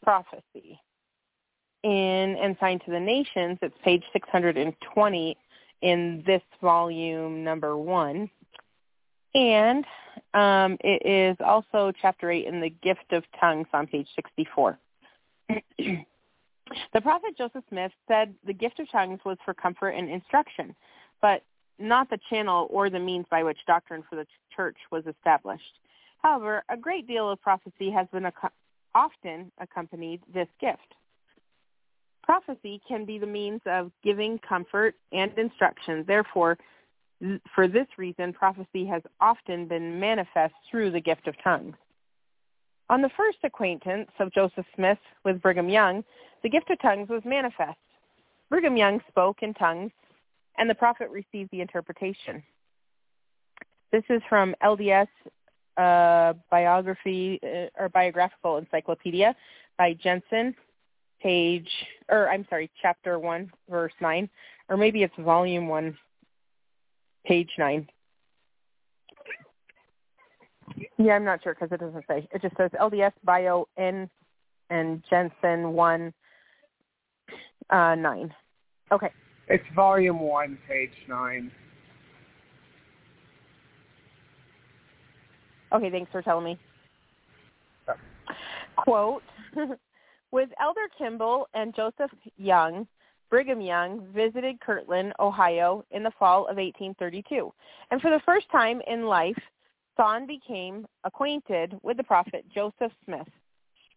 prophecy. 0.01 0.79
In 1.83 2.35
Ensign 2.41 2.79
to 2.79 2.91
the 2.91 2.99
nations, 2.99 3.59
it's 3.61 3.75
page 3.83 4.01
620 4.11 5.37
in 5.83 6.23
this 6.25 6.41
volume 6.61 7.43
number 7.43 7.77
one. 7.77 8.27
And 9.35 9.85
um, 10.33 10.77
it 10.79 11.05
is 11.05 11.37
also 11.45 11.91
chapter 12.01 12.31
8 12.31 12.47
in 12.47 12.59
the 12.59 12.69
gift 12.69 13.11
of 13.11 13.23
tongues 13.39 13.67
on 13.71 13.85
page 13.85 14.07
64. 14.15 14.79
the 15.77 17.01
prophet 17.03 17.37
Joseph 17.37 17.63
Smith 17.69 17.91
said 18.07 18.33
the 18.47 18.53
gift 18.53 18.79
of 18.79 18.89
tongues 18.91 19.19
was 19.25 19.37
for 19.45 19.53
comfort 19.53 19.89
and 19.89 20.09
instruction, 20.09 20.75
but 21.21 21.43
not 21.77 22.09
the 22.09 22.17
channel 22.31 22.67
or 22.71 22.89
the 22.89 22.99
means 22.99 23.27
by 23.29 23.43
which 23.43 23.59
doctrine 23.67 24.03
for 24.09 24.15
the 24.15 24.25
church 24.55 24.77
was 24.91 25.03
established. 25.05 25.63
However, 26.25 26.63
a 26.69 26.75
great 26.75 27.05
deal 27.05 27.29
of 27.29 27.39
prophecy 27.39 27.91
has 27.91 28.07
been 28.11 28.25
ac- 28.25 28.47
often 28.95 29.51
accompanied 29.59 30.21
this 30.33 30.47
gift. 30.59 30.95
Prophecy 32.23 32.81
can 32.87 33.05
be 33.05 33.19
the 33.19 33.27
means 33.27 33.61
of 33.67 33.91
giving 34.03 34.39
comfort 34.39 34.95
and 35.11 35.31
instruction. 35.37 36.03
Therefore, 36.07 36.57
th- 37.21 37.39
for 37.53 37.67
this 37.67 37.85
reason, 37.99 38.33
prophecy 38.33 38.87
has 38.87 39.03
often 39.21 39.67
been 39.67 39.99
manifest 39.99 40.55
through 40.71 40.89
the 40.89 40.99
gift 40.99 41.27
of 41.27 41.35
tongues. 41.43 41.75
On 42.89 43.03
the 43.03 43.11
first 43.15 43.37
acquaintance 43.43 44.09
of 44.19 44.33
Joseph 44.33 44.65
Smith 44.75 44.97
with 45.25 45.39
Brigham 45.43 45.69
Young, 45.69 46.03
the 46.41 46.49
gift 46.49 46.71
of 46.71 46.81
tongues 46.81 47.07
was 47.07 47.21
manifest. 47.23 47.77
Brigham 48.49 48.77
Young 48.77 48.99
spoke 49.09 49.43
in 49.43 49.53
tongues, 49.53 49.91
and 50.57 50.67
the 50.67 50.73
prophet 50.73 51.11
received 51.11 51.51
the 51.51 51.61
interpretation. 51.61 52.41
This 53.91 54.03
is 54.09 54.23
from 54.27 54.55
LDS 54.63 55.07
uh, 55.77 56.33
biography 56.49 57.39
uh, 57.43 57.67
or 57.77 57.89
biographical 57.89 58.57
encyclopedia 58.57 59.35
by 59.77 59.93
Jenson, 59.93 60.55
page 61.21 61.69
or 62.09 62.29
I'm 62.29 62.45
sorry, 62.49 62.69
chapter 62.81 63.19
one, 63.19 63.51
verse 63.69 63.93
nine, 64.01 64.29
or 64.69 64.77
maybe 64.77 65.03
it's 65.03 65.13
volume 65.19 65.67
one, 65.67 65.97
page 67.25 67.49
nine. 67.57 67.87
Yeah, 70.97 71.13
I'm 71.13 71.25
not 71.25 71.43
sure 71.43 71.53
because 71.53 71.71
it 71.71 71.79
doesn't 71.79 72.05
say. 72.07 72.27
It 72.31 72.41
just 72.41 72.57
says 72.57 72.71
LDS 72.79 73.11
Bio 73.23 73.67
N 73.77 74.09
and 74.69 75.03
Jenson 75.09 75.73
one 75.73 76.13
uh, 77.69 77.95
nine. 77.95 78.33
Okay. 78.91 79.09
It's 79.47 79.63
volume 79.75 80.19
one, 80.19 80.57
page 80.67 80.91
nine. 81.07 81.51
Okay, 85.75 85.89
thanks 85.91 86.09
for 86.09 86.21
telling 86.21 86.45
me. 86.45 86.57
Quote, 88.77 89.23
with 90.31 90.49
Elder 90.61 90.87
Kimball 90.97 91.47
and 91.53 91.75
Joseph 91.75 92.11
Young, 92.37 92.87
Brigham 93.29 93.59
Young 93.59 94.07
visited 94.13 94.61
Kirtland, 94.61 95.11
Ohio 95.19 95.83
in 95.91 96.01
the 96.01 96.11
fall 96.17 96.43
of 96.43 96.55
1832. 96.55 97.51
And 97.91 98.01
for 98.01 98.09
the 98.09 98.21
first 98.25 98.49
time 98.53 98.81
in 98.87 99.05
life, 99.05 99.37
Thon 99.97 100.25
became 100.25 100.85
acquainted 101.03 101.77
with 101.83 101.97
the 101.97 102.03
prophet 102.03 102.45
Joseph 102.53 102.93
Smith. 103.03 103.27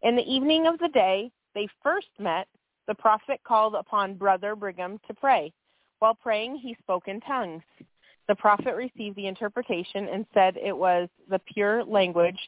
In 0.03 0.17
the 0.17 0.23
evening 0.23 0.67
of 0.67 0.81
the 0.81 0.89
day 0.89 1.31
they 1.55 1.69
first 1.83 2.09
met, 2.19 2.49
the 2.89 2.95
prophet 2.95 3.41
called 3.47 3.77
upon 3.77 4.15
Brother 4.15 4.57
Brigham 4.57 4.99
to 5.07 5.15
pray. 5.15 5.53
While 6.01 6.15
praying, 6.15 6.57
he 6.57 6.77
spoke 6.81 7.07
in 7.07 7.21
tongues. 7.21 7.63
The 8.29 8.35
prophet 8.35 8.77
received 8.77 9.17
the 9.17 9.27
interpretation 9.27 10.07
and 10.09 10.27
said 10.35 10.57
it 10.57 10.77
was 10.77 11.09
the 11.31 11.41
pure 11.53 11.83
language 11.83 12.39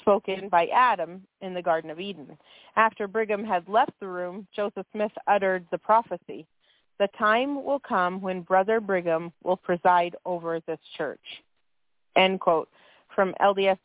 spoken 0.00 0.48
by 0.48 0.66
Adam 0.68 1.22
in 1.42 1.52
the 1.52 1.62
Garden 1.62 1.90
of 1.90 2.00
Eden. 2.00 2.36
After 2.76 3.06
Brigham 3.06 3.44
had 3.44 3.68
left 3.68 3.92
the 4.00 4.08
room, 4.08 4.46
Joseph 4.54 4.86
Smith 4.92 5.12
uttered 5.26 5.66
the 5.70 5.78
prophecy. 5.78 6.46
The 6.98 7.08
time 7.18 7.62
will 7.62 7.78
come 7.78 8.22
when 8.22 8.40
Brother 8.40 8.80
Brigham 8.80 9.30
will 9.44 9.58
preside 9.58 10.16
over 10.24 10.60
this 10.60 10.80
church. 10.96 11.20
End 12.16 12.40
quote. 12.40 12.68
From 13.14 13.34
LDS 13.40 13.78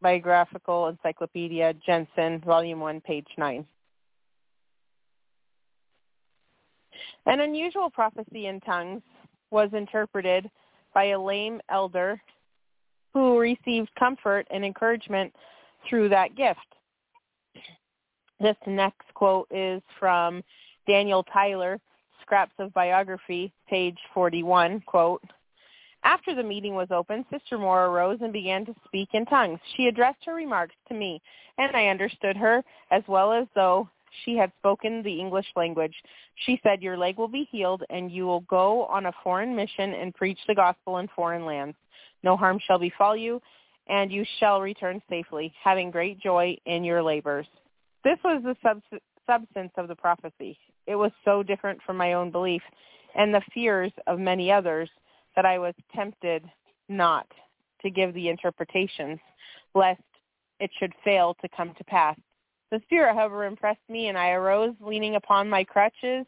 Biographical 0.00 0.88
Encyclopedia, 0.88 1.74
Jenson, 1.84 2.40
Volume 2.40 2.80
1, 2.80 3.00
page 3.00 3.26
9. 3.36 3.66
An 7.26 7.40
unusual 7.40 7.90
prophecy 7.90 8.46
in 8.46 8.60
tongues 8.60 9.02
was 9.50 9.70
interpreted 9.72 10.50
by 10.94 11.06
a 11.06 11.20
lame 11.20 11.60
elder 11.70 12.20
who 13.14 13.38
received 13.38 13.90
comfort 13.98 14.46
and 14.50 14.64
encouragement 14.64 15.32
through 15.88 16.08
that 16.08 16.36
gift. 16.36 16.60
This 18.40 18.56
next 18.66 19.12
quote 19.14 19.48
is 19.50 19.82
from 19.98 20.42
Daniel 20.86 21.24
Tyler, 21.24 21.80
Scraps 22.22 22.52
of 22.58 22.72
Biography, 22.74 23.52
page 23.68 23.98
41, 24.14 24.80
quote, 24.86 25.22
after 26.04 26.34
the 26.34 26.42
meeting 26.42 26.74
was 26.74 26.88
open, 26.90 27.24
Sister 27.30 27.58
Moore 27.58 27.86
arose 27.86 28.18
and 28.20 28.32
began 28.32 28.64
to 28.66 28.74
speak 28.84 29.08
in 29.14 29.26
tongues. 29.26 29.58
She 29.76 29.88
addressed 29.88 30.24
her 30.26 30.34
remarks 30.34 30.76
to 30.88 30.94
me, 30.94 31.20
and 31.58 31.74
I 31.76 31.88
understood 31.88 32.36
her 32.36 32.62
as 32.90 33.02
well 33.08 33.32
as 33.32 33.46
though 33.54 33.88
she 34.24 34.36
had 34.36 34.52
spoken 34.58 35.02
the 35.02 35.20
English 35.20 35.46
language. 35.56 35.94
She 36.46 36.60
said, 36.62 36.82
your 36.82 36.96
leg 36.96 37.16
will 37.18 37.28
be 37.28 37.48
healed, 37.50 37.82
and 37.90 38.10
you 38.10 38.26
will 38.26 38.40
go 38.40 38.84
on 38.86 39.06
a 39.06 39.12
foreign 39.22 39.54
mission 39.54 39.94
and 39.94 40.14
preach 40.14 40.38
the 40.46 40.54
gospel 40.54 40.98
in 40.98 41.08
foreign 41.14 41.44
lands. 41.44 41.76
No 42.22 42.36
harm 42.36 42.58
shall 42.66 42.78
befall 42.78 43.16
you, 43.16 43.40
and 43.88 44.12
you 44.12 44.24
shall 44.38 44.60
return 44.60 45.00
safely, 45.08 45.52
having 45.62 45.90
great 45.90 46.20
joy 46.20 46.56
in 46.66 46.84
your 46.84 47.02
labors. 47.02 47.46
This 48.04 48.18
was 48.24 48.42
the 48.42 48.56
sub- 48.62 49.00
substance 49.26 49.72
of 49.76 49.88
the 49.88 49.96
prophecy. 49.96 50.58
It 50.86 50.96
was 50.96 51.12
so 51.24 51.42
different 51.42 51.80
from 51.84 51.96
my 51.96 52.14
own 52.14 52.30
belief 52.30 52.62
and 53.14 53.34
the 53.34 53.42
fears 53.52 53.92
of 54.06 54.18
many 54.18 54.50
others 54.50 54.88
that 55.36 55.44
I 55.44 55.58
was 55.58 55.74
tempted 55.94 56.44
not 56.88 57.26
to 57.82 57.90
give 57.90 58.14
the 58.14 58.28
interpretations, 58.28 59.18
lest 59.74 60.02
it 60.60 60.70
should 60.78 60.92
fail 61.04 61.36
to 61.40 61.48
come 61.56 61.74
to 61.76 61.84
pass. 61.84 62.16
The 62.70 62.80
Spirit, 62.84 63.14
however, 63.14 63.44
impressed 63.44 63.88
me, 63.88 64.08
and 64.08 64.18
I 64.18 64.30
arose, 64.30 64.74
leaning 64.80 65.16
upon 65.16 65.48
my 65.48 65.64
crutches, 65.64 66.26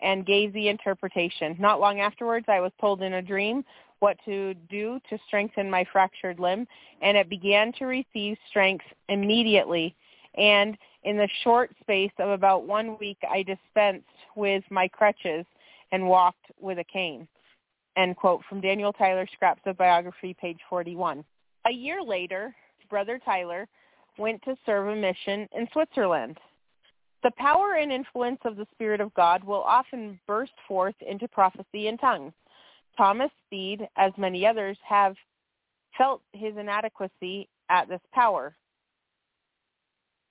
and 0.00 0.26
gave 0.26 0.52
the 0.52 0.68
interpretation. 0.68 1.56
Not 1.58 1.80
long 1.80 2.00
afterwards, 2.00 2.46
I 2.48 2.60
was 2.60 2.72
told 2.80 3.02
in 3.02 3.14
a 3.14 3.22
dream 3.22 3.64
what 4.00 4.16
to 4.24 4.54
do 4.68 4.98
to 5.10 5.18
strengthen 5.26 5.70
my 5.70 5.84
fractured 5.92 6.40
limb, 6.40 6.66
and 7.02 7.16
it 7.16 7.28
began 7.28 7.72
to 7.74 7.84
receive 7.84 8.36
strength 8.48 8.84
immediately. 9.08 9.94
And 10.36 10.76
in 11.04 11.16
the 11.16 11.28
short 11.44 11.70
space 11.80 12.12
of 12.18 12.30
about 12.30 12.66
one 12.66 12.96
week, 12.98 13.18
I 13.30 13.42
dispensed 13.42 14.06
with 14.34 14.64
my 14.70 14.88
crutches 14.88 15.44
and 15.92 16.08
walked 16.08 16.46
with 16.60 16.78
a 16.78 16.84
cane 16.84 17.28
end 17.96 18.16
quote 18.16 18.42
from 18.48 18.60
Daniel 18.60 18.92
Tyler, 18.92 19.26
Scraps 19.32 19.62
of 19.66 19.76
Biography, 19.76 20.34
page 20.40 20.58
41. 20.68 21.24
A 21.66 21.70
year 21.70 22.02
later, 22.02 22.54
Brother 22.88 23.20
Tyler 23.24 23.68
went 24.18 24.42
to 24.42 24.56
serve 24.66 24.88
a 24.88 24.96
mission 24.96 25.48
in 25.56 25.68
Switzerland. 25.72 26.38
The 27.22 27.30
power 27.36 27.74
and 27.74 27.92
influence 27.92 28.40
of 28.44 28.56
the 28.56 28.66
Spirit 28.72 29.00
of 29.00 29.14
God 29.14 29.44
will 29.44 29.62
often 29.62 30.18
burst 30.26 30.52
forth 30.66 30.96
into 31.06 31.28
prophecy 31.28 31.86
in 31.86 31.96
tongues. 31.98 32.32
Thomas 32.96 33.30
Steed, 33.46 33.86
as 33.96 34.12
many 34.16 34.46
others, 34.46 34.76
have 34.86 35.14
felt 35.96 36.20
his 36.32 36.56
inadequacy 36.56 37.48
at 37.70 37.88
this 37.88 38.00
power. 38.12 38.54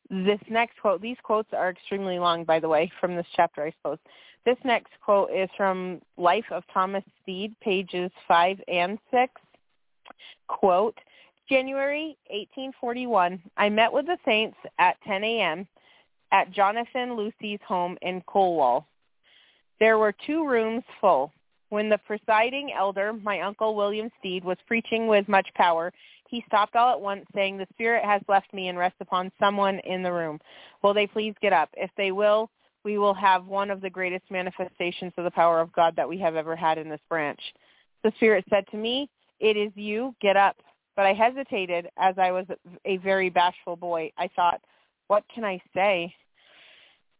This 0.10 0.39
next 0.50 0.80
quote, 0.82 1.02
these 1.02 1.17
quotes 1.24 1.54
are 1.54 1.70
extremely 1.70 2.20
long, 2.20 2.44
by 2.44 2.60
the 2.60 2.67
way, 2.67 2.91
from 3.00 3.15
this 3.15 3.26
chapter, 3.36 3.63
I 3.63 3.72
suppose. 3.72 3.98
This 4.46 4.58
next 4.65 4.91
quote 5.04 5.32
is 5.32 5.50
from 5.56 6.02
Life 6.17 6.46
of 6.52 6.63
Thomas 6.74 7.04
Steed, 7.22 7.56
pages 7.62 8.12
5 8.28 8.60
and 8.67 9.00
6. 9.12 9.32
Quote, 10.48 10.98
January 11.52 12.18
1841, 12.30 13.42
I 13.58 13.68
met 13.68 13.92
with 13.92 14.06
the 14.06 14.18
saints 14.24 14.56
at 14.80 14.96
10 15.06 15.22
a.m. 15.26 15.68
at 16.32 16.50
Jonathan 16.54 17.18
Lucy's 17.18 17.60
home 17.68 17.98
in 18.02 18.22
Colwall. 18.26 18.88
There 19.82 19.98
were 19.98 20.16
two 20.26 20.48
rooms 20.48 20.82
full. 21.02 21.34
When 21.68 21.90
the 21.90 21.98
presiding 22.08 22.72
elder, 22.74 23.12
my 23.12 23.42
uncle 23.42 23.76
William 23.76 24.10
Steed, 24.18 24.46
was 24.46 24.56
preaching 24.66 25.08
with 25.08 25.28
much 25.28 25.50
power, 25.56 25.92
he 26.30 26.42
stopped 26.48 26.78
all 26.78 26.94
at 26.94 27.02
once, 27.02 27.26
saying, 27.36 27.58
The 27.58 27.68
Spirit 27.74 28.06
has 28.06 28.22
left 28.30 28.54
me 28.54 28.70
and 28.70 28.78
rests 28.78 29.02
upon 29.02 29.30
someone 29.38 29.80
in 29.80 30.04
the 30.04 30.14
room. 30.14 30.40
Will 30.82 30.94
they 30.94 31.06
please 31.06 31.36
get 31.42 31.52
up? 31.52 31.68
If 31.74 31.92
they 31.98 32.14
will, 32.14 32.50
we 32.86 32.98
will 32.98 33.14
have 33.14 33.46
one 33.46 33.70
of 33.70 33.82
the 33.82 33.90
greatest 33.90 34.24
manifestations 34.32 35.12
of 35.18 35.26
the 35.26 35.32
power 35.32 35.60
of 35.60 35.74
God 35.74 35.98
that 35.98 36.08
we 36.08 36.18
have 36.20 36.38
ever 36.38 36.56
had 36.56 36.78
in 36.78 36.88
this 36.88 37.02
branch. 37.10 37.42
The 38.06 38.14
Spirit 38.16 38.46
said 38.50 38.64
to 38.72 38.78
me, 38.78 39.10
it 39.42 39.58
is 39.58 39.72
you, 39.76 40.16
get 40.22 40.38
up. 40.38 40.56
But 40.95 41.06
I 41.06 41.13
hesitated 41.13 41.89
as 41.97 42.15
I 42.17 42.32
was 42.32 42.45
a 42.86 42.97
very 42.97 43.30
bashful 43.30 43.75
boy. 43.75 44.12
I 44.17 44.30
thought, 44.36 44.62
what 45.08 45.23
can 45.34 45.43
I 45.43 45.62
say? 45.73 46.13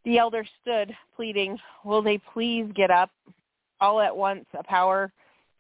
The 0.04 0.18
elder 0.18 0.46
stood, 0.62 0.96
pleading, 1.16 1.58
will 1.86 2.02
they 2.02 2.20
please 2.34 2.66
get 2.76 2.92
up? 2.92 3.12
All 3.80 4.00
at 4.00 4.16
once 4.16 4.46
a 4.58 4.64
power 4.64 5.12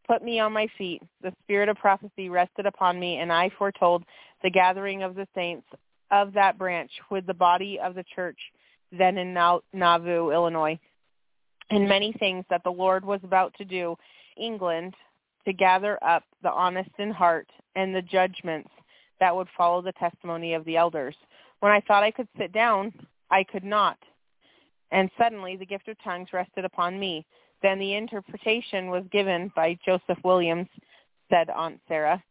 put 0.07 0.23
me 0.23 0.39
on 0.39 0.51
my 0.51 0.67
feet. 0.77 1.01
The 1.21 1.33
spirit 1.43 1.69
of 1.69 1.77
prophecy 1.77 2.29
rested 2.29 2.65
upon 2.65 2.99
me, 2.99 3.17
and 3.17 3.31
I 3.31 3.49
foretold 3.57 4.03
the 4.43 4.49
gathering 4.49 5.03
of 5.03 5.15
the 5.15 5.27
saints 5.33 5.67
of 6.11 6.33
that 6.33 6.57
branch 6.57 6.91
with 7.09 7.25
the 7.25 7.33
body 7.33 7.79
of 7.79 7.95
the 7.95 8.03
church 8.15 8.37
then 8.91 9.17
in 9.17 9.33
Nauvoo, 9.33 10.31
Illinois, 10.31 10.77
and 11.69 11.87
many 11.87 12.11
things 12.13 12.43
that 12.49 12.63
the 12.63 12.71
Lord 12.71 13.05
was 13.05 13.21
about 13.23 13.53
to 13.57 13.65
do 13.65 13.95
England 14.37 14.95
to 15.45 15.53
gather 15.53 15.97
up 16.03 16.23
the 16.43 16.51
honest 16.51 16.91
in 16.97 17.11
heart 17.11 17.49
and 17.75 17.93
the 17.93 18.01
judgments 18.01 18.69
that 19.19 19.35
would 19.35 19.47
follow 19.57 19.81
the 19.81 19.93
testimony 19.93 20.53
of 20.53 20.65
the 20.65 20.77
elders. 20.77 21.15
When 21.59 21.71
I 21.71 21.81
thought 21.81 22.03
I 22.03 22.11
could 22.11 22.27
sit 22.37 22.51
down, 22.51 22.91
I 23.29 23.43
could 23.43 23.63
not. 23.63 23.97
And 24.91 25.09
suddenly 25.17 25.55
the 25.55 25.65
gift 25.65 25.87
of 25.87 25.97
tongues 26.03 26.29
rested 26.33 26.65
upon 26.65 26.99
me. 26.99 27.25
Then 27.61 27.79
the 27.79 27.93
interpretation 27.93 28.87
was 28.87 29.03
given 29.11 29.51
by 29.55 29.77
Joseph 29.85 30.17
Williams, 30.23 30.67
said 31.29 31.49
Aunt 31.49 31.79
Sarah. 31.87 32.21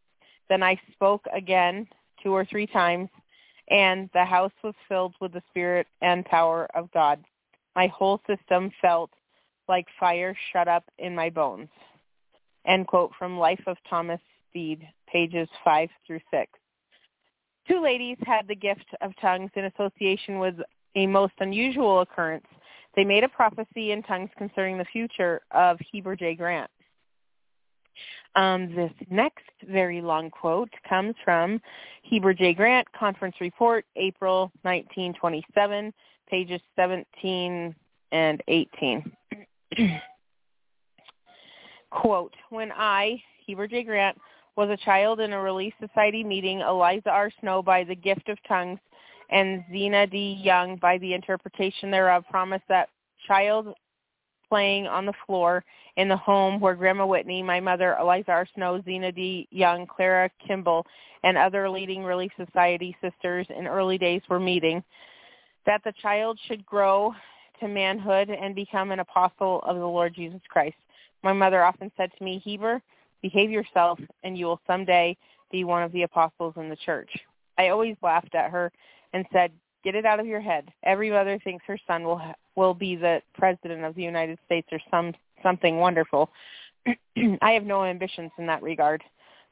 Then 0.49 0.63
I 0.63 0.79
spoke 0.93 1.25
again 1.33 1.87
two 2.23 2.33
or 2.33 2.45
three 2.45 2.67
times, 2.67 3.09
and 3.69 4.11
the 4.13 4.25
house 4.25 4.53
was 4.65 4.75
filled 4.89 5.15
with 5.21 5.33
the 5.33 5.43
spirit 5.49 5.87
and 6.03 6.25
power 6.25 6.69
of 6.75 6.91
God. 6.93 7.25
My 7.77 7.87
whole 7.87 8.21
system 8.27 8.73
felt 8.83 9.11
like 9.69 9.87
fire 9.99 10.37
shut 10.53 10.67
up 10.67 10.85
in 10.99 11.15
my 11.15 11.31
bones. 11.31 11.69
End 12.67 12.87
quote 12.87 13.13
from 13.19 13.39
Life 13.39 13.63
of 13.67 13.77
Thomas 13.89 14.21
Steed, 14.49 14.87
pages 15.11 15.49
5 15.65 15.89
through 16.07 16.21
6. 16.31 16.51
Two 17.69 17.83
ladies 17.83 18.17
had 18.25 18.49
the 18.49 18.55
gift 18.55 18.87
of 19.01 19.13
tongues 19.21 19.51
in 19.55 19.65
association 19.65 20.39
with 20.39 20.57
a 20.97 21.07
most 21.07 21.35
unusual 21.39 22.01
occurrence. 22.01 22.47
They 22.97 23.05
made 23.05 23.25
a 23.25 23.29
prophecy 23.29 23.93
in 23.93 24.03
tongues 24.03 24.31
concerning 24.37 24.79
the 24.79 24.85
future 24.87 25.41
of 25.53 25.79
Heber 25.93 26.17
J. 26.17 26.35
Grant. 26.35 26.71
Um, 28.37 28.75
this 28.75 28.93
next 29.11 29.45
very 29.69 30.01
long 30.01 30.31
quote 30.31 30.71
comes 30.89 31.15
from 31.25 31.61
Heber 32.03 32.35
J. 32.35 32.55
Grant, 32.55 32.87
Conference 32.93 33.37
Report, 33.41 33.85
April 33.97 34.53
1927, 34.63 35.93
pages 36.29 36.61
17 36.77 37.75
and 38.13 38.43
18. 38.49 39.13
quote, 41.91 42.35
when 42.51 42.73
I, 42.73 43.23
Heber 43.47 43.67
J. 43.67 43.83
Grant, 43.85 44.19
was 44.57 44.71
a 44.71 44.85
child 44.85 45.21
in 45.21 45.33
a 45.33 45.41
Relief 45.41 45.73
Society 45.81 46.25
meeting, 46.25 46.61
Eliza 46.61 47.11
R. 47.11 47.31
Snow 47.41 47.63
by 47.63 47.85
the 47.85 47.95
gift 47.95 48.29
of 48.29 48.39
tongues, 48.47 48.79
and 49.31 49.65
Zina 49.71 50.07
D. 50.07 50.41
Young 50.43 50.77
by 50.77 50.99
the 50.99 51.15
interpretation 51.15 51.91
thereof 51.91 52.25
promised 52.31 52.65
that 52.69 52.89
child 53.27 53.75
playing 54.49 54.87
on 54.87 55.07
the 55.07 55.13
floor 55.27 55.65
in 55.97 56.09
the 56.09 56.17
home 56.17 56.61
where 56.61 56.75
Grandma 56.75 57.07
Whitney, 57.07 57.43
my 57.43 57.61
mother, 57.61 57.97
Eliza 58.01 58.31
R. 58.33 58.47
Snow, 58.55 58.83
Zina 58.85 59.13
D. 59.13 59.47
Young, 59.51 59.87
Clara 59.87 60.31
Kimball, 60.47 60.85
and 61.23 61.37
other 61.37 61.69
leading 61.71 62.03
Relief 62.03 62.33
Society 62.37 62.97
sisters 63.01 63.47
in 63.57 63.67
early 63.67 63.99
days 63.99 64.23
were 64.29 64.41
meeting, 64.41 64.83
that 65.67 65.83
the 65.85 65.93
child 66.03 66.39
should 66.47 66.65
grow 66.67 67.15
to 67.61 67.69
manhood 67.69 68.31
and 68.31 68.55
become 68.55 68.91
an 68.91 69.01
apostle 69.01 69.61
of 69.67 69.77
the 69.77 69.87
Lord 69.87 70.15
Jesus 70.15 70.41
Christ. 70.49 70.77
My 71.23 71.33
mother 71.33 71.63
often 71.63 71.91
said 71.97 72.11
to 72.17 72.25
me, 72.25 72.41
Heber, 72.45 72.83
behave 73.23 73.51
yourself 73.51 73.99
and 74.23 74.37
you 74.37 74.47
will 74.47 74.61
someday 74.67 75.17
be 75.51 75.65
one 75.65 75.83
of 75.83 75.93
the 75.93 76.03
apostles 76.03 76.55
in 76.57 76.69
the 76.69 76.77
church. 76.77 77.11
I 77.59 77.69
always 77.69 77.97
laughed 78.03 78.35
at 78.35 78.51
her 78.51 78.73
and 79.13 79.27
said, 79.33 79.53
get 79.85 79.95
it 79.95 80.07
out 80.07 80.21
of 80.21 80.27
your 80.27 80.41
head. 80.41 80.69
Every 80.83 81.11
mother 81.11 81.39
thinks 81.43 81.65
her 81.67 81.79
son 81.87 82.05
will 82.05 82.21
will 82.57 82.75
be 82.75 82.97
the 82.97 83.23
president 83.35 83.85
of 83.85 83.95
the 83.95 84.03
United 84.03 84.39
States 84.47 84.69
or 84.73 84.81
some 84.91 85.15
something 85.43 85.79
wonderful. 85.79 86.31
I 87.43 87.53
have 87.53 87.65
no 87.65 87.85
ambitions 87.85 88.31
in 88.39 88.47
that 88.47 88.63
regard. 88.63 89.03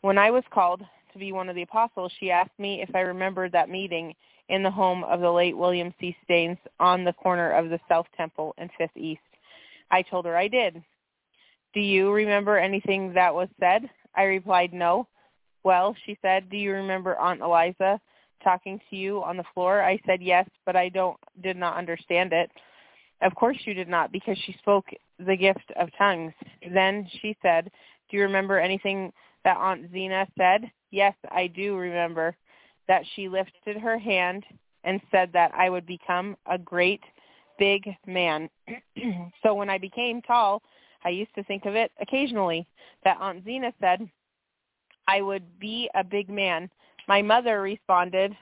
When 0.00 0.18
I 0.18 0.30
was 0.30 0.44
called 0.50 0.82
to 1.12 1.18
be 1.18 1.32
one 1.32 1.48
of 1.48 1.56
the 1.56 1.62
apostles, 1.62 2.12
she 2.18 2.30
asked 2.30 2.58
me 2.58 2.82
if 2.82 2.94
I 2.94 3.00
remembered 3.00 3.52
that 3.52 3.70
meeting 3.70 4.14
in 4.48 4.62
the 4.62 4.70
home 4.70 5.04
of 5.04 5.20
the 5.20 5.30
late 5.30 5.56
William 5.56 5.92
C. 6.00 6.16
Staines 6.24 6.58
on 6.80 7.04
the 7.04 7.12
corner 7.12 7.52
of 7.52 7.68
the 7.68 7.80
South 7.88 8.06
Temple 8.16 8.54
and 8.58 8.70
Fifth 8.78 8.96
East. 8.96 9.20
I 9.90 10.02
told 10.02 10.26
her 10.26 10.36
I 10.36 10.48
did. 10.48 10.82
Do 11.74 11.80
you 11.80 12.12
remember 12.12 12.58
anything 12.58 13.12
that 13.14 13.34
was 13.34 13.48
said? 13.60 13.88
I 14.14 14.24
replied, 14.24 14.72
no. 14.72 15.06
Well, 15.64 15.94
she 16.06 16.18
said, 16.22 16.48
do 16.50 16.56
you 16.56 16.72
remember 16.72 17.16
Aunt 17.18 17.40
Eliza 17.40 18.00
talking 18.42 18.80
to 18.90 18.96
you 18.96 19.22
on 19.22 19.36
the 19.36 19.44
floor? 19.54 19.82
I 19.82 20.00
said 20.06 20.22
yes, 20.22 20.48
but 20.64 20.76
I 20.76 20.88
don't 20.88 21.18
did 21.42 21.56
not 21.56 21.76
understand 21.76 22.32
it. 22.32 22.50
Of 23.20 23.34
course 23.34 23.58
you 23.64 23.74
did 23.74 23.88
not, 23.88 24.12
because 24.12 24.38
she 24.46 24.54
spoke 24.60 24.86
the 25.18 25.36
gift 25.36 25.72
of 25.76 25.88
tongues. 25.98 26.32
Then 26.72 27.06
she 27.20 27.36
said, 27.42 27.70
do 28.10 28.16
you 28.16 28.22
remember 28.22 28.58
anything 28.58 29.12
that 29.44 29.56
Aunt 29.56 29.90
Zina 29.92 30.26
said? 30.38 30.70
Yes, 30.90 31.14
I 31.30 31.48
do 31.48 31.76
remember 31.76 32.36
that 32.86 33.02
she 33.14 33.28
lifted 33.28 33.76
her 33.76 33.98
hand 33.98 34.44
and 34.84 35.00
said 35.10 35.30
that 35.32 35.52
I 35.54 35.68
would 35.68 35.84
become 35.84 36.36
a 36.46 36.56
great 36.56 37.02
big 37.58 37.88
man. 38.06 38.48
so 39.42 39.54
when 39.54 39.68
I 39.68 39.78
became 39.78 40.22
tall, 40.22 40.62
I 41.04 41.10
used 41.10 41.34
to 41.36 41.44
think 41.44 41.64
of 41.64 41.74
it 41.74 41.92
occasionally 42.00 42.66
that 43.04 43.18
Aunt 43.20 43.44
Zina 43.44 43.72
said 43.80 44.08
I 45.06 45.22
would 45.22 45.58
be 45.58 45.88
a 45.94 46.04
big 46.04 46.28
man. 46.28 46.68
My 47.06 47.22
mother 47.22 47.62
responded, 47.62 48.36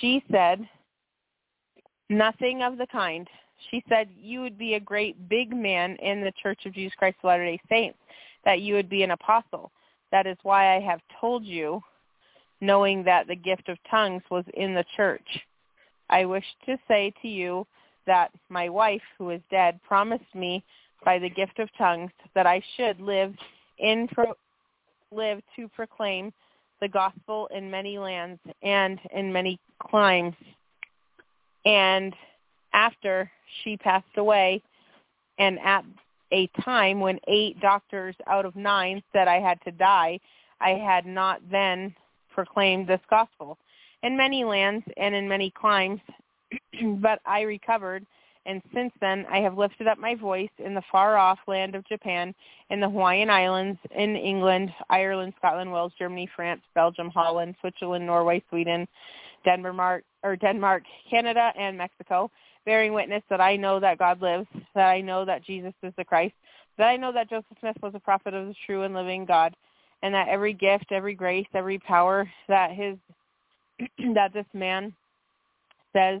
she 0.00 0.22
said, 0.30 0.68
nothing 2.08 2.62
of 2.62 2.76
the 2.76 2.86
kind. 2.88 3.26
She 3.70 3.82
said 3.88 4.08
you 4.20 4.40
would 4.40 4.58
be 4.58 4.74
a 4.74 4.80
great 4.80 5.28
big 5.28 5.54
man 5.54 5.96
in 5.96 6.20
the 6.22 6.32
Church 6.42 6.66
of 6.66 6.74
Jesus 6.74 6.94
Christ 6.98 7.18
of 7.22 7.28
Latter-day 7.28 7.60
Saints, 7.68 7.98
that 8.44 8.60
you 8.60 8.74
would 8.74 8.88
be 8.88 9.02
an 9.02 9.12
apostle. 9.12 9.70
That 10.12 10.26
is 10.26 10.36
why 10.42 10.76
I 10.76 10.80
have 10.80 11.00
told 11.20 11.44
you, 11.44 11.80
knowing 12.60 13.04
that 13.04 13.26
the 13.26 13.36
gift 13.36 13.68
of 13.68 13.78
tongues 13.90 14.22
was 14.30 14.44
in 14.54 14.74
the 14.74 14.84
church. 14.96 15.26
I 16.10 16.24
wish 16.24 16.44
to 16.66 16.76
say 16.88 17.12
to 17.22 17.28
you 17.28 17.66
that 18.06 18.32
my 18.48 18.68
wife, 18.68 19.02
who 19.16 19.30
is 19.30 19.40
dead, 19.50 19.78
promised 19.86 20.34
me 20.34 20.64
by 21.04 21.18
the 21.18 21.30
gift 21.30 21.58
of 21.58 21.68
tongues 21.76 22.10
that 22.34 22.46
I 22.46 22.62
should 22.76 23.00
live 23.00 23.34
in 23.78 24.08
pro- 24.08 24.34
live 25.12 25.40
to 25.56 25.68
proclaim 25.68 26.32
the 26.80 26.88
gospel 26.88 27.48
in 27.54 27.70
many 27.70 27.98
lands 27.98 28.40
and 28.62 28.98
in 29.14 29.32
many 29.32 29.58
climes. 29.82 30.34
And 31.64 32.14
after 32.72 33.30
she 33.62 33.76
passed 33.76 34.16
away, 34.16 34.62
and 35.38 35.58
at 35.60 35.84
a 36.32 36.46
time 36.62 37.00
when 37.00 37.18
eight 37.26 37.60
doctors 37.60 38.14
out 38.26 38.46
of 38.46 38.54
nine 38.56 39.02
said 39.12 39.28
I 39.28 39.40
had 39.40 39.60
to 39.62 39.72
die, 39.72 40.20
I 40.60 40.70
had 40.70 41.06
not 41.06 41.40
then 41.50 41.94
proclaimed 42.32 42.86
this 42.86 43.00
gospel 43.08 43.58
in 44.02 44.16
many 44.16 44.44
lands 44.44 44.84
and 44.96 45.14
in 45.14 45.28
many 45.28 45.50
climes, 45.50 46.00
but 47.00 47.20
I 47.26 47.42
recovered 47.42 48.06
and 48.46 48.62
since 48.74 48.92
then 49.00 49.26
I 49.30 49.38
have 49.38 49.58
lifted 49.58 49.86
up 49.86 49.98
my 49.98 50.14
voice 50.14 50.50
in 50.58 50.74
the 50.74 50.82
far-off 50.90 51.38
land 51.46 51.74
of 51.74 51.86
Japan, 51.86 52.34
in 52.70 52.80
the 52.80 52.88
Hawaiian 52.88 53.30
Islands, 53.30 53.78
in 53.94 54.16
England, 54.16 54.72
Ireland, 54.88 55.34
Scotland, 55.38 55.72
Wales, 55.72 55.92
Germany, 55.98 56.28
France, 56.34 56.62
Belgium, 56.74 57.10
Holland, 57.10 57.56
Switzerland, 57.60 58.06
Norway, 58.06 58.42
Sweden, 58.48 58.88
Denmark, 59.44 60.04
or 60.22 60.36
Denmark, 60.36 60.82
Canada, 61.08 61.52
and 61.58 61.76
Mexico, 61.76 62.30
bearing 62.64 62.92
witness 62.92 63.22
that 63.30 63.40
I 63.40 63.56
know 63.56 63.80
that 63.80 63.98
God 63.98 64.20
lives, 64.22 64.46
that 64.74 64.88
I 64.88 65.00
know 65.00 65.24
that 65.24 65.44
Jesus 65.44 65.74
is 65.82 65.92
the 65.96 66.04
Christ, 66.04 66.34
that 66.78 66.88
I 66.88 66.96
know 66.96 67.12
that 67.12 67.30
Joseph 67.30 67.58
Smith 67.60 67.76
was 67.82 67.94
a 67.94 68.00
prophet 68.00 68.34
of 68.34 68.48
the 68.48 68.54
true 68.66 68.82
and 68.82 68.94
living 68.94 69.24
God, 69.24 69.54
and 70.02 70.14
that 70.14 70.28
every 70.28 70.54
gift, 70.54 70.92
every 70.92 71.14
grace, 71.14 71.46
every 71.54 71.78
power 71.78 72.30
that 72.48 72.72
his 72.72 72.96
that 74.14 74.32
this 74.32 74.46
man 74.52 74.94
says 75.92 76.20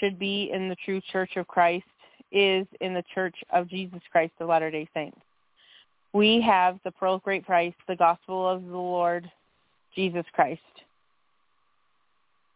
should 0.00 0.18
be 0.18 0.50
in 0.52 0.68
the 0.68 0.76
true 0.84 1.00
church 1.12 1.36
of 1.36 1.46
Christ 1.46 1.84
is 2.32 2.66
in 2.80 2.94
the 2.94 3.04
church 3.14 3.36
of 3.52 3.68
Jesus 3.68 4.00
Christ 4.10 4.32
of 4.40 4.48
Latter-day 4.48 4.88
Saints. 4.92 5.18
We 6.12 6.40
have 6.42 6.78
the 6.84 6.90
pearl 6.90 7.14
of 7.14 7.22
great 7.22 7.44
price, 7.44 7.74
the 7.88 7.96
gospel 7.96 8.48
of 8.48 8.64
the 8.64 8.76
Lord 8.76 9.30
Jesus 9.94 10.24
Christ. 10.32 10.60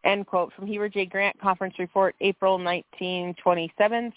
End 0.05 0.25
quote 0.25 0.53
from 0.53 0.65
Heber 0.65 0.87
J. 0.87 1.05
Grant 1.05 1.39
Conference 1.41 1.75
Report, 1.77 2.15
April 2.21 2.53
1927, 2.53 4.13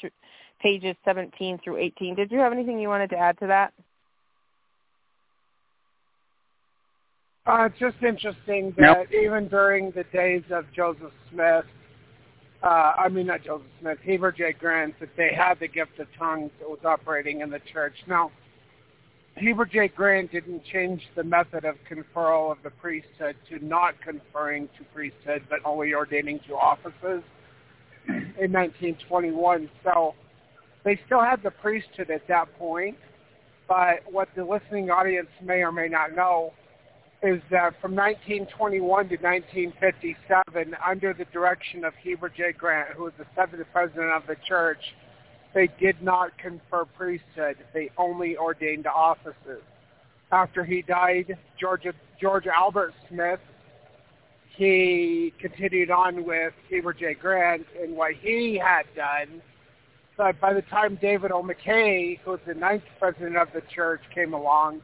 pages 0.60 0.96
17 1.04 1.58
through 1.62 1.76
18. 1.76 2.14
Did 2.14 2.30
you 2.30 2.38
have 2.38 2.52
anything 2.52 2.78
you 2.78 2.88
wanted 2.88 3.10
to 3.10 3.16
add 3.16 3.38
to 3.40 3.48
that? 3.48 3.72
Uh, 7.44 7.64
it's 7.64 7.78
just 7.80 7.96
interesting 8.04 8.72
that 8.78 8.98
nope. 8.98 9.06
even 9.12 9.48
during 9.48 9.90
the 9.90 10.04
days 10.12 10.44
of 10.52 10.64
Joseph 10.72 11.10
Smith, 11.32 11.64
uh, 12.62 12.92
I 12.98 13.08
mean 13.08 13.26
not 13.26 13.44
Joseph 13.44 13.66
Smith, 13.80 13.98
Heber 14.02 14.32
J. 14.32 14.52
Grant, 14.52 14.98
that 15.00 15.10
they 15.16 15.30
had 15.36 15.58
the 15.60 15.68
gift 15.68 15.98
of 15.98 16.06
tongues 16.18 16.50
that 16.60 16.68
was 16.68 16.80
operating 16.84 17.40
in 17.40 17.50
the 17.50 17.60
church. 17.72 17.94
Now, 18.06 18.30
Heber 19.36 19.64
J. 19.64 19.88
Grant 19.88 20.30
didn't 20.30 20.62
change 20.64 21.02
the 21.16 21.24
method 21.24 21.64
of 21.64 21.76
conferral 21.90 22.52
of 22.52 22.58
the 22.62 22.70
priesthood 22.70 23.36
to 23.48 23.64
not 23.64 23.94
conferring 24.00 24.68
to 24.78 24.84
priesthood, 24.94 25.42
but 25.48 25.58
only 25.64 25.94
ordaining 25.94 26.38
to 26.46 26.54
offices 26.54 27.22
in 28.08 28.52
1921. 28.52 29.70
So 29.82 30.14
they 30.84 31.00
still 31.06 31.22
had 31.22 31.42
the 31.42 31.50
priesthood 31.50 32.10
at 32.10 32.28
that 32.28 32.56
point, 32.58 32.98
but 33.68 34.00
what 34.10 34.28
the 34.36 34.44
listening 34.44 34.90
audience 34.90 35.28
may 35.42 35.62
or 35.62 35.72
may 35.72 35.88
not 35.88 36.14
know 36.14 36.52
is 37.22 37.40
that 37.50 37.80
from 37.80 37.94
1921 37.94 39.08
to 39.08 39.14
1957, 39.16 40.76
under 40.84 41.14
the 41.14 41.24
direction 41.26 41.84
of 41.84 41.94
Heber 42.02 42.28
J. 42.28 42.52
Grant, 42.52 42.90
who 42.96 43.04
was 43.04 43.12
the 43.16 43.26
seventh 43.36 43.64
president 43.72 44.10
of 44.10 44.26
the 44.26 44.36
church, 44.46 44.94
they 45.54 45.68
did 45.80 46.02
not 46.02 46.36
confer 46.38 46.84
priesthood. 46.84 47.58
They 47.72 47.90
only 47.96 48.36
ordained 48.36 48.86
offices. 48.86 49.62
After 50.32 50.64
he 50.64 50.82
died, 50.82 51.38
George, 51.60 51.86
George 52.20 52.46
Albert 52.46 52.94
Smith, 53.08 53.40
he 54.56 55.32
continued 55.38 55.90
on 55.90 56.24
with 56.24 56.54
Heber 56.68 56.92
J. 56.92 57.14
Grant 57.14 57.66
and 57.80 57.96
what 57.96 58.14
he 58.14 58.58
had 58.62 58.84
done. 58.96 59.42
But 60.16 60.40
by 60.40 60.54
the 60.54 60.62
time 60.62 60.98
David 61.00 61.30
O. 61.30 61.42
McKay, 61.42 62.18
who 62.20 62.32
was 62.32 62.40
the 62.46 62.54
ninth 62.54 62.82
president 62.98 63.36
of 63.36 63.48
the 63.54 63.62
church, 63.74 64.00
came 64.14 64.34
along, 64.34 64.80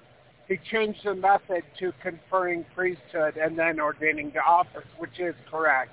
he 0.48 0.58
changed 0.70 1.00
the 1.04 1.14
method 1.14 1.62
to 1.78 1.92
conferring 2.02 2.64
priesthood 2.74 3.36
and 3.36 3.58
then 3.58 3.78
ordaining 3.78 4.32
to 4.32 4.40
office, 4.40 4.86
which 4.96 5.20
is 5.20 5.34
correct. 5.50 5.90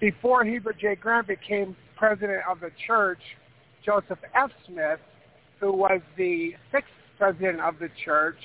Before 0.00 0.44
Heber 0.44 0.72
J. 0.72 0.94
Grant 0.94 1.26
became 1.26 1.76
president 1.94 2.40
of 2.48 2.60
the 2.60 2.70
church, 2.86 3.20
Joseph 3.84 4.18
F. 4.34 4.50
Smith, 4.66 5.00
who 5.60 5.72
was 5.72 6.00
the 6.16 6.54
sixth 6.72 6.90
president 7.18 7.60
of 7.60 7.78
the 7.78 7.90
church, 8.02 8.38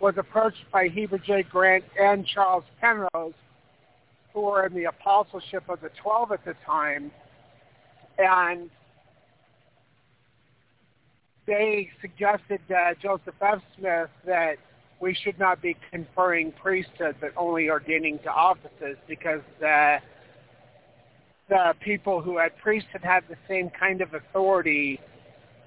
was 0.00 0.14
approached 0.16 0.64
by 0.72 0.88
Heber 0.88 1.18
J. 1.18 1.44
Grant 1.44 1.84
and 2.00 2.26
Charles 2.26 2.64
Penrose, 2.80 3.34
who 4.34 4.40
were 4.40 4.66
in 4.66 4.74
the 4.74 4.84
apostleship 4.84 5.68
of 5.68 5.80
the 5.80 5.90
Twelve 6.02 6.32
at 6.32 6.44
the 6.44 6.54
time, 6.66 7.12
and 8.18 8.68
they 11.50 11.90
suggested 12.00 12.60
uh, 12.70 12.94
Joseph 13.02 13.34
F. 13.42 13.60
Smith 13.76 14.08
that 14.24 14.56
we 15.00 15.12
should 15.12 15.36
not 15.36 15.60
be 15.60 15.76
conferring 15.90 16.52
priesthood, 16.52 17.16
but 17.20 17.32
only 17.36 17.68
ordaining 17.68 18.20
to 18.20 18.30
offices 18.30 18.96
because 19.08 19.42
uh, 19.58 19.98
the 21.48 21.74
people 21.80 22.22
who 22.22 22.38
had 22.38 22.56
priesthood 22.58 23.00
had 23.02 23.24
the 23.28 23.36
same 23.48 23.68
kind 23.68 24.00
of 24.00 24.14
authority 24.14 25.00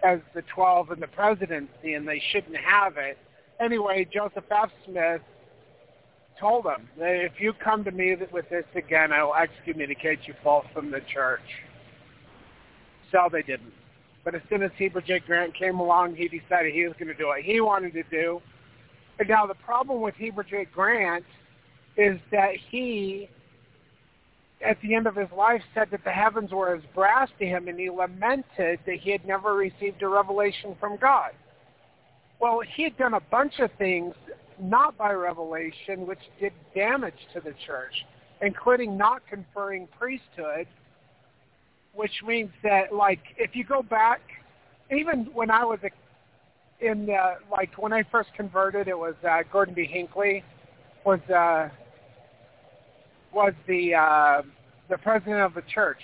as 0.06 0.20
the 0.34 0.42
12 0.56 0.92
and 0.92 1.02
the 1.02 1.08
presidency, 1.08 1.96
and 1.96 2.08
they 2.08 2.22
shouldn't 2.32 2.56
have 2.56 2.96
it. 2.96 3.18
Anyway, 3.60 4.08
Joseph 4.12 4.46
F. 4.50 4.70
Smith 4.86 5.22
told 6.40 6.64
them, 6.64 6.88
that 6.98 7.26
if 7.26 7.34
you 7.40 7.52
come 7.62 7.84
to 7.84 7.92
me 7.92 8.16
with 8.32 8.50
this 8.50 8.66
again, 8.74 9.12
I 9.12 9.22
will 9.22 9.36
excommunicate 9.36 10.20
you 10.28 10.34
both 10.46 10.66
from 10.74 10.92
the 10.92 11.02
church. 11.14 11.42
So 13.12 13.28
they 13.30 13.42
didn't. 13.42 13.74
But 14.24 14.36
as 14.36 14.42
soon 14.50 14.64
as 14.64 14.72
Heber 14.78 15.02
J. 15.02 15.20
Grant 15.20 15.54
came 15.54 15.80
along, 15.80 16.16
he 16.16 16.28
decided 16.28 16.74
he 16.74 16.86
was 16.86 16.94
going 16.94 17.10
to 17.10 17.14
do 17.14 17.28
what 17.28 17.42
he 17.42 17.60
wanted 17.60 17.94
to 17.94 18.04
do. 18.04 18.42
And 19.20 19.28
now 19.28 19.46
the 19.46 19.56
problem 19.56 20.02
with 20.02 20.16
Heber 20.16 20.44
J. 20.44 20.66
Grant 20.66 21.26
is 21.98 22.20
that 22.32 22.56
he, 22.72 23.30
at 24.66 24.80
the 24.82 24.96
end 24.96 25.08
of 25.08 25.16
his 25.16 25.30
life, 25.36 25.62
said 25.74 25.90
that 25.92 26.04
the 26.04 26.12
heavens 26.12 26.52
were 26.52 26.74
as 26.74 26.82
brass 26.96 27.30
to 27.40 27.46
him, 27.46 27.68
and 27.68 27.80
he 27.80 27.90
lamented 27.90 28.80
that 28.86 29.00
he 29.02 29.12
had 29.12 29.26
never 29.26 29.54
received 29.56 30.02
a 30.02 30.08
revelation 30.08 30.76
from 30.80 30.98
God. 30.98 31.32
Well, 32.40 32.62
he 32.76 32.84
had 32.84 32.98
done 32.98 33.14
a 33.14 33.20
bunch 33.20 33.60
of 33.60 33.72
things 33.78 34.16
not 34.60 34.98
by 34.98 35.12
revelation, 35.12 36.08
which 36.08 36.20
did 36.40 36.54
damage 36.74 37.28
to 37.34 37.42
the 37.42 37.54
church, 37.66 38.06
including 38.42 38.98
not 38.98 39.22
conferring 39.28 39.88
priesthood, 40.00 40.68
which 41.94 42.24
means 42.26 42.52
that, 42.64 42.94
like, 42.94 43.20
if 43.38 43.56
you 43.56 43.64
go 43.64 43.82
back, 43.82 44.22
even 44.92 45.26
when 45.34 45.52
I 45.52 45.64
was 45.64 45.80
a, 45.84 46.86
in, 46.86 47.06
the, 47.06 47.36
like, 47.52 47.78
when 47.78 47.94
I 47.94 48.04
first 48.12 48.30
converted, 48.36 48.88
it 48.88 48.98
was 48.98 49.16
uh, 49.28 49.44
Gordon 49.52 49.74
B. 49.74 49.86
Hinckley 49.86 50.44
was 51.06 51.20
uh, 51.30 51.70
was 53.34 53.54
the 53.68 53.96
uh, 53.96 54.42
the 54.90 54.98
president 54.98 55.42
of 55.42 55.54
the 55.54 55.64
church. 55.74 56.00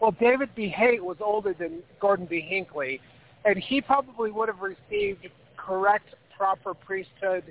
Well, 0.00 0.14
David 0.20 0.50
B. 0.54 0.68
Haight 0.68 1.02
was 1.02 1.16
older 1.20 1.54
than 1.54 1.82
Gordon 2.00 2.26
B. 2.26 2.40
Hinckley, 2.40 3.00
and 3.44 3.58
he 3.58 3.80
probably 3.80 4.30
would 4.30 4.48
have 4.48 4.60
received 4.60 5.26
correct, 5.56 6.14
proper 6.36 6.74
priesthood 6.74 7.44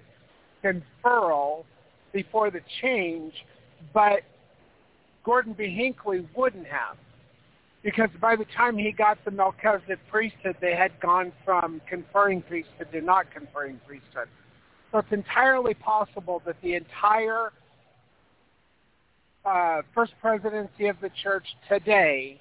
conferral 0.63 1.63
before 2.11 2.51
the 2.51 2.61
change, 2.81 3.33
but 3.93 4.21
Gordon 5.23 5.53
B. 5.53 5.73
Hinckley 5.73 6.27
wouldn't 6.35 6.67
have. 6.67 6.97
Because 7.83 8.09
by 8.21 8.37
the 8.37 8.45
time 8.45 8.77
he 8.77 8.91
got 8.93 9.17
the 9.25 9.31
Melchizedek 9.31 9.99
priesthood, 10.09 10.55
they 10.61 10.73
had 10.73 10.97
gone 11.01 11.33
from 11.43 11.81
conferring 11.87 12.41
priesthood 12.41 12.87
to 12.93 13.01
not 13.01 13.29
conferring 13.31 13.79
priesthood. 13.85 14.29
So 14.91 14.99
it's 14.99 15.11
entirely 15.11 15.73
possible 15.73 16.41
that 16.45 16.55
the 16.61 16.75
entire 16.75 17.51
uh, 19.45 19.81
first 19.93 20.13
presidency 20.21 20.87
of 20.87 20.95
the 21.01 21.09
church 21.21 21.45
today 21.67 22.39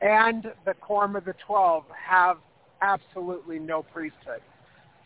and 0.00 0.52
the 0.64 0.74
Quorum 0.74 1.16
of 1.16 1.24
the 1.24 1.34
Twelve 1.44 1.84
have 1.90 2.38
absolutely 2.80 3.58
no 3.58 3.82
priesthood. 3.82 4.40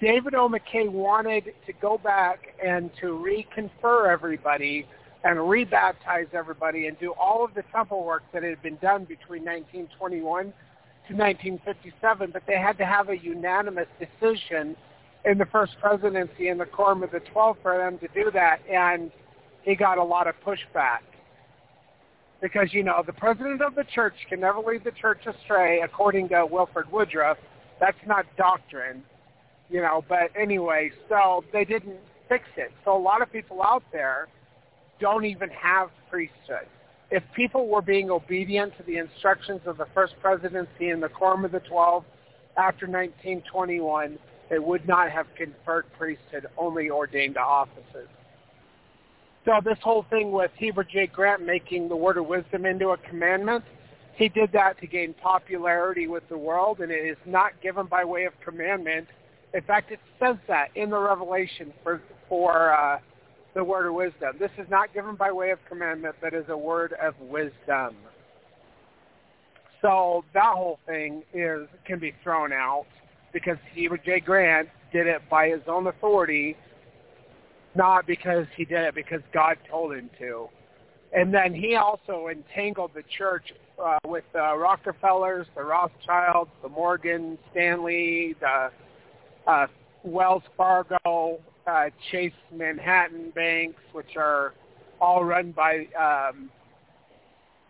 David 0.01 0.35
O. 0.35 0.49
McKay 0.49 0.91
wanted 0.91 1.55
to 1.67 1.73
go 1.75 1.97
back 1.97 2.55
and 2.63 2.91
to 3.01 3.07
reconfer 3.07 4.11
everybody 4.11 4.87
and 5.25 5.39
rebaptize 5.39 6.33
everybody 6.33 6.87
and 6.87 6.99
do 6.99 7.13
all 7.19 7.45
of 7.45 7.55
the 7.55 7.63
temple 7.73 8.05
work 8.05 8.23
that 8.33 8.43
had 8.43 8.63
been 8.63 8.77
done 8.77 9.05
between 9.05 9.45
1921 9.45 10.45
to 10.45 11.15
1957, 11.15 12.31
but 12.33 12.43
they 12.47 12.59
had 12.59 12.79
to 12.79 12.87
have 12.87 13.09
a 13.09 13.19
unanimous 13.19 13.89
decision 13.99 14.77
in 15.25 15.37
the 15.37 15.47
first 15.47 15.73
presidency 15.81 16.49
in 16.49 16.57
the 16.57 16.65
Quorum 16.65 17.03
of 17.03 17.11
the 17.11 17.21
Twelve 17.33 17.59
for 17.63 17.77
them 17.77 17.99
to 17.99 18.09
do 18.15 18.31
that, 18.31 18.61
and 18.71 19.11
he 19.63 19.75
got 19.75 19.99
a 19.99 20.05
lot 20.05 20.27
of 20.27 20.35
pushback. 20.47 21.01
Because, 22.41 22.73
you 22.73 22.83
know, 22.83 23.03
the 23.07 23.13
president 23.13 23.61
of 23.61 23.75
the 23.75 23.85
church 23.85 24.15
can 24.31 24.41
never 24.41 24.61
lead 24.61 24.83
the 24.85 24.93
church 24.93 25.27
astray, 25.27 25.81
according 25.85 26.31
to 26.31 26.47
Wilford 26.51 26.91
Woodruff. 26.91 27.37
That's 27.79 27.99
not 28.07 28.25
doctrine 28.39 29.03
you 29.71 29.81
know, 29.81 30.05
but 30.09 30.31
anyway, 30.39 30.91
so 31.09 31.45
they 31.53 31.65
didn't 31.65 31.97
fix 32.29 32.45
it. 32.57 32.73
So 32.85 32.97
a 32.97 32.99
lot 32.99 33.23
of 33.23 33.33
people 33.33 33.63
out 33.63 33.85
there 33.93 34.29
don't 35.01 35.25
even 35.25 35.51
have 35.51 35.91
priesthood. 36.11 36.67
If 37.11 37.23
people 37.35 37.67
were 37.67 37.83
being 37.83 38.11
obedient 38.11 38.77
to 38.77 38.85
the 38.85 38.99
instructions 38.99 39.61
of 39.67 39.77
the 39.79 39.87
first 39.95 40.15
presidency 40.21 40.91
and 40.91 41.03
the 41.03 41.09
Quorum 41.09 41.45
of 41.45 41.53
the 41.53 41.61
Twelve 41.61 42.05
after 42.57 42.87
1921, 42.87 44.19
they 44.49 44.59
would 44.59 44.87
not 44.87 45.11
have 45.11 45.27
conferred 45.37 45.87
priesthood, 45.99 46.47
only 46.57 46.91
ordained 46.91 47.37
offices. 47.37 48.09
So 49.45 49.53
this 49.65 49.79
whole 49.83 50.05
thing 50.11 50.33
with 50.33 50.51
Heber 50.57 50.85
J. 50.85 51.07
Grant 51.07 51.45
making 51.45 51.89
the 51.89 51.97
word 51.97 52.19
of 52.19 52.27
wisdom 52.27 52.67
into 52.67 52.91
a 52.91 52.97
commandment, 52.99 53.65
he 54.15 54.29
did 54.29 54.53
that 54.53 54.79
to 54.81 54.87
gain 54.87 55.15
popularity 55.15 56.07
with 56.07 56.29
the 56.29 56.37
world, 56.37 56.81
and 56.81 56.93
it 56.93 57.07
is 57.07 57.17
not 57.25 57.53
given 57.63 57.87
by 57.87 58.05
way 58.05 58.25
of 58.25 58.35
commandment 58.45 59.09
in 59.53 59.63
fact, 59.63 59.91
it 59.91 59.99
says 60.19 60.37
that 60.49 60.69
in 60.75 60.91
the 60.91 60.99
Revelation 60.99 61.73
for 61.83 62.01
for 62.29 62.73
uh, 62.73 62.99
the 63.55 63.65
word 63.65 63.87
of 63.87 63.95
wisdom. 63.95 64.37
This 64.39 64.51
is 64.59 64.69
not 64.71 64.93
given 64.95 65.17
by 65.17 65.33
way 65.33 65.51
of 65.51 65.59
commandment, 65.69 66.17
but 66.21 66.35
is 66.35 66.45
a 66.49 66.57
word 66.57 66.95
of 67.03 67.15
wisdom. 67.21 67.97
So 69.83 70.25
that 70.35 70.55
whole 70.55 70.79
thing 70.87 71.23
is 71.33 71.67
can 71.87 71.99
be 71.99 72.15
thrown 72.23 72.53
out 72.53 72.87
because 73.33 73.57
Heber 73.73 73.99
J. 73.99 74.21
Grant 74.21 74.69
did 74.93 75.07
it 75.07 75.23
by 75.31 75.49
his 75.49 75.63
own 75.67 75.87
authority, 75.87 76.57
not 77.75 78.07
because 78.07 78.47
he 78.57 78.65
did 78.65 78.81
it 78.81 78.95
because 78.95 79.21
God 79.33 79.57
told 79.71 79.95
him 79.95 80.11
to. 80.19 80.49
And 81.13 81.33
then 81.33 81.55
he 81.55 81.77
also 81.77 82.29
entangled 82.29 82.93
the 82.95 83.03
church 83.19 83.53
uh, 83.83 83.99
with 84.07 84.25
the 84.33 84.57
Rockefellers, 84.57 85.47
the 85.57 85.63
Rothschilds, 85.63 86.51
the 86.63 86.69
Morgan 86.69 87.39
Stanley, 87.51 88.37
the 88.41 88.71
uh, 89.47 89.67
Wells 90.05 90.43
Fargo, 90.57 91.41
uh, 91.67 91.87
Chase 92.11 92.33
Manhattan 92.55 93.31
banks, 93.35 93.81
which 93.93 94.17
are 94.17 94.55
all 95.01 95.25
run 95.25 95.53
by 95.53 95.87
um, 95.99 96.51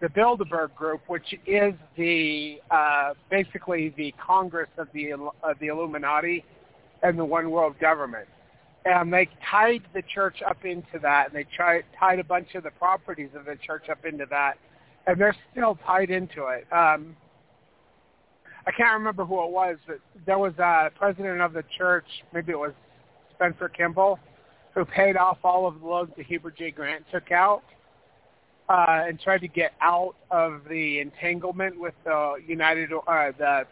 the 0.01 0.09
Bilderberg 0.09 0.75
Group, 0.75 1.03
which 1.07 1.35
is 1.47 1.75
the 1.97 2.61
uh, 2.71 3.15
basically 3.31 3.95
the 3.97 4.15
Congress 4.25 4.71
of 4.79 4.89
the 4.93 5.13
of 5.13 5.59
the 5.61 5.69
Illuminati 5.69 6.45
and 7.03 7.19
the 7.19 7.25
one 7.25 7.51
world 7.51 7.75
government. 7.81 8.29
And 8.85 9.13
they 9.13 9.29
tied 9.51 9.83
the 9.93 10.03
church 10.15 10.37
up 10.49 10.65
into 10.65 10.99
that, 11.03 11.29
and 11.29 11.37
they 11.37 11.47
tried, 11.55 11.85
tied 11.99 12.19
a 12.19 12.25
bunch 12.25 12.55
of 12.55 12.63
the 12.63 12.71
properties 12.71 13.29
of 13.35 13.45
the 13.45 13.57
church 13.57 13.91
up 13.91 14.07
into 14.07 14.25
that, 14.31 14.55
and 15.07 15.21
they're 15.21 15.37
still 15.53 15.79
tied 15.87 16.09
into 16.09 16.47
it. 16.47 16.67
Um, 16.73 17.15
I 18.67 18.73
can't 18.73 18.95
remember 18.95 19.25
who 19.25 19.43
it 19.45 19.51
was, 19.51 19.77
but 19.87 19.99
there 20.25 20.39
was 20.39 20.55
a 20.59 20.91
president 20.99 21.43
of 21.43 21.53
the 21.53 21.65
church, 21.77 22.07
maybe 22.33 22.53
it 22.53 22.59
was 22.59 22.73
Spencer 23.41 23.71
Kimball, 23.71 24.19
who 24.75 24.85
paid 24.85 25.17
off 25.17 25.39
all 25.43 25.67
of 25.67 25.81
the 25.81 25.87
loans 25.87 26.11
that 26.19 26.27
Heber 26.27 26.51
J. 26.51 26.71
Grant 26.71 27.05
took 27.11 27.33
out 27.33 27.63
uh, 28.69 29.05
and 29.09 29.19
tried 29.19 29.41
to 29.41 29.49
get 29.49 29.73
out 29.81 30.15
of 30.31 30.61
the 30.69 31.01
entanglement 31.01 31.81
with 31.81 31.95
the 32.05 32.35
United, 32.47 32.93
uh, 32.93 33.33
the 33.39 33.67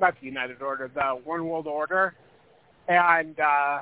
not 0.00 0.14
the 0.20 0.26
United 0.26 0.62
Order, 0.62 0.88
the 0.94 1.20
One 1.24 1.46
World 1.46 1.66
Order, 1.66 2.14
and 2.88 3.38
uh, 3.40 3.80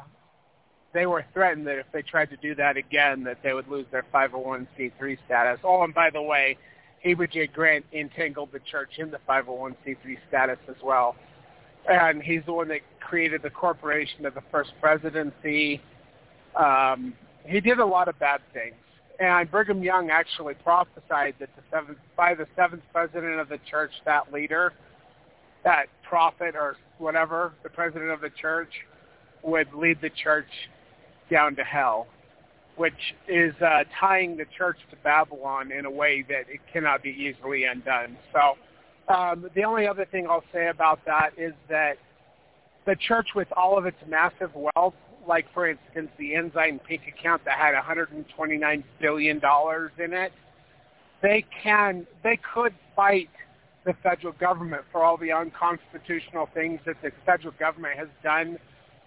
they 0.94 1.04
were 1.04 1.26
threatened 1.34 1.66
that 1.66 1.78
if 1.78 1.86
they 1.92 2.00
tried 2.00 2.30
to 2.30 2.36
do 2.38 2.54
that 2.54 2.78
again, 2.78 3.22
that 3.24 3.38
they 3.42 3.52
would 3.52 3.68
lose 3.68 3.86
their 3.92 4.06
501c3 4.12 5.18
status. 5.26 5.60
Oh, 5.62 5.84
and 5.84 5.92
by 5.92 6.08
the 6.08 6.22
way, 6.22 6.56
Heber 7.00 7.26
J. 7.26 7.48
Grant 7.48 7.84
entangled 7.92 8.50
the 8.50 8.60
church 8.60 8.92
in 8.96 9.10
the 9.10 9.20
501c3 9.28 10.16
status 10.26 10.58
as 10.68 10.76
well. 10.82 11.16
And 11.88 12.22
he's 12.22 12.42
the 12.46 12.52
one 12.52 12.68
that 12.68 12.80
created 13.00 13.42
the 13.42 13.50
corporation 13.50 14.26
of 14.26 14.34
the 14.34 14.42
first 14.50 14.72
presidency. 14.80 15.80
Um, 16.54 17.14
he 17.44 17.60
did 17.60 17.78
a 17.78 17.86
lot 17.86 18.08
of 18.08 18.18
bad 18.18 18.40
things. 18.52 18.74
And 19.20 19.50
Brigham 19.50 19.82
Young 19.82 20.10
actually 20.10 20.54
prophesied 20.54 21.34
that 21.40 21.48
the 21.56 21.62
seventh, 21.70 21.98
by 22.16 22.34
the 22.34 22.46
seventh 22.54 22.82
president 22.92 23.40
of 23.40 23.48
the 23.48 23.58
church, 23.68 23.90
that 24.04 24.32
leader, 24.32 24.72
that 25.64 25.86
prophet 26.02 26.54
or 26.54 26.76
whatever, 26.98 27.52
the 27.62 27.68
president 27.68 28.10
of 28.10 28.20
the 28.20 28.30
church, 28.30 28.72
would 29.42 29.72
lead 29.74 30.00
the 30.00 30.10
church 30.10 30.48
down 31.30 31.56
to 31.56 31.64
hell 31.64 32.06
which 32.78 33.14
is 33.26 33.52
uh, 33.60 33.82
tying 33.98 34.36
the 34.36 34.46
church 34.56 34.78
to 34.90 34.96
Babylon 34.98 35.72
in 35.72 35.84
a 35.84 35.90
way 35.90 36.24
that 36.28 36.48
it 36.48 36.60
cannot 36.72 37.02
be 37.02 37.10
easily 37.10 37.64
undone. 37.64 38.16
So 38.32 38.54
um, 39.08 39.48
the 39.54 39.64
only 39.64 39.86
other 39.86 40.04
thing 40.04 40.26
I'll 40.28 40.44
say 40.52 40.68
about 40.68 41.00
that 41.06 41.30
is 41.36 41.52
that 41.68 41.98
the 42.86 42.96
church 42.96 43.28
with 43.34 43.48
all 43.56 43.78
of 43.78 43.86
its 43.86 43.96
massive 44.06 44.50
wealth, 44.54 44.94
like 45.26 45.46
for 45.52 45.68
instance 45.68 46.10
the 46.18 46.34
Ensign 46.34 46.78
Peak 46.80 47.02
account 47.08 47.44
that 47.44 47.58
had 47.58 47.74
129 47.74 48.84
billion 49.00 49.38
dollars 49.38 49.92
in 50.02 50.12
it, 50.12 50.32
they 51.22 51.44
can 51.62 52.06
they 52.22 52.38
could 52.54 52.74
fight 52.94 53.30
the 53.84 53.94
federal 54.02 54.32
government 54.34 54.82
for 54.92 55.02
all 55.02 55.16
the 55.16 55.32
unconstitutional 55.32 56.48
things 56.52 56.80
that 56.84 56.96
the 57.02 57.10
federal 57.24 57.54
government 57.58 57.98
has 57.98 58.08
done 58.22 58.58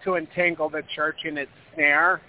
to 0.04 0.16
entangle 0.16 0.70
the 0.70 0.82
church 0.96 1.18
in 1.26 1.38
its 1.38 1.52
snare 1.76 2.22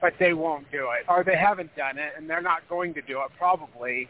but 0.00 0.12
they 0.18 0.32
won't 0.32 0.70
do 0.70 0.88
it, 0.98 1.04
or 1.08 1.24
they 1.24 1.36
haven't 1.36 1.74
done 1.76 1.98
it, 1.98 2.12
and 2.16 2.28
they're 2.28 2.42
not 2.42 2.68
going 2.68 2.94
to 2.94 3.02
do 3.02 3.18
it 3.18 3.30
probably 3.36 4.08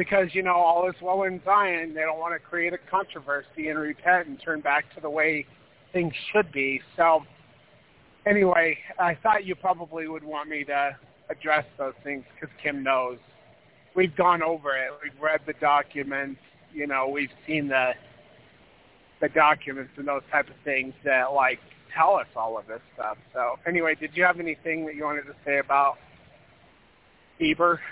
because 0.00 0.28
you 0.32 0.42
know 0.42 0.54
all 0.54 0.88
is 0.88 0.94
well 1.02 1.24
in 1.24 1.42
Zion. 1.44 1.92
They 1.92 2.00
don't 2.00 2.18
want 2.18 2.32
to 2.32 2.38
create 2.38 2.72
a 2.72 2.78
controversy 2.90 3.68
and 3.68 3.78
repent 3.78 4.28
and 4.28 4.40
turn 4.42 4.62
back 4.62 4.86
to 4.94 5.00
the 5.02 5.10
way 5.10 5.44
things 5.92 6.14
should 6.32 6.50
be. 6.52 6.80
So 6.96 7.20
anyway, 8.24 8.78
I 8.98 9.14
thought 9.22 9.44
you 9.44 9.54
probably 9.54 10.08
would 10.08 10.24
want 10.24 10.48
me 10.48 10.64
to 10.64 10.96
address 11.28 11.66
those 11.76 11.92
things 12.02 12.24
because 12.34 12.48
Kim 12.62 12.82
knows. 12.82 13.18
We've 13.94 14.16
gone 14.16 14.42
over 14.42 14.70
it. 14.70 14.90
We've 15.04 15.20
read 15.20 15.40
the 15.46 15.52
documents. 15.60 16.40
You 16.72 16.86
know, 16.86 17.06
we've 17.06 17.28
seen 17.46 17.68
the 17.68 17.90
the 19.20 19.28
documents 19.28 19.90
and 19.98 20.08
those 20.08 20.22
type 20.32 20.48
of 20.48 20.56
things 20.64 20.94
that 21.04 21.34
like 21.34 21.58
tell 21.94 22.14
us 22.14 22.28
all 22.34 22.56
of 22.56 22.66
this 22.66 22.80
stuff. 22.94 23.18
So 23.34 23.56
anyway, 23.66 23.96
did 24.00 24.12
you 24.14 24.24
have 24.24 24.40
anything 24.40 24.86
that 24.86 24.94
you 24.94 25.04
wanted 25.04 25.24
to 25.24 25.34
say 25.44 25.58
about 25.58 25.98
Heber? 27.36 27.82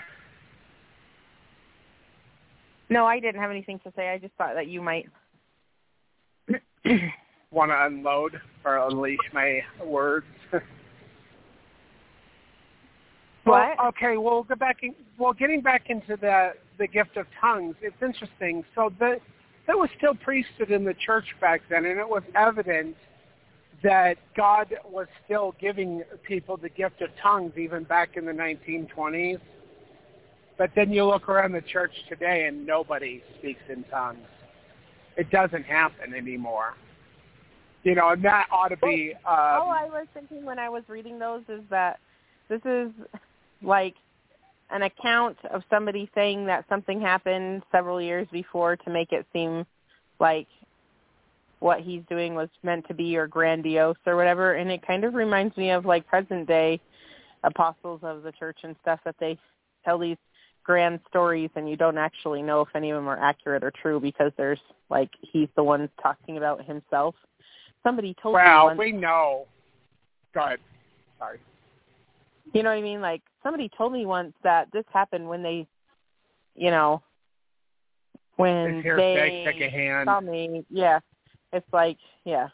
No, 2.89 3.05
I 3.05 3.19
didn't 3.19 3.41
have 3.41 3.51
anything 3.51 3.79
to 3.79 3.93
say. 3.95 4.09
I 4.09 4.17
just 4.17 4.33
thought 4.35 4.55
that 4.55 4.67
you 4.67 4.81
might 4.81 5.07
want 7.51 7.71
to 7.71 7.85
unload 7.85 8.39
or 8.65 8.77
unleash 8.77 9.19
my 9.33 9.61
words. 9.83 10.25
What? 13.45 13.77
Well, 13.77 13.87
okay, 13.87 14.17
we'll 14.17 14.43
go 14.43 14.55
back. 14.55 14.83
In, 14.83 14.93
well, 15.17 15.33
getting 15.33 15.61
back 15.61 15.89
into 15.89 16.17
the 16.17 16.51
the 16.77 16.87
gift 16.87 17.17
of 17.17 17.25
tongues, 17.39 17.75
it's 17.81 17.95
interesting. 18.01 18.63
So 18.75 18.91
the 18.99 19.17
there 19.65 19.77
was 19.77 19.89
still 19.97 20.13
priesthood 20.13 20.71
in 20.71 20.83
the 20.83 20.93
church 20.93 21.25
back 21.39 21.61
then, 21.69 21.85
and 21.85 21.99
it 21.99 22.07
was 22.07 22.23
evident 22.35 22.95
that 23.81 24.17
God 24.35 24.75
was 24.85 25.07
still 25.25 25.55
giving 25.59 26.03
people 26.23 26.57
the 26.57 26.69
gift 26.69 27.01
of 27.01 27.09
tongues 27.21 27.53
even 27.57 27.83
back 27.83 28.17
in 28.17 28.25
the 28.25 28.31
1920s. 28.31 29.39
But 30.59 30.71
then 30.75 30.91
you 30.91 31.05
look 31.05 31.29
around 31.29 31.53
the 31.53 31.61
church 31.61 31.93
today, 32.09 32.45
and 32.47 32.67
nobody 32.67 33.23
speaks 33.39 33.61
in 33.69 33.85
tongues. 33.85 34.27
It 35.15 35.31
doesn't 35.31 35.63
happen 35.63 36.13
anymore. 36.13 36.73
You 37.83 37.95
know, 37.95 38.09
and 38.09 38.23
that 38.25 38.47
ought 38.51 38.67
to 38.67 38.77
be. 38.77 39.13
Um, 39.25 39.33
All 39.33 39.71
I 39.71 39.85
was 39.85 40.05
thinking 40.13 40.43
when 40.43 40.59
I 40.59 40.67
was 40.67 40.83
reading 40.89 41.17
those 41.17 41.43
is 41.47 41.61
that 41.69 41.99
this 42.49 42.59
is 42.65 42.91
like 43.63 43.95
an 44.69 44.81
account 44.83 45.37
of 45.49 45.63
somebody 45.69 46.11
saying 46.13 46.45
that 46.47 46.65
something 46.67 46.99
happened 46.99 47.63
several 47.71 48.01
years 48.01 48.27
before 48.29 48.75
to 48.75 48.89
make 48.89 49.13
it 49.13 49.25
seem 49.31 49.65
like 50.19 50.47
what 51.59 51.79
he's 51.79 52.01
doing 52.09 52.35
was 52.35 52.49
meant 52.63 52.85
to 52.89 52.93
be 52.93 53.15
or 53.17 53.27
grandiose 53.27 53.97
or 54.05 54.15
whatever 54.15 54.53
and 54.53 54.71
it 54.71 54.85
kind 54.85 55.03
of 55.03 55.13
reminds 55.13 55.57
me 55.57 55.71
of 55.71 55.85
like 55.85 56.07
present 56.07 56.47
day 56.47 56.79
apostles 57.43 57.99
of 58.03 58.23
the 58.23 58.31
church 58.33 58.59
and 58.63 58.75
stuff 58.81 58.99
that 59.03 59.15
they 59.19 59.37
tell 59.83 59.97
these 59.97 60.15
grand 60.69 60.99
stories 61.09 61.49
and 61.55 61.67
you 61.67 61.75
don't 61.75 61.97
actually 61.97 62.43
know 62.43 62.61
if 62.61 62.67
any 62.75 62.91
of 62.91 62.95
them 62.95 63.07
are 63.07 63.19
accurate 63.19 63.63
or 63.63 63.71
true 63.81 63.99
because 63.99 64.31
there's 64.37 64.59
like 64.89 65.09
he's 65.21 65.49
the 65.55 65.63
one 65.63 65.89
talking 66.01 66.37
about 66.37 66.63
himself 66.63 67.15
somebody 67.83 68.15
told 68.21 68.35
well, 68.35 68.59
me 68.61 68.65
once, 68.65 68.77
we 68.77 68.91
know 68.91 69.45
go 70.33 70.41
ahead 70.41 70.59
sorry 71.17 71.39
you 72.53 72.63
know 72.63 72.69
what 72.69 72.77
I 72.77 72.81
mean? 72.81 73.01
Like 73.01 73.21
somebody 73.43 73.69
told 73.77 73.93
me 73.93 74.05
once 74.05 74.33
that 74.43 74.67
this 74.73 74.85
happened 74.91 75.27
when 75.27 75.43
they, 75.43 75.67
you 76.55 76.71
know, 76.71 77.01
when 78.37 78.81
they 78.83 80.03
saw 80.05 80.21
me. 80.21 80.65
Yeah, 80.69 80.99
it's 81.53 81.67
like 81.71 81.97
yeah. 82.25 82.47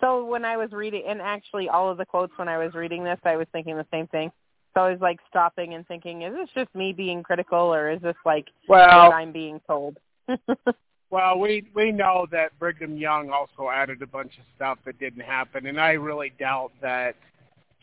So 0.00 0.24
when 0.24 0.44
I 0.44 0.56
was 0.56 0.72
reading, 0.72 1.04
and 1.06 1.20
actually 1.20 1.68
all 1.68 1.90
of 1.90 1.96
the 1.96 2.04
quotes 2.04 2.32
when 2.36 2.48
I 2.48 2.58
was 2.58 2.74
reading 2.74 3.04
this, 3.04 3.18
I 3.24 3.36
was 3.36 3.46
thinking 3.52 3.76
the 3.76 3.86
same 3.92 4.06
thing. 4.08 4.30
So 4.74 4.80
always 4.80 5.00
like 5.00 5.18
stopping 5.28 5.74
and 5.74 5.86
thinking, 5.86 6.22
is 6.22 6.32
this 6.34 6.48
just 6.54 6.74
me 6.74 6.92
being 6.92 7.22
critical, 7.22 7.58
or 7.58 7.90
is 7.90 8.00
this 8.00 8.16
like 8.24 8.48
well, 8.68 9.08
what 9.08 9.14
I'm 9.14 9.32
being 9.32 9.60
told? 9.66 9.98
well, 11.10 11.38
we 11.38 11.68
we 11.74 11.92
know 11.92 12.26
that 12.32 12.58
Brigham 12.58 12.96
Young 12.96 13.30
also 13.30 13.68
added 13.70 14.00
a 14.00 14.06
bunch 14.06 14.32
of 14.38 14.44
stuff 14.56 14.78
that 14.86 14.98
didn't 14.98 15.22
happen, 15.22 15.66
and 15.66 15.78
I 15.78 15.92
really 15.92 16.32
doubt 16.38 16.72
that 16.80 17.16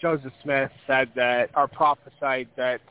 Joseph 0.02 0.34
Smith 0.42 0.72
said 0.88 1.10
that 1.16 1.52
or 1.56 1.68
prophesied 1.68 2.48
that 2.58 2.82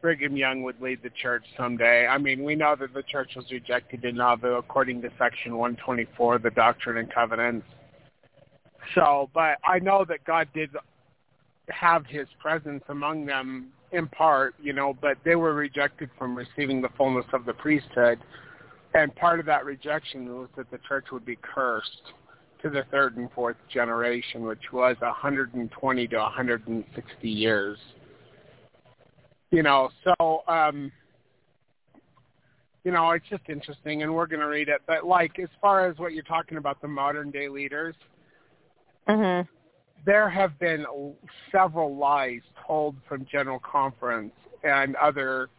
Brigham 0.00 0.36
Young 0.36 0.62
would 0.62 0.80
lead 0.80 1.00
the 1.02 1.10
church 1.10 1.44
someday. 1.56 2.06
I 2.06 2.18
mean, 2.18 2.42
we 2.42 2.54
know 2.54 2.74
that 2.78 2.92
the 2.92 3.02
church 3.02 3.30
was 3.36 3.44
rejected 3.50 4.04
in 4.04 4.16
Nauvoo 4.16 4.54
according 4.54 5.02
to 5.02 5.10
Section 5.18 5.56
124 5.56 6.36
of 6.36 6.42
the 6.42 6.50
Doctrine 6.50 6.98
and 6.98 7.12
Covenants. 7.12 7.66
So, 8.94 9.30
but 9.34 9.58
I 9.64 9.78
know 9.80 10.04
that 10.08 10.24
God 10.24 10.48
did 10.54 10.70
have 11.68 12.06
his 12.06 12.26
presence 12.40 12.82
among 12.88 13.26
them 13.26 13.68
in 13.92 14.08
part, 14.08 14.54
you 14.60 14.72
know, 14.72 14.96
but 15.00 15.16
they 15.24 15.36
were 15.36 15.54
rejected 15.54 16.10
from 16.18 16.36
receiving 16.36 16.82
the 16.82 16.88
fullness 16.96 17.26
of 17.32 17.44
the 17.44 17.54
priesthood. 17.54 18.18
And 18.94 19.14
part 19.14 19.40
of 19.40 19.46
that 19.46 19.64
rejection 19.64 20.26
was 20.38 20.48
that 20.56 20.70
the 20.70 20.78
church 20.88 21.06
would 21.12 21.24
be 21.24 21.36
cursed 21.42 22.12
to 22.62 22.70
the 22.70 22.84
third 22.90 23.16
and 23.16 23.30
fourth 23.32 23.56
generation, 23.72 24.42
which 24.42 24.72
was 24.72 24.96
120 25.00 26.08
to 26.08 26.16
160 26.16 27.28
years. 27.28 27.78
You 29.50 29.62
know, 29.62 29.90
so 30.04 30.42
um, 30.48 30.90
you 32.84 32.92
know, 32.92 33.10
it's 33.10 33.26
just 33.28 33.42
interesting, 33.48 34.02
and 34.02 34.14
we're 34.14 34.26
going 34.26 34.40
to 34.40 34.46
read 34.46 34.68
it. 34.68 34.80
But 34.86 35.04
like, 35.04 35.38
as 35.38 35.48
far 35.60 35.88
as 35.88 35.98
what 35.98 36.12
you're 36.12 36.22
talking 36.22 36.56
about, 36.56 36.80
the 36.80 36.88
modern 36.88 37.30
day 37.30 37.48
leaders, 37.48 37.94
mhm. 39.08 39.46
There 40.06 40.30
have 40.30 40.58
been 40.60 40.86
several 41.50 41.96
lies 41.96 42.40
told 42.64 42.94
from 43.08 43.26
General 43.30 43.58
Conference 43.58 44.32
and 44.62 44.94
other 44.96 45.50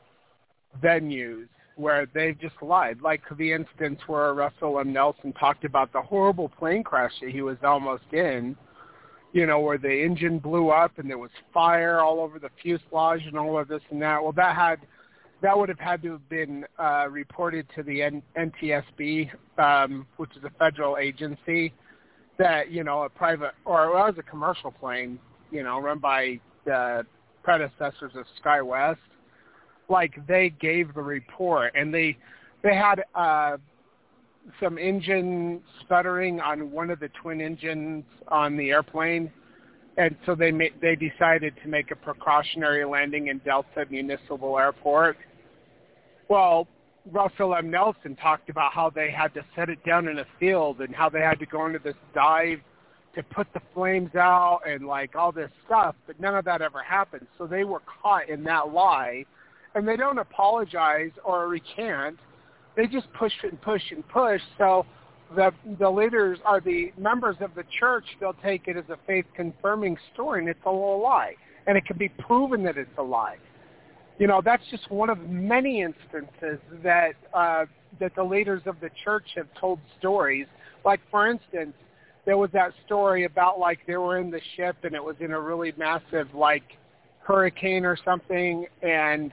venues 0.82 1.48
where 1.76 2.08
they've 2.14 2.40
just 2.40 2.56
lied. 2.62 3.02
Like 3.02 3.22
the 3.38 3.52
instance 3.52 4.00
where 4.08 4.34
Russell 4.34 4.80
M. 4.80 4.94
Nelson 4.94 5.34
talked 5.34 5.66
about 5.66 5.92
the 5.92 6.02
horrible 6.02 6.50
plane 6.50 6.82
crash 6.82 7.12
that 7.22 7.30
he 7.30 7.42
was 7.42 7.58
almost 7.62 8.06
in, 8.14 8.56
you 9.34 9.46
know, 9.46 9.60
where 9.60 9.78
the 9.78 9.92
engine 10.04 10.40
blew 10.40 10.70
up 10.70 10.98
and 10.98 11.10
there 11.10 11.18
was 11.18 11.30
fire 11.54 12.00
all 12.00 12.22
over 12.22 12.40
the 12.40 12.50
fuselage 12.62 13.22
and 13.28 13.38
all 13.38 13.60
of 13.60 13.68
this 13.68 13.82
and 13.92 14.02
that. 14.02 14.24
Well, 14.24 14.32
that 14.32 14.56
had 14.56 14.80
that 15.44 15.56
would 15.56 15.70
have 15.70 15.80
had 15.80 16.02
to 16.02 16.14
have 16.14 16.30
been 16.30 16.66
uh, 16.80 17.08
reported 17.12 17.68
to 17.76 17.84
the 17.84 18.02
N- 18.02 18.24
NTSB, 18.36 19.30
um, 19.60 20.08
which 20.16 20.32
is 20.36 20.44
a 20.44 20.50
federal 20.58 20.98
agency 20.98 21.74
that 22.38 22.72
you 22.72 22.84
know 22.84 23.04
a 23.04 23.10
private 23.10 23.54
or 23.66 23.86
it 23.86 23.94
was 23.94 24.16
a 24.18 24.24
commercial 24.24 24.72
plane, 24.72 25.20
you 25.52 25.64
know, 25.64 25.80
run 25.80 26.00
by 26.00 26.40
the 26.66 27.06
predecessors 27.44 28.12
of 28.16 28.26
SkyWest 28.44 28.98
like 29.90 30.16
they 30.28 30.50
gave 30.60 30.94
the 30.94 31.02
report 31.02 31.72
and 31.76 31.94
they 31.94 32.18
they 32.64 32.76
had 32.76 33.04
uh 33.16 33.58
some 34.60 34.78
engine 34.78 35.62
sputtering 35.82 36.40
on 36.40 36.72
one 36.72 36.90
of 36.90 37.00
the 37.00 37.10
twin 37.22 37.42
engines 37.42 38.04
on 38.30 38.56
the 38.58 38.70
airplane 38.70 39.32
and 39.98 40.16
so 40.26 40.36
they 40.36 40.52
ma- 40.52 40.66
they 40.82 40.96
decided 40.96 41.54
to 41.64 41.70
make 41.70 41.92
a 41.92 41.96
precautionary 41.96 42.86
landing 42.86 43.28
in 43.28 43.40
Delta 43.40 43.86
Municipal 43.90 44.58
Airport. 44.58 45.18
Well, 46.30 46.68
Russell 47.12 47.56
M. 47.56 47.72
Nelson 47.72 48.16
talked 48.16 48.50
about 48.50 48.74
how 48.74 48.90
they 48.90 49.12
had 49.12 49.34
to 49.34 49.46
set 49.56 49.70
it 49.70 49.84
down 49.86 50.08
in 50.08 50.20
a 50.20 50.26
field 50.40 50.82
and 50.82 50.94
how 50.96 51.10
they 51.10 51.22
had 51.22 51.40
to 51.40 51.46
go 51.46 51.66
into 51.66 51.80
this 51.80 51.96
dive 52.14 52.60
to 53.16 53.24
put 53.24 53.48
the 53.54 53.62
flames 53.74 54.14
out 54.16 54.62
and 54.68 54.86
like 54.86 55.16
all 55.16 55.32
this 55.32 55.50
stuff, 55.66 55.96
but 56.06 56.20
none 56.20 56.36
of 56.36 56.46
that 56.46 56.62
ever 56.62 56.84
happened. 56.84 57.26
So 57.38 57.48
they 57.48 57.64
were 57.64 57.82
caught 58.02 58.30
in 58.30 58.44
that 58.44 58.72
lie 58.72 59.26
and 59.76 59.88
they 59.88 59.96
don't 59.96 60.18
apologize 60.18 61.12
or 61.24 61.48
recant. 61.48 62.18
They 62.76 62.88
just 62.88 63.12
push 63.14 63.34
and 63.44 63.60
push 63.62 63.82
and 63.92 64.08
push. 64.08 64.42
So 64.58 64.86
the 65.36 65.52
the 65.80 65.90
leaders 65.90 66.40
are 66.46 66.62
the 66.62 66.92
members 66.98 67.36
of 67.42 67.54
the 67.56 67.64
church. 67.80 68.06
They'll 68.20 68.36
take 68.44 68.68
it 68.68 68.78
as 68.78 68.86
a 68.90 68.98
faith 69.06 69.26
confirming 69.36 69.98
story, 70.14 70.40
and 70.40 70.50
it's 70.50 70.60
a 70.66 70.72
lie, 70.72 71.36
and 71.66 71.78
it 71.78 71.86
can 71.86 71.98
be 71.98 72.10
proven 72.10 72.64
that 72.64 72.78
it's 72.78 72.90
a 72.98 73.04
lie. 73.04 73.38
You 74.20 74.28
know, 74.28 74.42
that's 74.44 74.64
just 74.72 74.90
one 74.90 75.10
of 75.10 75.20
many 75.30 75.82
instances 75.82 76.60
that 76.84 77.14
uh, 77.34 77.66
that 78.00 78.16
the 78.16 78.24
leaders 78.24 78.62
of 78.66 78.80
the 78.80 78.90
church 79.04 79.26
have 79.36 79.48
told 79.60 79.80
stories. 80.00 80.48
Like 80.84 81.02
for 81.12 81.28
instance, 81.30 81.74
there 82.26 82.38
was 82.38 82.50
that 82.54 82.74
story 82.86 83.26
about 83.26 83.60
like 83.60 83.80
they 83.86 83.98
were 83.98 84.18
in 84.18 84.32
the 84.32 84.42
ship 84.56 84.78
and 84.84 84.96
it 84.96 85.04
was 85.04 85.16
in 85.20 85.32
a 85.32 85.40
really 85.40 85.74
massive 85.78 86.34
like 86.34 86.64
hurricane 87.20 87.86
or 87.86 87.98
something, 88.04 88.66
and 88.82 89.32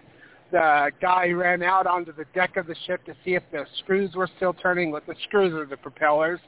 the 0.53 0.91
guy 1.01 1.29
ran 1.29 1.63
out 1.63 1.87
onto 1.87 2.13
the 2.13 2.25
deck 2.35 2.57
of 2.57 2.67
the 2.67 2.77
ship 2.87 3.05
to 3.07 3.15
see 3.25 3.35
if 3.35 3.43
the 3.53 3.65
screws 3.79 4.15
were 4.15 4.29
still 4.37 4.53
turning 4.53 4.91
with 4.91 5.07
the 5.07 5.15
screws 5.25 5.53
or 5.55 5.67
the 5.67 5.77
propellers. 5.77 6.41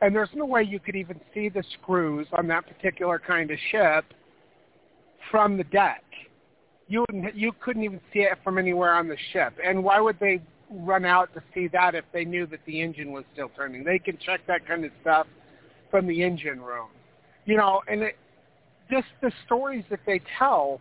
And 0.00 0.14
there's 0.14 0.28
no 0.34 0.44
way 0.44 0.62
you 0.62 0.78
could 0.78 0.94
even 0.94 1.20
see 1.34 1.48
the 1.48 1.64
screws 1.80 2.26
on 2.32 2.46
that 2.48 2.66
particular 2.66 3.18
kind 3.18 3.50
of 3.50 3.58
ship 3.72 4.04
from 5.30 5.56
the 5.56 5.64
deck. 5.64 6.04
You 6.88 7.04
wouldn't, 7.08 7.36
you 7.36 7.52
couldn't 7.60 7.84
even 7.84 8.00
see 8.12 8.20
it 8.20 8.38
from 8.42 8.58
anywhere 8.58 8.94
on 8.94 9.08
the 9.08 9.16
ship. 9.32 9.54
And 9.62 9.84
why 9.84 10.00
would 10.00 10.18
they 10.18 10.40
run 10.70 11.04
out 11.04 11.32
to 11.34 11.42
see 11.54 11.68
that 11.68 11.94
if 11.94 12.04
they 12.12 12.24
knew 12.24 12.46
that 12.46 12.60
the 12.66 12.80
engine 12.80 13.12
was 13.12 13.24
still 13.32 13.50
turning? 13.54 13.84
They 13.84 13.98
can 13.98 14.18
check 14.18 14.40
that 14.46 14.66
kind 14.66 14.84
of 14.84 14.90
stuff 15.02 15.26
from 15.90 16.06
the 16.06 16.22
engine 16.22 16.60
room. 16.60 16.88
You 17.44 17.56
know, 17.56 17.82
and 17.88 18.02
it, 18.02 18.16
just 18.90 19.08
the 19.20 19.30
stories 19.44 19.84
that 19.90 20.00
they 20.06 20.20
tell 20.38 20.80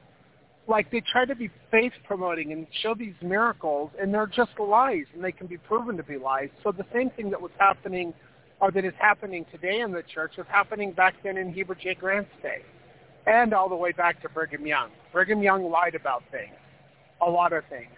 like 0.67 0.91
they 0.91 1.01
try 1.11 1.25
to 1.25 1.35
be 1.35 1.49
faith 1.71 1.93
promoting 2.05 2.51
and 2.51 2.67
show 2.81 2.93
these 2.93 3.13
miracles 3.21 3.89
and 3.99 4.13
they're 4.13 4.27
just 4.27 4.51
lies 4.59 5.05
and 5.13 5.23
they 5.23 5.31
can 5.31 5.47
be 5.47 5.57
proven 5.57 5.95
to 5.97 6.03
be 6.03 6.17
lies. 6.17 6.49
So 6.63 6.71
the 6.71 6.85
same 6.93 7.09
thing 7.11 7.29
that 7.29 7.41
was 7.41 7.51
happening 7.57 8.13
or 8.59 8.71
that 8.71 8.83
is 8.83 8.93
happening 8.99 9.45
today 9.51 9.81
in 9.81 9.91
the 9.91 10.03
church 10.13 10.33
was 10.37 10.47
happening 10.49 10.91
back 10.91 11.15
then 11.23 11.37
in 11.37 11.53
Heber 11.53 11.75
J. 11.75 11.93
Grant's 11.93 12.31
day. 12.41 12.63
And 13.27 13.53
all 13.53 13.69
the 13.69 13.75
way 13.75 13.91
back 13.91 14.21
to 14.21 14.29
Brigham 14.29 14.65
Young. 14.65 14.89
Brigham 15.11 15.43
Young 15.43 15.69
lied 15.69 15.95
about 15.95 16.23
things, 16.31 16.55
a 17.21 17.29
lot 17.29 17.53
of 17.53 17.63
things. 17.69 17.91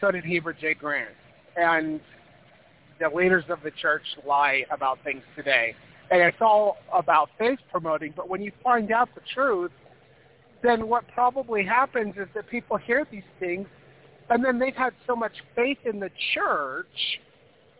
So 0.00 0.10
did 0.10 0.24
Heber 0.24 0.52
J. 0.52 0.74
Grant. 0.74 1.10
And 1.56 2.00
the 3.00 3.08
leaders 3.08 3.44
of 3.48 3.58
the 3.62 3.72
church 3.72 4.04
lie 4.26 4.64
about 4.70 4.98
things 5.04 5.22
today. 5.36 5.74
And 6.10 6.22
it's 6.22 6.40
all 6.40 6.78
about 6.92 7.28
faith 7.38 7.58
promoting. 7.70 8.14
But 8.16 8.28
when 8.28 8.40
you 8.40 8.52
find 8.62 8.90
out 8.92 9.08
the 9.14 9.20
truth, 9.34 9.72
then 10.62 10.88
what 10.88 11.04
probably 11.08 11.64
happens 11.64 12.14
is 12.16 12.28
that 12.34 12.48
people 12.48 12.76
hear 12.76 13.06
these 13.10 13.22
things 13.38 13.66
and 14.30 14.44
then 14.44 14.58
they've 14.58 14.74
had 14.74 14.92
so 15.06 15.16
much 15.16 15.32
faith 15.54 15.78
in 15.84 16.00
the 16.00 16.10
church 16.34 16.86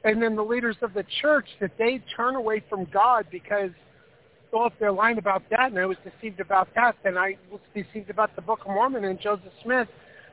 and 0.05 0.22
then 0.22 0.36
the 0.36 0.44
leaders 0.44 0.76
of 0.82 0.94
the 0.94 1.05
church 1.20 1.46
that 1.61 1.72
they 1.78 2.03
turn 2.16 2.36
away 2.36 2.62
from 2.68 2.86
God 2.92 3.26
because, 3.30 3.70
if 4.53 4.72
they're 4.78 4.92
lying 4.92 5.18
about 5.18 5.42
that 5.51 5.70
and 5.70 5.78
I 5.78 5.86
was 5.86 5.99
deceived 6.05 6.40
about 6.40 6.68
that, 6.74 6.96
then 7.03 7.16
I 7.16 7.36
was 7.51 7.61
deceived 7.74 8.11
about 8.11 8.34
the 8.34 8.42
Book 8.42 8.61
of 8.61 8.68
Mormon 8.68 9.05
and 9.05 9.20
Joseph 9.20 9.53
Smith, 9.62 9.88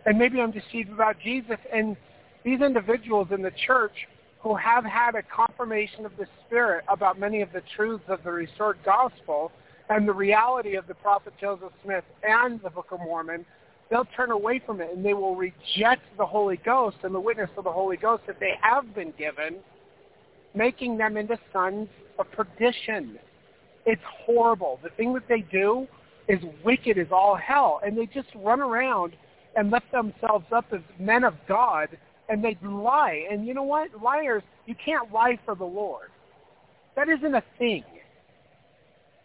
and 0.06 0.18
maybe 0.18 0.40
I'm 0.40 0.52
deceived 0.52 0.90
about 0.90 1.18
Jesus. 1.20 1.58
And 1.74 1.98
these 2.44 2.62
individuals 2.62 3.28
in 3.32 3.42
the 3.42 3.52
church 3.66 4.08
who 4.40 4.56
have 4.56 4.86
had 4.86 5.16
a 5.16 5.24
confirmation 5.24 6.06
of 6.06 6.12
the 6.18 6.28
Spirit 6.46 6.86
about 6.88 7.20
many 7.20 7.42
of 7.42 7.52
the 7.52 7.64
truths 7.76 8.04
of 8.08 8.24
the 8.24 8.32
restored 8.32 8.78
gospel 8.86 9.52
and 9.90 10.08
the 10.08 10.14
reality 10.14 10.76
of 10.76 10.88
the 10.88 10.94
prophet 10.94 11.34
Joseph 11.42 11.72
Smith 11.84 12.04
and 12.24 12.62
the 12.62 12.70
Book 12.70 12.88
of 12.92 13.00
Mormon, 13.00 13.46
they'll 13.90 14.08
turn 14.16 14.32
away 14.32 14.62
from 14.66 14.82
it 14.82 14.92
and 14.96 15.04
they 15.04 15.14
will 15.14 15.36
reject 15.36 16.04
the 16.18 16.26
Holy 16.26 16.58
Ghost 16.58 16.98
and 17.04 17.14
the 17.14 17.20
witness 17.20 17.50
of 17.58 17.64
the 17.64 17.72
Holy 17.72 17.98
Ghost 17.98 18.24
that 18.28 18.40
they 18.40 18.54
have 18.62 18.94
been 18.96 19.14
given, 19.18 19.58
making 20.54 20.98
them 20.98 21.18
into 21.18 21.38
sons 21.52 21.88
of 22.18 22.32
perdition. 22.32 23.20
It's 23.86 24.02
horrible. 24.26 24.80
The 24.84 24.90
thing 24.90 25.14
that 25.14 25.28
they 25.28 25.42
do 25.42 25.88
is 26.28 26.40
wicked 26.64 26.98
as 26.98 27.08
all 27.12 27.36
hell. 27.36 27.80
And 27.86 27.98
they 27.98 28.06
just 28.08 28.30
run 28.36 28.62
around 28.62 29.14
and 29.56 29.72
lift 29.72 29.92
themselves 29.92 30.46
up 30.52 30.66
as 30.72 30.82
men 31.00 31.24
of 31.24 31.36
God 31.48 31.90
and 32.30 32.44
they 32.44 32.58
lie. 32.64 33.26
And 33.30 33.46
you 33.46 33.54
know 33.54 33.64
what? 33.64 33.90
Liars, 34.02 34.44
you 34.66 34.76
can't 34.84 35.12
lie 35.12 35.38
for 35.46 35.56
the 35.56 35.66
Lord. 35.66 36.10
That 36.96 37.10
isn't 37.10 37.36
a 37.36 37.44
thing. 37.58 37.84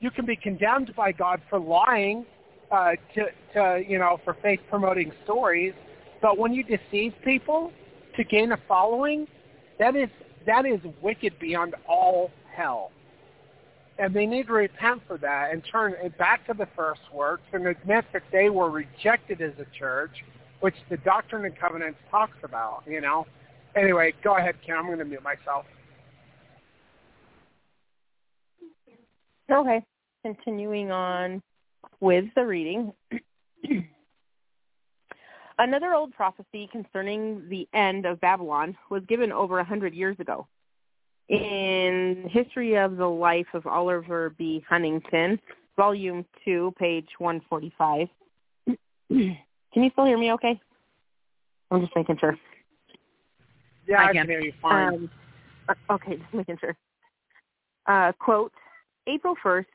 You 0.00 0.10
can 0.10 0.26
be 0.26 0.36
condemned 0.36 0.94
by 0.96 1.12
God 1.12 1.40
for 1.48 1.58
lying 1.58 2.26
uh, 2.70 2.92
to, 3.14 3.26
to, 3.54 3.82
you 3.86 3.98
know, 3.98 4.20
for 4.24 4.36
faith 4.42 4.60
promoting 4.68 5.12
stories. 5.24 5.74
But 6.22 6.38
when 6.38 6.52
you 6.52 6.62
deceive 6.62 7.14
people 7.24 7.72
to 8.16 8.24
gain 8.24 8.52
a 8.52 8.58
following, 8.68 9.26
that 9.78 9.96
is 9.96 10.08
that 10.46 10.64
is 10.66 10.80
wicked 11.02 11.38
beyond 11.38 11.74
all 11.86 12.30
hell. 12.54 12.90
And 14.00 14.14
they 14.14 14.24
need 14.24 14.46
to 14.46 14.54
repent 14.54 15.02
for 15.06 15.18
that 15.18 15.52
and 15.52 15.62
turn 15.70 15.94
it 16.02 16.16
back 16.16 16.46
to 16.46 16.54
the 16.54 16.66
first 16.74 17.02
works 17.12 17.42
and 17.52 17.66
admit 17.66 18.06
that 18.14 18.22
they 18.32 18.48
were 18.48 18.70
rejected 18.70 19.42
as 19.42 19.52
a 19.58 19.66
church, 19.78 20.24
which 20.60 20.74
the 20.88 20.96
Doctrine 20.96 21.44
and 21.44 21.54
Covenants 21.54 21.98
talks 22.10 22.38
about, 22.42 22.82
you 22.86 23.02
know. 23.02 23.26
Anyway, 23.76 24.14
go 24.24 24.38
ahead, 24.38 24.54
Kim. 24.64 24.78
I'm 24.78 24.86
going 24.86 25.00
to 25.00 25.04
mute 25.04 25.22
myself. 25.22 25.66
Okay. 29.52 29.84
Continuing 30.22 30.90
on 30.90 31.42
with 32.00 32.24
the 32.34 32.46
reading. 32.46 32.94
Another 35.58 35.92
old 35.92 36.14
prophecy 36.14 36.70
concerning 36.72 37.46
the 37.50 37.68
end 37.74 38.06
of 38.06 38.18
Babylon 38.22 38.78
was 38.88 39.02
given 39.06 39.30
over 39.30 39.58
a 39.58 39.64
hundred 39.64 39.92
years 39.92 40.18
ago. 40.18 40.46
In 41.30 42.28
History 42.30 42.76
of 42.76 42.96
the 42.96 43.06
Life 43.06 43.46
of 43.54 43.66
Oliver 43.66 44.34
B. 44.36 44.64
Huntington, 44.68 45.40
Volume 45.76 46.26
2, 46.44 46.74
page 46.78 47.08
145. 47.18 48.08
can 49.08 49.36
you 49.74 49.90
still 49.92 50.04
hear 50.04 50.18
me 50.18 50.32
okay? 50.32 50.60
I'm 51.70 51.80
just 51.80 51.94
making 51.94 52.18
sure. 52.18 52.36
Yeah, 53.86 54.02
I, 54.02 54.08
I 54.08 54.12
can 54.12 54.26
hear 54.26 54.40
you 54.40 54.52
fine. 54.60 54.88
Um, 54.88 55.10
uh, 55.68 55.94
okay, 55.94 56.16
just 56.16 56.34
making 56.34 56.58
sure. 56.60 56.76
Uh, 57.86 58.12
quote, 58.18 58.52
April 59.06 59.34
1st 59.42 59.66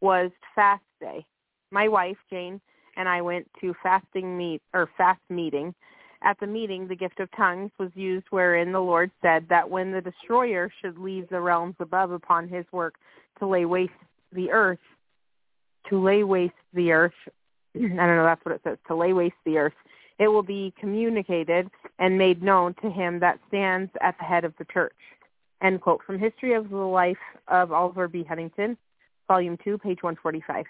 was 0.00 0.30
fast 0.54 0.82
day 1.00 1.24
my 1.72 1.88
wife 1.88 2.18
Jane 2.30 2.60
and 2.96 3.08
I 3.08 3.22
went 3.22 3.50
to 3.60 3.74
fasting 3.82 4.36
meet 4.36 4.62
or 4.74 4.88
fast 4.96 5.22
meeting. 5.30 5.74
At 6.24 6.38
the 6.38 6.46
meeting, 6.46 6.86
the 6.86 6.94
gift 6.94 7.18
of 7.18 7.28
tongues 7.36 7.70
was 7.78 7.90
used 7.94 8.26
wherein 8.30 8.70
the 8.70 8.80
Lord 8.80 9.10
said 9.20 9.46
that 9.48 9.68
when 9.68 9.90
the 9.90 10.00
destroyer 10.00 10.70
should 10.80 10.96
leave 10.96 11.28
the 11.28 11.40
realms 11.40 11.74
above 11.80 12.12
upon 12.12 12.48
his 12.48 12.64
work 12.70 12.94
to 13.40 13.46
lay 13.46 13.64
waste 13.64 13.92
the 14.32 14.50
earth, 14.52 14.78
to 15.90 16.00
lay 16.00 16.22
waste 16.22 16.54
the 16.74 16.92
earth, 16.92 17.12
I 17.74 17.80
don't 17.80 17.96
know, 17.96 18.24
that's 18.24 18.44
what 18.44 18.54
it 18.54 18.60
says, 18.62 18.78
to 18.86 18.94
lay 18.94 19.12
waste 19.12 19.34
the 19.44 19.58
earth, 19.58 19.72
it 20.18 20.28
will 20.28 20.44
be 20.44 20.72
communicated 20.78 21.68
and 21.98 22.16
made 22.16 22.42
known 22.42 22.74
to 22.82 22.90
him 22.90 23.18
that 23.20 23.40
stands 23.48 23.90
at 24.00 24.16
the 24.18 24.24
head 24.24 24.44
of 24.44 24.54
the 24.58 24.66
church. 24.72 24.94
End 25.60 25.80
quote 25.80 26.02
from 26.06 26.18
History 26.18 26.54
of 26.54 26.70
the 26.70 26.76
Life 26.76 27.16
of 27.48 27.72
Oliver 27.72 28.06
B. 28.06 28.22
Huntington, 28.22 28.76
Volume 29.26 29.58
2, 29.64 29.78
page 29.78 29.98
145. 30.02 30.66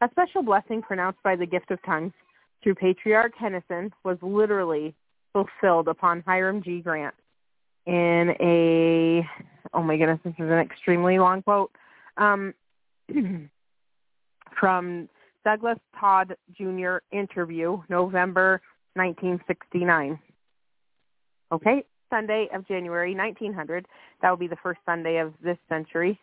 A 0.00 0.10
special 0.10 0.42
blessing 0.42 0.80
pronounced 0.80 1.22
by 1.22 1.36
the 1.36 1.46
gift 1.46 1.70
of 1.70 1.82
tongues 1.84 2.12
through 2.64 2.74
Patriarch 2.74 3.34
Hennison 3.36 3.92
was 4.02 4.16
literally 4.22 4.94
fulfilled 5.32 5.86
upon 5.86 6.24
Hiram 6.26 6.62
G. 6.62 6.80
Grant 6.80 7.14
in 7.86 8.34
a, 8.40 9.28
oh 9.74 9.82
my 9.82 9.96
goodness, 9.96 10.18
this 10.24 10.32
is 10.38 10.50
an 10.50 10.58
extremely 10.58 11.18
long 11.18 11.42
quote, 11.42 11.70
um, 12.16 12.54
from 14.58 15.08
Douglas 15.44 15.78
Todd 16.00 16.34
Jr. 16.56 16.96
interview, 17.12 17.82
November 17.90 18.62
1969. 18.94 20.18
Okay, 21.52 21.84
Sunday 22.08 22.48
of 22.54 22.66
January 22.66 23.14
1900. 23.14 23.86
That 24.22 24.30
will 24.30 24.36
be 24.38 24.46
the 24.46 24.56
first 24.56 24.80
Sunday 24.86 25.18
of 25.18 25.34
this 25.42 25.58
century. 25.68 26.18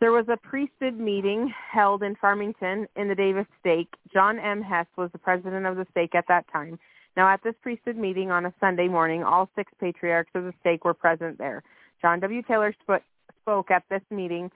There 0.00 0.12
was 0.12 0.24
a 0.30 0.36
priesthood 0.38 0.98
meeting 0.98 1.52
held 1.70 2.02
in 2.02 2.16
Farmington 2.16 2.88
in 2.96 3.08
the 3.08 3.14
Davis 3.14 3.44
stake. 3.60 3.94
John 4.10 4.38
M. 4.38 4.62
Hess 4.62 4.86
was 4.96 5.10
the 5.12 5.18
president 5.18 5.66
of 5.66 5.76
the 5.76 5.86
stake 5.90 6.14
at 6.14 6.24
that 6.28 6.46
time. 6.50 6.78
Now, 7.18 7.28
at 7.28 7.42
this 7.44 7.54
priesthood 7.60 7.98
meeting 7.98 8.30
on 8.30 8.46
a 8.46 8.54
Sunday 8.60 8.88
morning, 8.88 9.22
all 9.22 9.50
six 9.54 9.70
patriarchs 9.78 10.30
of 10.34 10.44
the 10.44 10.54
stake 10.60 10.86
were 10.86 10.94
present 10.94 11.36
there. 11.36 11.62
John 12.00 12.18
W. 12.20 12.40
Taylor 12.42 12.74
sp- 12.80 13.04
spoke 13.42 13.70
at 13.70 13.82
this 13.90 14.00
meeting, 14.10 14.50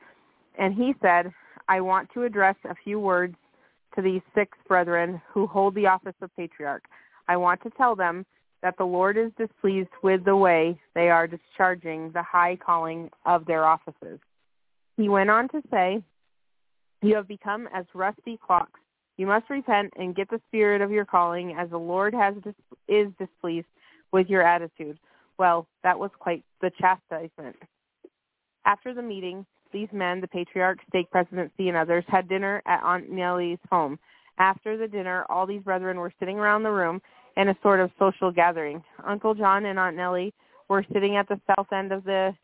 and 0.58 0.72
he 0.74 0.94
said, 1.02 1.30
I 1.68 1.82
want 1.82 2.08
to 2.14 2.22
address 2.22 2.56
a 2.64 2.74
few 2.82 2.98
words 2.98 3.36
to 3.96 4.02
these 4.02 4.22
six 4.34 4.56
brethren 4.66 5.20
who 5.30 5.46
hold 5.46 5.74
the 5.74 5.86
office 5.86 6.14
of 6.22 6.34
patriarch. 6.36 6.84
I 7.28 7.36
want 7.36 7.62
to 7.64 7.70
tell 7.70 7.94
them 7.94 8.24
that 8.62 8.78
the 8.78 8.84
Lord 8.84 9.18
is 9.18 9.30
displeased 9.36 9.90
with 10.02 10.24
the 10.24 10.36
way 10.36 10.80
they 10.94 11.10
are 11.10 11.26
discharging 11.26 12.12
the 12.12 12.22
high 12.22 12.56
calling 12.56 13.10
of 13.26 13.44
their 13.44 13.66
offices. 13.66 14.20
He 14.96 15.08
went 15.08 15.30
on 15.30 15.48
to 15.48 15.62
say, 15.70 16.02
You 17.02 17.16
have 17.16 17.28
become 17.28 17.68
as 17.74 17.84
rusty 17.94 18.38
clocks. 18.44 18.80
You 19.16 19.26
must 19.26 19.48
repent 19.50 19.92
and 19.96 20.14
get 20.14 20.28
the 20.28 20.40
spirit 20.48 20.80
of 20.80 20.90
your 20.90 21.04
calling 21.04 21.56
as 21.58 21.70
the 21.70 21.78
Lord 21.78 22.14
has 22.14 22.34
dis- 22.42 22.54
is 22.88 23.08
displeased 23.18 23.66
with 24.12 24.28
your 24.28 24.42
attitude. 24.42 24.98
Well, 25.38 25.66
that 25.82 25.98
was 25.98 26.10
quite 26.18 26.44
the 26.60 26.70
chastisement. 26.80 27.56
After 28.64 28.94
the 28.94 29.02
meeting, 29.02 29.44
these 29.72 29.88
men, 29.92 30.20
the 30.20 30.28
patriarch, 30.28 30.78
stake 30.88 31.10
presidency, 31.10 31.68
and 31.68 31.76
others, 31.76 32.04
had 32.08 32.28
dinner 32.28 32.62
at 32.66 32.82
Aunt 32.82 33.10
Nellie's 33.10 33.58
home. 33.70 33.98
After 34.38 34.76
the 34.76 34.88
dinner, 34.88 35.26
all 35.28 35.46
these 35.46 35.62
brethren 35.62 35.98
were 35.98 36.12
sitting 36.18 36.38
around 36.38 36.62
the 36.62 36.70
room 36.70 37.00
in 37.36 37.48
a 37.48 37.56
sort 37.62 37.80
of 37.80 37.90
social 37.98 38.30
gathering. 38.30 38.82
Uncle 39.04 39.34
John 39.34 39.64
and 39.64 39.78
Aunt 39.78 39.96
Nellie 39.96 40.32
were 40.68 40.84
sitting 40.92 41.16
at 41.16 41.28
the 41.28 41.40
south 41.46 41.72
end 41.72 41.92
of 41.92 42.04
the 42.04 42.34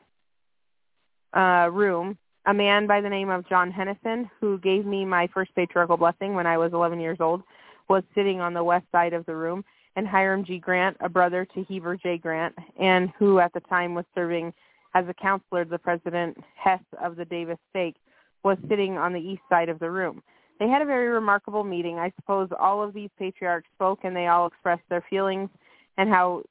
uh, 1.32 1.68
room, 1.72 2.18
a 2.46 2.54
man 2.54 2.86
by 2.86 3.00
the 3.00 3.08
name 3.08 3.30
of 3.30 3.48
John 3.48 3.70
Hennison, 3.70 4.30
who 4.40 4.58
gave 4.58 4.86
me 4.86 5.04
my 5.04 5.28
first 5.32 5.54
patriarchal 5.54 5.96
blessing 5.96 6.34
when 6.34 6.46
I 6.46 6.56
was 6.58 6.72
11 6.72 7.00
years 7.00 7.18
old, 7.20 7.42
was 7.88 8.02
sitting 8.14 8.40
on 8.40 8.54
the 8.54 8.64
west 8.64 8.86
side 8.92 9.12
of 9.12 9.26
the 9.26 9.34
room, 9.34 9.64
and 9.96 10.06
Hiram 10.06 10.44
G. 10.44 10.58
Grant, 10.58 10.96
a 11.00 11.08
brother 11.08 11.46
to 11.54 11.64
Heber 11.64 11.96
J. 11.96 12.18
Grant, 12.18 12.54
and 12.78 13.12
who 13.18 13.40
at 13.40 13.52
the 13.52 13.60
time 13.60 13.94
was 13.94 14.04
serving 14.14 14.52
as 14.94 15.04
a 15.08 15.14
counselor 15.14 15.64
to 15.64 15.70
the 15.70 15.78
President 15.78 16.36
Hess 16.56 16.80
of 17.02 17.16
the 17.16 17.24
Davis 17.24 17.58
Stake, 17.70 17.96
was 18.42 18.56
sitting 18.68 18.96
on 18.96 19.12
the 19.12 19.20
east 19.20 19.42
side 19.48 19.68
of 19.68 19.78
the 19.78 19.90
room. 19.90 20.22
They 20.58 20.68
had 20.68 20.82
a 20.82 20.86
very 20.86 21.08
remarkable 21.08 21.64
meeting. 21.64 21.98
I 21.98 22.12
suppose 22.16 22.48
all 22.58 22.82
of 22.82 22.94
these 22.94 23.10
patriarchs 23.18 23.68
spoke 23.74 24.00
and 24.04 24.14
they 24.14 24.26
all 24.26 24.46
expressed 24.46 24.82
their 24.88 25.04
feelings 25.08 25.48
and 25.96 26.08
how 26.08 26.42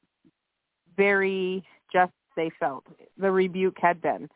very 0.97 1.63
just 1.91 2.11
they 2.35 2.51
felt 2.59 2.85
the 3.17 3.31
rebuke 3.31 3.77
had 3.79 4.01
been 4.01 4.29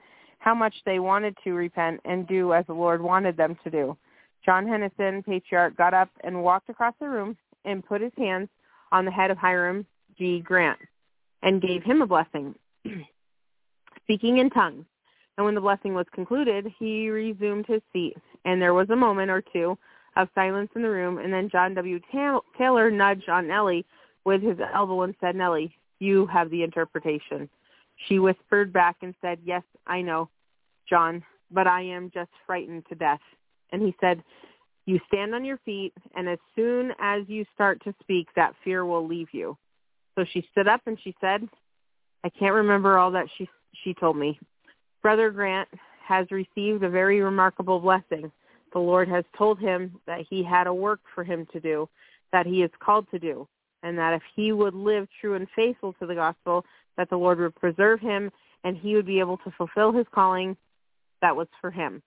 how 0.44 0.54
much 0.54 0.76
they 0.86 1.00
wanted 1.00 1.38
to 1.42 1.54
repent 1.54 2.02
and 2.04 2.28
do 2.28 2.54
as 2.54 2.66
the 2.68 2.74
Lord 2.74 3.02
wanted 3.02 3.38
them 3.38 3.56
to 3.64 3.72
do. 3.72 3.98
John 4.46 4.68
Hennison, 4.68 5.24
patriarch, 5.24 5.78
got 5.78 5.94
up 5.94 6.10
and 6.22 6.44
walked 6.44 6.70
across 6.70 6.94
the 7.00 7.08
room 7.08 7.38
and 7.64 7.86
put 7.86 8.02
his 8.02 8.12
hands 8.18 8.50
on 8.92 9.06
the 9.06 9.12
head 9.12 9.32
of 9.32 9.38
Hiram 9.38 9.86
G. 10.18 10.42
Grant 10.42 10.80
and 11.44 11.62
gave 11.62 11.82
him 11.82 12.02
a 12.02 12.08
blessing, 12.08 12.56
speaking 14.04 14.40
in 14.40 14.50
tongues. 14.50 14.86
And 15.38 15.46
when 15.46 15.56
the 15.56 15.62
blessing 15.62 15.94
was 15.94 16.06
concluded, 16.14 16.68
he 16.78 17.10
resumed 17.10 17.66
his 17.66 17.82
seat, 17.94 18.18
and 18.44 18.62
there 18.62 18.74
was 18.74 18.90
a 18.90 18.96
moment 18.98 19.32
or 19.32 19.42
two 19.42 19.78
of 20.18 20.28
silence 20.36 20.70
in 20.76 20.82
the 20.82 20.90
room, 20.90 21.20
and 21.20 21.34
then 21.34 21.50
John 21.50 21.74
W. 21.74 22.02
Taylor 22.58 22.92
nudged 22.92 23.30
Aunt 23.30 23.48
Nellie 23.48 23.86
with 24.26 24.42
his 24.42 24.58
elbow 24.74 25.04
and 25.04 25.16
said, 25.22 25.38
Nellie, 25.38 25.74
you 26.00 26.28
have 26.28 26.52
the 26.52 26.64
interpretation. 26.64 27.50
She 28.08 28.20
whispered 28.20 28.74
back 28.74 28.98
and 29.02 29.16
said, 29.22 29.40
yes, 29.44 29.64
I 29.88 30.02
know, 30.02 30.30
John, 30.90 31.24
but 31.52 31.68
I 31.68 31.82
am 31.82 32.12
just 32.14 32.32
frightened 32.46 32.86
to 32.90 32.96
death. 32.96 33.22
And 33.72 33.82
he 33.82 33.96
said, 34.00 34.24
you 34.86 35.00
stand 35.08 35.34
on 35.34 35.46
your 35.46 35.60
feet, 35.60 35.94
and 36.16 36.28
as 36.28 36.40
soon 36.56 36.92
as 37.00 37.24
you 37.28 37.46
start 37.54 37.82
to 37.86 37.96
speak, 38.02 38.28
that 38.36 38.54
fear 38.64 38.86
will 38.86 39.08
leave 39.08 39.30
you. 39.32 39.58
So 40.16 40.26
she 40.32 40.46
stood 40.52 40.68
up 40.68 40.82
and 40.86 40.98
she 41.04 41.16
said, 41.22 41.48
I 42.24 42.30
can't 42.30 42.54
remember 42.54 42.98
all 42.98 43.12
that 43.12 43.28
she 43.38 43.50
she 43.84 43.94
told 43.94 44.18
me. 44.18 44.40
Brother 45.02 45.32
Grant 45.32 45.68
has 46.06 46.30
received 46.32 46.84
a 46.84 46.90
very 46.90 47.22
remarkable 47.22 47.80
blessing. 47.80 48.32
The 48.72 48.80
Lord 48.80 49.08
has 49.08 49.24
told 49.38 49.60
him 49.60 50.00
that 50.06 50.26
he 50.30 50.44
had 50.44 50.68
a 50.68 50.74
work 50.74 51.00
for 51.16 51.24
him 51.24 51.48
to 51.54 51.60
do, 51.60 51.90
that 52.32 52.46
he 52.46 52.62
is 52.62 52.70
called 52.80 53.08
to 53.12 53.20
do, 53.20 53.48
and 53.84 53.98
that 53.98 54.14
if 54.14 54.22
he 54.36 54.52
would 54.52 54.76
live 54.76 55.08
true 55.20 55.36
and 55.36 55.48
faithful 55.56 55.94
to 55.94 56.06
the 56.06 56.16
gospel, 56.16 56.66
that 56.98 57.10
the 57.10 57.18
Lord 57.18 57.40
would 57.40 57.56
preserve 57.56 58.00
him 58.00 58.32
and 58.64 58.78
he 58.78 58.96
would 58.96 59.06
be 59.06 59.20
able 59.20 59.38
to 59.38 59.52
fulfill 59.58 59.92
his 59.92 60.06
calling 60.14 60.56
that 61.24 61.36
was 61.36 61.48
for 61.60 61.72
him. 61.72 62.04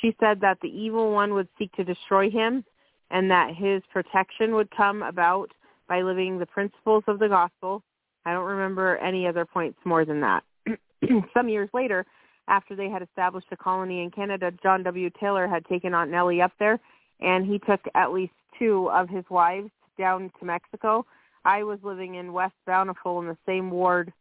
She 0.00 0.16
said 0.20 0.40
that 0.40 0.58
the 0.62 0.68
evil 0.68 1.12
one 1.12 1.34
would 1.34 1.48
seek 1.58 1.72
to 1.72 1.84
destroy 1.84 2.30
him 2.30 2.64
and 3.10 3.30
that 3.30 3.54
his 3.54 3.82
protection 3.92 4.54
would 4.54 4.70
come 4.70 5.02
about 5.02 5.50
by 5.88 6.02
living 6.02 6.38
the 6.38 6.46
principles 6.46 7.02
of 7.08 7.18
the 7.18 7.28
gospel. 7.28 7.82
I 8.24 8.32
don't 8.32 8.44
remember 8.44 8.96
any 8.98 9.26
other 9.26 9.44
points 9.44 9.78
more 9.84 10.04
than 10.04 10.20
that. 10.20 10.44
Some 11.34 11.48
years 11.48 11.68
later, 11.74 12.06
after 12.46 12.76
they 12.76 12.88
had 12.88 13.02
established 13.02 13.48
a 13.50 13.56
colony 13.56 14.02
in 14.02 14.10
Canada, 14.10 14.52
John 14.62 14.82
W. 14.84 15.10
Taylor 15.18 15.48
had 15.48 15.64
taken 15.66 15.92
Aunt 15.92 16.10
Nellie 16.10 16.40
up 16.40 16.52
there, 16.58 16.78
and 17.20 17.44
he 17.44 17.58
took 17.58 17.80
at 17.94 18.12
least 18.12 18.34
two 18.58 18.88
of 18.90 19.08
his 19.08 19.24
wives 19.30 19.70
down 19.98 20.30
to 20.38 20.46
Mexico. 20.46 21.04
I 21.44 21.64
was 21.64 21.78
living 21.82 22.14
in 22.14 22.32
West 22.32 22.54
Bountiful 22.66 23.20
in 23.20 23.26
the 23.26 23.36
same 23.46 23.70
ward 23.70 24.12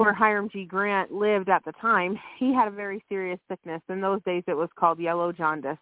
where 0.00 0.14
Hiram 0.14 0.48
G. 0.48 0.64
Grant 0.64 1.12
lived 1.12 1.50
at 1.50 1.62
the 1.66 1.72
time. 1.72 2.18
He 2.38 2.54
had 2.54 2.68
a 2.68 2.70
very 2.70 3.04
serious 3.10 3.38
sickness. 3.50 3.82
In 3.90 4.00
those 4.00 4.22
days, 4.24 4.42
it 4.46 4.56
was 4.56 4.70
called 4.74 4.98
yellow 4.98 5.30
jaundice. 5.30 5.76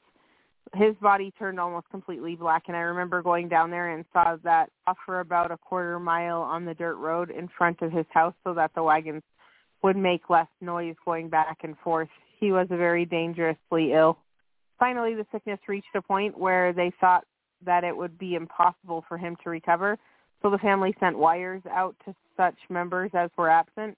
His 0.75 0.97
body 1.01 1.33
turned 1.39 1.61
almost 1.61 1.89
completely 1.89 2.35
black, 2.35 2.65
and 2.67 2.77
I 2.77 2.81
remember 2.81 3.23
going 3.23 3.49
down 3.49 3.71
there 3.71 3.95
and 3.95 4.05
saw 4.13 4.37
that 4.43 4.71
off 4.89 4.97
for 5.07 5.21
about 5.21 5.53
a 5.53 5.57
quarter 5.57 6.01
mile 6.01 6.41
on 6.41 6.65
the 6.65 6.75
dirt 6.75 6.97
road 6.97 7.31
in 7.31 7.49
front 7.57 7.81
of 7.81 7.93
his 7.93 8.07
house 8.11 8.35
so 8.43 8.53
that 8.55 8.73
the 8.75 8.83
wagons 8.83 9.23
would 9.85 9.97
make 9.97 10.29
less 10.29 10.49
noise 10.61 10.97
going 11.05 11.29
back 11.29 11.59
and 11.63 11.79
forth. 11.79 12.09
He 12.41 12.51
was 12.51 12.67
very 12.69 13.05
dangerously 13.05 13.93
ill. 13.93 14.19
Finally, 14.81 15.15
the 15.15 15.27
sickness 15.31 15.61
reached 15.69 15.95
a 15.95 16.03
point 16.03 16.37
where 16.37 16.73
they 16.73 16.93
thought 17.01 17.25
that 17.65 17.85
it 17.85 17.97
would 17.97 18.19
be 18.19 18.35
impossible 18.35 19.05
for 19.07 19.17
him 19.17 19.37
to 19.45 19.51
recover, 19.51 19.97
so 20.43 20.51
the 20.51 20.59
family 20.59 20.93
sent 20.99 21.17
wires 21.17 21.63
out 21.71 21.95
to 22.05 22.13
such 22.37 22.57
members 22.69 23.13
as 23.15 23.31
were 23.39 23.49
absent. 23.49 23.97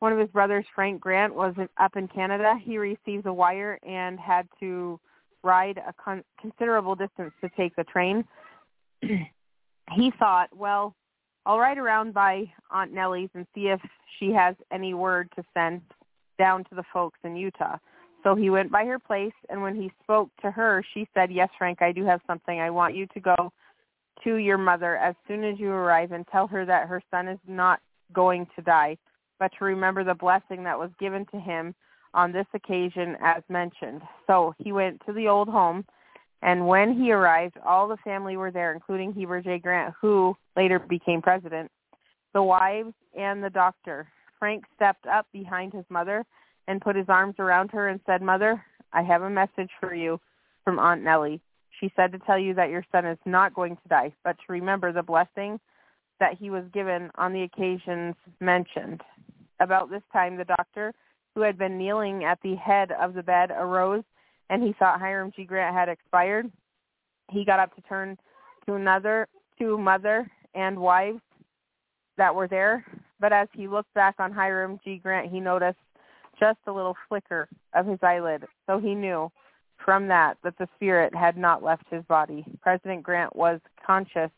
One 0.00 0.12
of 0.12 0.18
his 0.18 0.28
brothers, 0.28 0.64
Frank 0.74 1.00
Grant, 1.00 1.34
was 1.34 1.54
up 1.78 1.96
in 1.96 2.08
Canada. 2.08 2.54
He 2.62 2.78
received 2.78 3.26
a 3.26 3.32
wire 3.32 3.78
and 3.86 4.18
had 4.18 4.46
to 4.60 5.00
ride 5.42 5.78
a 5.78 5.92
con- 6.02 6.24
considerable 6.40 6.94
distance 6.94 7.32
to 7.40 7.50
take 7.56 7.74
the 7.76 7.84
train. 7.84 8.24
he 9.02 10.12
thought, 10.18 10.48
well, 10.56 10.94
I'll 11.46 11.58
ride 11.58 11.78
around 11.78 12.14
by 12.14 12.44
Aunt 12.70 12.92
Nellie's 12.92 13.30
and 13.34 13.46
see 13.54 13.68
if 13.68 13.80
she 14.18 14.32
has 14.32 14.54
any 14.72 14.94
word 14.94 15.30
to 15.36 15.42
send 15.54 15.80
down 16.38 16.64
to 16.64 16.74
the 16.74 16.84
folks 16.92 17.18
in 17.24 17.36
Utah. 17.36 17.78
So 18.22 18.34
he 18.34 18.50
went 18.50 18.70
by 18.70 18.84
her 18.84 18.98
place, 18.98 19.32
and 19.48 19.62
when 19.62 19.74
he 19.74 19.90
spoke 20.02 20.30
to 20.42 20.50
her, 20.50 20.84
she 20.92 21.08
said, 21.14 21.30
yes, 21.30 21.48
Frank, 21.56 21.82
I 21.82 21.92
do 21.92 22.04
have 22.04 22.20
something. 22.26 22.60
I 22.60 22.70
want 22.70 22.94
you 22.94 23.06
to 23.14 23.20
go 23.20 23.52
to 24.24 24.36
your 24.36 24.58
mother 24.58 24.96
as 24.96 25.14
soon 25.26 25.44
as 25.44 25.58
you 25.58 25.70
arrive 25.70 26.12
and 26.12 26.26
tell 26.28 26.46
her 26.48 26.64
that 26.66 26.88
her 26.88 27.00
son 27.10 27.28
is 27.28 27.38
not 27.46 27.80
going 28.12 28.46
to 28.56 28.62
die, 28.62 28.96
but 29.38 29.52
to 29.58 29.64
remember 29.64 30.04
the 30.04 30.14
blessing 30.14 30.64
that 30.64 30.78
was 30.78 30.90
given 30.98 31.26
to 31.26 31.38
him 31.38 31.74
on 32.14 32.32
this 32.32 32.46
occasion 32.54 33.16
as 33.22 33.42
mentioned. 33.48 34.02
So 34.26 34.54
he 34.58 34.72
went 34.72 35.02
to 35.06 35.12
the 35.12 35.28
old 35.28 35.48
home 35.48 35.84
and 36.42 36.66
when 36.66 36.94
he 36.94 37.12
arrived, 37.12 37.56
all 37.66 37.88
the 37.88 37.96
family 37.98 38.36
were 38.36 38.50
there, 38.50 38.72
including 38.72 39.12
Heber 39.12 39.40
J. 39.40 39.58
Grant, 39.58 39.94
who 40.00 40.36
later 40.56 40.78
became 40.78 41.20
president, 41.20 41.70
the 42.32 42.42
wives, 42.42 42.94
and 43.18 43.42
the 43.42 43.50
doctor. 43.50 44.06
Frank 44.38 44.64
stepped 44.76 45.06
up 45.06 45.26
behind 45.32 45.72
his 45.72 45.84
mother 45.88 46.24
and 46.68 46.80
put 46.80 46.94
his 46.94 47.08
arms 47.08 47.34
around 47.38 47.70
her 47.72 47.88
and 47.88 48.00
said, 48.06 48.22
Mother, 48.22 48.62
I 48.92 49.02
have 49.02 49.22
a 49.22 49.30
message 49.30 49.70
for 49.80 49.94
you 49.94 50.20
from 50.64 50.78
Aunt 50.78 51.02
Nellie. 51.02 51.40
She 51.80 51.92
said 51.96 52.12
to 52.12 52.18
tell 52.20 52.38
you 52.38 52.54
that 52.54 52.70
your 52.70 52.84
son 52.92 53.04
is 53.04 53.18
not 53.24 53.54
going 53.54 53.76
to 53.76 53.88
die, 53.88 54.12
but 54.22 54.36
to 54.38 54.52
remember 54.52 54.92
the 54.92 55.02
blessing 55.02 55.58
that 56.20 56.36
he 56.38 56.50
was 56.50 56.64
given 56.72 57.10
on 57.16 57.32
the 57.32 57.42
occasions 57.42 58.14
mentioned. 58.40 59.02
About 59.60 59.90
this 59.90 60.02
time, 60.12 60.36
the 60.36 60.44
doctor, 60.44 60.92
who 61.34 61.40
had 61.42 61.58
been 61.58 61.78
kneeling 61.78 62.24
at 62.24 62.38
the 62.42 62.54
head 62.56 62.92
of 62.92 63.14
the 63.14 63.22
bed, 63.22 63.50
arose 63.50 64.04
and 64.50 64.62
he 64.62 64.74
thought 64.78 65.00
Hiram 65.00 65.32
G. 65.34 65.44
Grant 65.44 65.74
had 65.74 65.88
expired. 65.88 66.50
He 67.30 67.44
got 67.44 67.60
up 67.60 67.74
to 67.76 67.82
turn 67.82 68.16
to 68.66 68.74
another, 68.74 69.28
to 69.58 69.76
mother 69.76 70.30
and 70.54 70.78
wives 70.78 71.20
that 72.16 72.34
were 72.34 72.48
there. 72.48 72.84
But 73.20 73.32
as 73.32 73.48
he 73.52 73.68
looked 73.68 73.92
back 73.94 74.14
on 74.18 74.32
Hiram 74.32 74.80
G. 74.84 74.98
Grant, 74.98 75.30
he 75.30 75.40
noticed 75.40 75.78
just 76.40 76.58
a 76.66 76.72
little 76.72 76.96
flicker 77.08 77.48
of 77.74 77.86
his 77.86 77.98
eyelid. 78.02 78.44
So 78.66 78.78
he 78.78 78.94
knew 78.94 79.30
from 79.84 80.08
that 80.08 80.38
that 80.44 80.56
the 80.58 80.68
spirit 80.76 81.14
had 81.14 81.36
not 81.36 81.62
left 81.62 81.84
his 81.90 82.04
body. 82.04 82.44
President 82.62 83.02
Grant 83.02 83.34
was 83.34 83.60
conscious 83.84 84.30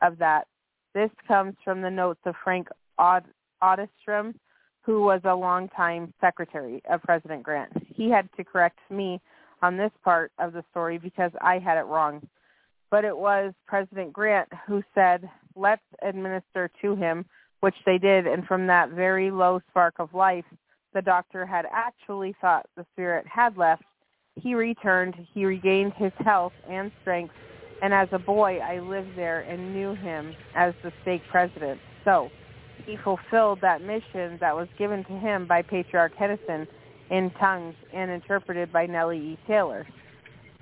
of 0.00 0.18
that. 0.18 0.46
This 0.94 1.10
comes 1.26 1.54
from 1.64 1.82
the 1.82 1.90
notes 1.90 2.20
of 2.26 2.34
Frank 2.42 2.68
Audestrom, 2.98 4.34
who 4.82 5.02
was 5.02 5.20
a 5.24 5.34
longtime 5.34 6.12
secretary 6.20 6.82
of 6.90 7.02
President 7.02 7.42
Grant. 7.42 7.72
He 7.94 8.10
had 8.10 8.28
to 8.36 8.44
correct 8.44 8.78
me 8.90 9.20
on 9.62 9.76
this 9.76 9.92
part 10.02 10.32
of 10.38 10.52
the 10.52 10.64
story 10.70 10.98
because 10.98 11.30
I 11.40 11.58
had 11.58 11.78
it 11.78 11.86
wrong. 11.86 12.26
But 12.90 13.04
it 13.04 13.16
was 13.16 13.54
President 13.66 14.12
Grant 14.12 14.48
who 14.66 14.82
said, 14.94 15.28
let's 15.54 15.82
administer 16.02 16.70
to 16.82 16.96
him, 16.96 17.24
which 17.60 17.76
they 17.86 17.96
did. 17.96 18.26
And 18.26 18.44
from 18.44 18.66
that 18.66 18.90
very 18.90 19.30
low 19.30 19.60
spark 19.70 19.94
of 19.98 20.12
life, 20.14 20.44
the 20.92 21.00
doctor 21.00 21.46
had 21.46 21.64
actually 21.72 22.34
thought 22.40 22.66
the 22.76 22.84
spirit 22.92 23.24
had 23.26 23.56
left. 23.56 23.84
He 24.34 24.54
returned. 24.54 25.14
He 25.32 25.44
regained 25.44 25.94
his 25.94 26.12
health 26.18 26.52
and 26.68 26.90
strength. 27.00 27.34
And 27.82 27.94
as 27.94 28.08
a 28.12 28.18
boy, 28.18 28.58
I 28.58 28.80
lived 28.80 29.16
there 29.16 29.40
and 29.40 29.74
knew 29.74 29.94
him 29.94 30.34
as 30.54 30.74
the 30.82 30.92
stake 31.02 31.22
president. 31.30 31.80
So 32.04 32.30
he 32.84 32.96
fulfilled 33.02 33.60
that 33.60 33.82
mission 33.82 34.38
that 34.40 34.54
was 34.54 34.68
given 34.78 35.04
to 35.04 35.12
him 35.12 35.46
by 35.46 35.62
Patriarch 35.62 36.14
Hedison 36.16 36.66
in 37.10 37.30
tongues 37.38 37.74
and 37.92 38.10
interpreted 38.10 38.72
by 38.72 38.86
Nellie 38.86 39.18
E. 39.18 39.38
Taylor. 39.46 39.86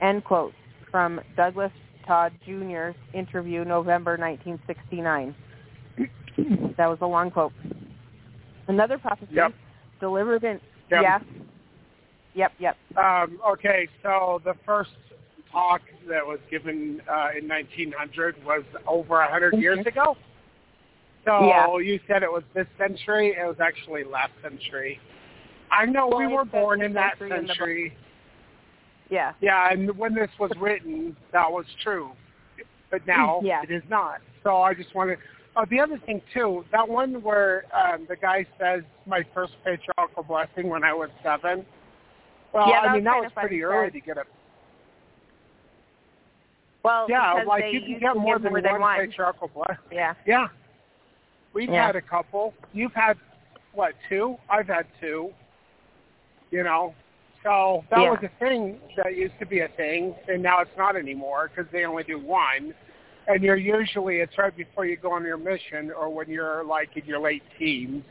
End 0.01 0.25
quote 0.25 0.53
from 0.91 1.21
Douglas 1.37 1.73
Todd 2.07 2.33
Jr.'s 2.45 2.95
interview, 3.15 3.65
November 3.65 4.17
1969. 4.17 5.35
that 6.77 6.87
was 6.89 6.99
a 7.01 7.07
long 7.07 7.31
quote. 7.31 7.53
Another 8.67 8.99
prophecy 8.99 9.33
yep. 9.33 9.53
delivered 10.01 10.45
in 10.45 10.61
yep. 10.91 11.03
yes, 11.03 11.23
yep, 12.35 12.53
yep. 12.59 12.77
Um, 12.97 13.41
okay, 13.49 13.89
so 14.03 14.41
the 14.45 14.55
first 14.65 14.91
talk 15.51 15.83
that 16.09 16.25
was 16.25 16.39
given 16.51 17.01
uh, 17.09 17.29
in 17.37 17.49
1900 17.49 18.45
was 18.45 18.63
over 18.87 19.21
a 19.21 19.25
100 19.25 19.55
years 19.59 19.85
ago. 19.87 20.17
So 21.25 21.47
Yeah. 21.47 21.77
you 21.79 22.01
said 22.07 22.23
it 22.23 22.33
was 22.33 22.45
this 22.55 22.67
century. 22.79 23.37
It 23.39 23.45
was 23.47 23.61
actually 23.61 24.05
last 24.05 24.33
century. 24.43 24.99
I 25.71 25.87
know 25.87 26.09
Well, 26.09 26.19
we 26.19 26.27
were 26.27 26.45
born 26.45 26.83
in 26.83 26.93
that 26.95 27.19
century 27.19 27.95
the 29.09 29.15
Yeah. 29.15 29.33
Yeah, 29.41 29.71
and 29.71 29.97
when 29.97 30.15
this 30.15 30.31
was 30.39 30.51
written, 30.57 31.17
that 31.33 31.51
was 31.51 31.67
true. 31.83 32.13
But 32.91 33.07
now 33.07 33.41
Yeah. 33.45 33.63
it 33.63 33.71
is 33.71 33.83
not. 33.89 34.21
So 34.43 34.63
I 34.63 34.75
just 34.75 34.95
wanted. 34.95 35.19
Oh, 35.57 35.65
the 35.69 35.81
other 35.81 35.99
thing 35.99 36.23
too, 36.33 36.65
that 36.71 36.89
one 36.89 37.23
where 37.23 37.65
um, 37.75 38.07
the 38.09 38.17
guy 38.17 38.47
says 38.59 38.83
my 39.05 39.25
first 39.35 39.53
patriarchal 39.65 40.23
blessing 40.23 40.69
when 40.69 40.85
I 40.85 40.93
was 40.95 41.11
seven. 41.23 41.67
Well, 42.53 42.69
Yeah, 42.69 42.81
I 42.81 42.95
mean 42.95 43.05
that 43.05 43.17
was 43.21 43.33
pretty 43.35 43.63
early 43.63 43.91
to 43.91 44.01
get 44.01 44.17
a. 44.17 44.25
Well, 46.83 47.07
Yeah, 47.09 47.43
like 47.47 47.65
you 47.73 47.81
can 47.81 47.99
get 48.01 48.17
more 48.17 48.39
than 48.39 48.53
more 48.53 48.61
one 48.61 48.63
than 48.63 48.81
one. 48.81 48.99
patriarchal 48.99 49.49
blessing. 49.49 49.77
Yeah. 49.93 50.15
Yeah, 50.27 50.49
we've 51.53 51.69
Yeah. 51.69 51.87
had 51.87 51.97
a 51.97 52.01
couple. 52.03 52.55
You've 52.73 52.95
had 52.95 53.19
what 53.73 53.95
two? 54.09 54.39
I've 54.49 54.67
had 54.67 54.87
two. 55.01 55.33
You 56.51 56.65
know, 56.65 56.95
so 57.43 57.85
that 57.91 58.01
Yeah. 58.01 58.11
was 58.11 58.23
a 58.23 58.29
thing 58.41 58.81
that 58.97 59.15
used 59.15 59.39
to 59.39 59.47
be 59.47 59.61
a 59.61 59.69
thing, 59.69 60.17
and 60.29 60.43
now 60.43 60.61
it's 60.61 60.77
not 60.77 60.97
anymore 60.97 61.49
because 61.49 61.71
they 61.71 61.85
only 61.85 62.03
do 62.03 62.19
one. 62.19 62.75
And 63.29 63.43
you're 63.43 63.57
usually 63.57 64.21
it's 64.21 64.37
right 64.39 64.55
before 64.57 64.87
you 64.87 64.97
go 64.97 65.13
on 65.13 65.25
your 65.25 65.37
mission, 65.37 65.93
or 65.93 66.09
when 66.09 66.29
you're 66.29 66.65
like 66.65 66.97
in 66.97 67.05
your 67.05 67.21
late 67.21 67.45
teens, 67.59 68.05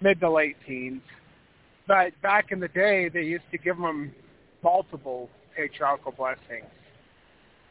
mid 0.00 0.20
to 0.20 0.30
late 0.30 0.56
teens. 0.66 1.02
But 1.86 2.18
back 2.22 2.52
in 2.52 2.60
the 2.60 2.68
day, 2.68 3.08
they 3.08 3.22
used 3.24 3.50
to 3.50 3.58
give 3.58 3.76
them 3.76 4.14
multiple 4.62 5.28
patriarchal 5.54 6.12
blessings. 6.12 6.64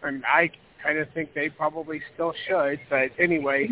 and 0.04 0.26
I 0.26 0.50
kind 0.84 0.98
of 0.98 1.10
think 1.14 1.34
they 1.34 1.50
probably 1.50 2.02
still 2.14 2.34
should. 2.48 2.80
But 2.90 3.12
anyway, 3.20 3.70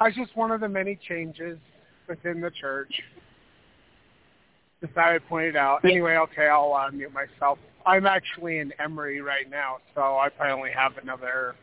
that's 0.00 0.16
just 0.16 0.34
one 0.36 0.50
of 0.50 0.60
the 0.60 0.68
many 0.68 0.98
changes 1.08 1.58
within 2.08 2.40
the 2.40 2.50
church. 2.50 2.92
Just 4.80 4.94
thought 4.94 5.12
I'd 5.12 5.26
point 5.28 5.46
it 5.46 5.56
out. 5.56 5.84
Anyway, 5.84 6.16
okay, 6.16 6.48
I'll 6.48 6.72
uh, 6.72 6.90
mute 6.90 7.12
myself. 7.12 7.58
I'm 7.84 8.06
actually 8.06 8.58
in 8.58 8.72
Emery 8.78 9.20
right 9.20 9.48
now, 9.48 9.76
so 9.94 10.00
I 10.00 10.28
probably 10.34 10.52
only 10.52 10.70
have 10.70 10.92
another 11.02 11.54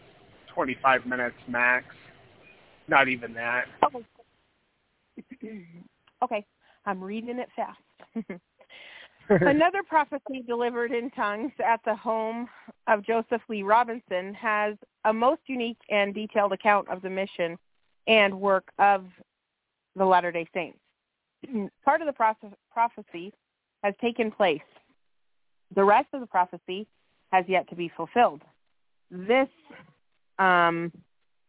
25 0.54 1.06
minutes 1.06 1.36
max. 1.48 1.86
Not 2.88 3.08
even 3.08 3.34
that. 3.34 3.66
Okay. 3.84 4.06
okay. 6.24 6.46
I'm 6.86 7.04
reading 7.04 7.40
it 7.40 7.50
fast. 7.56 8.30
Another 9.30 9.84
prophecy 9.84 10.42
delivered 10.48 10.92
in 10.94 11.10
tongues 11.12 11.52
at 11.66 11.82
the 11.86 11.96
home 11.96 12.48
of 12.88 13.06
Joseph 13.06 13.42
Lee 13.50 13.62
Robinson 13.62 14.34
has 14.34 14.76
a 15.04 15.12
most 15.12 15.42
unique 15.48 15.80
and 15.90 16.14
detailed 16.14 16.54
account 16.54 16.88
of 16.88 17.02
the 17.02 17.10
mission 17.10 17.58
and 18.08 18.40
work 18.40 18.70
of 18.80 19.06
the 19.96 20.06
Latter-day 20.06 20.48
Saints. 20.54 20.80
Part 21.86 22.02
of 22.02 22.08
the 22.08 22.14
prophecy 22.74 23.34
has 23.84 23.94
taken 24.02 24.32
place. 24.32 24.62
The 25.76 25.84
rest 25.84 26.08
of 26.14 26.22
the 26.22 26.28
prophecy 26.28 26.88
has 27.32 27.46
yet 27.48 27.70
to 27.70 27.76
be 27.76 27.92
fulfilled. 27.96 28.42
This 29.12 29.50
um, 30.40 30.92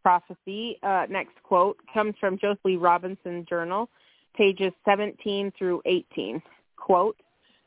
prophecy, 0.03 0.79
uh, 0.83 1.07
next 1.09 1.41
quote, 1.43 1.79
comes 1.93 2.15
from 2.19 2.39
Joseph 2.39 2.59
Lee 2.65 2.77
Robinson's 2.77 3.47
journal, 3.47 3.89
pages 4.37 4.73
17 4.85 5.53
through 5.57 5.83
18. 5.87 6.43
Quote, 6.77 7.17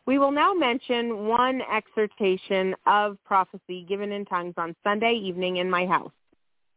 we 0.07 0.17
will 0.17 0.31
now 0.31 0.53
mention 0.53 1.27
one 1.27 1.61
exhortation 1.71 2.75
of 2.87 3.17
prophecy 3.23 3.85
given 3.87 4.11
in 4.11 4.25
tongues 4.25 4.55
on 4.57 4.75
Sunday 4.83 5.13
evening 5.13 5.57
in 5.57 5.69
my 5.69 5.85
house. 5.85 6.11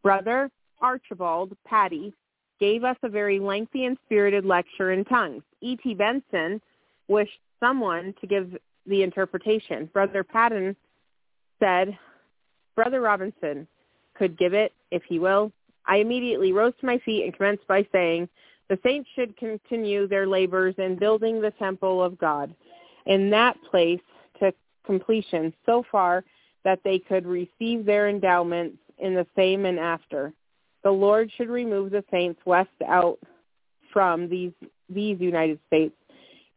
Brother 0.03 0.51
Archibald 0.81 1.57
Patty 1.67 2.13
gave 2.61 2.85
us 2.85 2.97
a 3.03 3.09
very 3.09 3.39
lengthy 3.39 3.85
and 3.85 3.97
spirited 4.05 4.45
lecture 4.45 4.93
in 4.93 5.05
tongues. 5.05 5.43
E.T. 5.61 5.95
Benson 5.95 6.61
wished 7.09 7.39
someone 7.61 8.15
to 8.21 8.27
give 8.27 8.57
the 8.87 9.03
interpretation. 9.03 9.91
Brother 9.93 10.23
Patton 10.23 10.77
said, 11.59 11.99
Brother 12.75 13.01
Robinson 13.01 13.67
could 14.15 14.39
give 14.39 14.55
it 14.55 14.73
if 14.91 15.03
he 15.09 15.19
will. 15.19 15.53
I 15.87 15.97
immediately 15.97 16.53
rose 16.53 16.73
to 16.81 16.87
my 16.87 16.99
feet 16.99 17.25
and 17.25 17.35
commenced 17.35 17.67
by 17.67 17.87
saying, 17.93 18.29
the 18.69 18.79
saints 18.83 19.09
should 19.15 19.37
continue 19.37 20.09
their 20.09 20.27
labors 20.27 20.75
in 20.79 20.97
building 20.97 21.41
the 21.41 21.51
temple 21.53 22.03
of 22.03 22.19
God 22.19 22.55
in 23.07 23.29
that 23.31 23.57
place 23.71 24.01
to 24.41 24.53
completion 24.87 25.53
so 25.67 25.85
far 25.91 26.25
that 26.65 26.81
they 26.85 26.99
could 26.99 27.27
receive 27.27 27.85
their 27.85 28.09
endowments 28.09 28.79
in 28.99 29.15
the 29.15 29.27
same 29.37 29.67
and 29.67 29.79
after. 29.79 30.33
The 30.85 30.91
Lord 30.91 31.31
should 31.37 31.49
remove 31.49 31.91
the 31.91 32.05
saints 32.11 32.41
west 32.45 32.69
out 32.87 33.19
from 33.93 34.29
these 34.29 34.53
these 34.91 35.19
United 35.19 35.59
States 35.67 35.95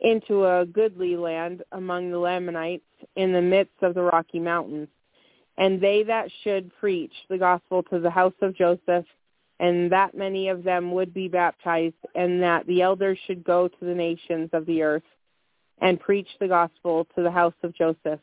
into 0.01 0.45
a 0.45 0.65
goodly 0.65 1.15
land 1.15 1.63
among 1.71 2.11
the 2.11 2.19
Lamanites 2.19 2.84
in 3.15 3.32
the 3.32 3.41
midst 3.41 3.82
of 3.82 3.95
the 3.95 4.03
Rocky 4.03 4.39
Mountains. 4.39 4.89
And 5.57 5.82
they 5.82 6.03
that 6.03 6.30
should 6.43 6.71
preach 6.75 7.13
the 7.30 7.38
gospel 7.38 7.82
to 7.84 7.99
the 7.99 8.11
house 8.11 8.34
of 8.41 8.55
Joseph, 8.55 9.05
and 9.59 9.91
that 9.91 10.15
many 10.15 10.49
of 10.49 10.63
them 10.63 10.91
would 10.91 11.13
be 11.13 11.30
baptized, 11.30 11.95
and 12.13 12.43
that 12.43 12.67
the 12.67 12.82
elders 12.82 13.17
should 13.25 13.43
go 13.43 13.67
to 13.67 13.86
the 13.86 13.95
nations 13.95 14.49
of 14.53 14.65
the 14.65 14.84
earth 14.84 15.03
and 15.80 15.99
preach 15.99 16.28
the 16.39 16.47
gospel 16.47 17.07
to 17.15 17.23
the 17.23 17.32
house 17.32 17.55
of 17.63 17.73
Joseph, 17.73 18.19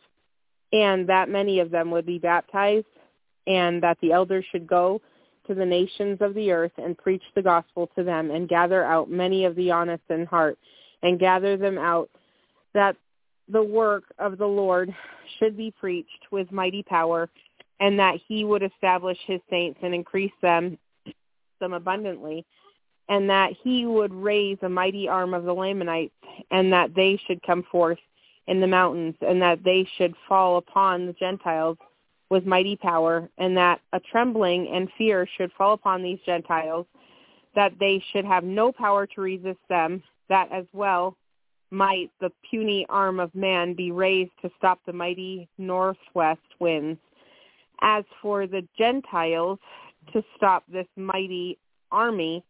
and 0.72 1.08
that 1.08 1.28
many 1.28 1.60
of 1.60 1.70
them 1.70 1.90
would 1.90 2.06
be 2.06 2.18
baptized, 2.18 2.86
and 3.46 3.82
that 3.82 3.98
the 4.00 4.12
elders 4.12 4.44
should 4.52 4.66
go 4.66 5.00
to 5.46 5.54
the 5.54 5.64
nations 5.64 6.18
of 6.20 6.34
the 6.34 6.50
earth 6.50 6.72
and 6.78 6.96
preach 6.96 7.22
the 7.34 7.42
gospel 7.42 7.90
to 7.96 8.02
them, 8.02 8.30
and 8.30 8.48
gather 8.48 8.84
out 8.84 9.10
many 9.10 9.44
of 9.44 9.54
the 9.56 9.70
honest 9.70 10.02
in 10.10 10.26
heart, 10.26 10.58
and 11.02 11.18
gather 11.18 11.56
them 11.56 11.78
out, 11.78 12.10
that 12.72 12.96
the 13.48 13.62
work 13.62 14.04
of 14.18 14.38
the 14.38 14.46
Lord 14.46 14.94
should 15.38 15.56
be 15.56 15.70
preached 15.70 16.30
with 16.30 16.50
mighty 16.50 16.82
power, 16.82 17.28
and 17.80 17.98
that 17.98 18.18
he 18.26 18.44
would 18.44 18.62
establish 18.62 19.18
his 19.26 19.40
saints 19.50 19.78
and 19.82 19.94
increase 19.94 20.32
them 20.40 20.78
them 21.60 21.72
abundantly, 21.72 22.44
and 23.08 23.30
that 23.30 23.52
he 23.62 23.86
would 23.86 24.12
raise 24.12 24.58
a 24.62 24.68
mighty 24.68 25.08
arm 25.08 25.34
of 25.34 25.44
the 25.44 25.52
Lamanites, 25.52 26.12
and 26.50 26.72
that 26.72 26.94
they 26.94 27.20
should 27.26 27.42
come 27.42 27.62
forth 27.70 27.98
in 28.46 28.60
the 28.60 28.66
mountains, 28.66 29.14
and 29.20 29.40
that 29.40 29.62
they 29.64 29.86
should 29.96 30.14
fall 30.28 30.56
upon 30.56 31.06
the 31.06 31.12
Gentiles 31.14 31.78
with 32.30 32.46
mighty 32.46 32.76
power, 32.76 33.28
and 33.38 33.56
that 33.56 33.80
a 33.92 34.00
trembling 34.00 34.68
and 34.72 34.88
fear 34.96 35.26
should 35.36 35.52
fall 35.52 35.74
upon 35.74 36.02
these 36.02 36.18
Gentiles, 36.24 36.86
that 37.54 37.72
they 37.78 38.02
should 38.12 38.24
have 38.24 38.44
no 38.44 38.72
power 38.72 39.06
to 39.06 39.20
resist 39.20 39.60
them, 39.68 40.02
that 40.28 40.50
as 40.50 40.64
well 40.72 41.16
might 41.70 42.10
the 42.20 42.30
puny 42.48 42.86
arm 42.88 43.20
of 43.20 43.34
man 43.34 43.74
be 43.74 43.90
raised 43.90 44.30
to 44.42 44.50
stop 44.56 44.80
the 44.86 44.92
mighty 44.92 45.48
northwest 45.58 46.40
winds. 46.60 46.98
As 47.80 48.04
for 48.22 48.46
the 48.46 48.66
Gentiles, 48.78 49.58
to 50.12 50.22
stop 50.36 50.64
this 50.70 50.86
mighty 50.96 51.58
army, 51.90 52.44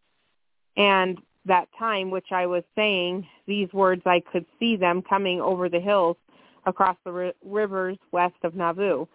and 0.76 1.18
that 1.46 1.68
time 1.78 2.10
which 2.10 2.32
I 2.32 2.46
was 2.46 2.64
saying 2.74 3.26
these 3.46 3.72
words, 3.72 4.02
I 4.06 4.20
could 4.32 4.46
see 4.58 4.76
them 4.76 5.02
coming 5.02 5.40
over 5.40 5.68
the 5.68 5.80
hills 5.80 6.16
across 6.66 6.96
the 7.04 7.32
rivers 7.44 7.98
west 8.12 8.36
of 8.42 8.54
Nauvoo. 8.54 9.06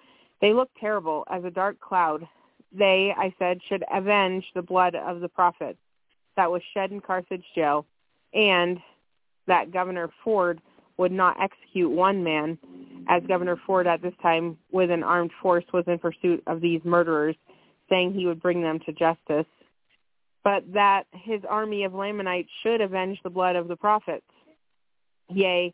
They 0.41 0.53
looked 0.53 0.77
terrible 0.77 1.25
as 1.29 1.43
a 1.43 1.49
dark 1.49 1.79
cloud. 1.79 2.27
They, 2.71 3.13
I 3.17 3.33
said, 3.39 3.59
should 3.67 3.83
avenge 3.91 4.45
the 4.53 4.61
blood 4.61 4.95
of 4.95 5.19
the 5.19 5.29
prophets 5.29 5.79
that 6.35 6.51
was 6.51 6.61
shed 6.73 6.91
in 6.91 7.01
Carthage 7.01 7.43
jail, 7.55 7.85
and 8.33 8.79
that 9.47 9.71
Governor 9.71 10.09
Ford 10.23 10.61
would 10.97 11.11
not 11.11 11.41
execute 11.41 11.89
one 11.89 12.23
man, 12.23 12.57
as 13.07 13.23
Governor 13.27 13.59
Ford 13.65 13.87
at 13.87 14.01
this 14.01 14.13
time 14.21 14.57
with 14.71 14.91
an 14.91 15.03
armed 15.03 15.31
force 15.41 15.65
was 15.73 15.85
in 15.87 15.97
pursuit 15.97 16.43
of 16.47 16.61
these 16.61 16.81
murderers, 16.83 17.35
saying 17.89 18.13
he 18.13 18.27
would 18.27 18.41
bring 18.41 18.61
them 18.61 18.79
to 18.85 18.93
justice 18.93 19.47
but 20.43 20.63
that 20.73 21.03
his 21.11 21.41
army 21.47 21.83
of 21.83 21.93
Lamanites 21.93 22.49
should 22.63 22.81
avenge 22.81 23.19
the 23.23 23.29
blood 23.29 23.55
of 23.55 23.67
the 23.67 23.75
prophets. 23.75 24.25
Yea, 25.29 25.73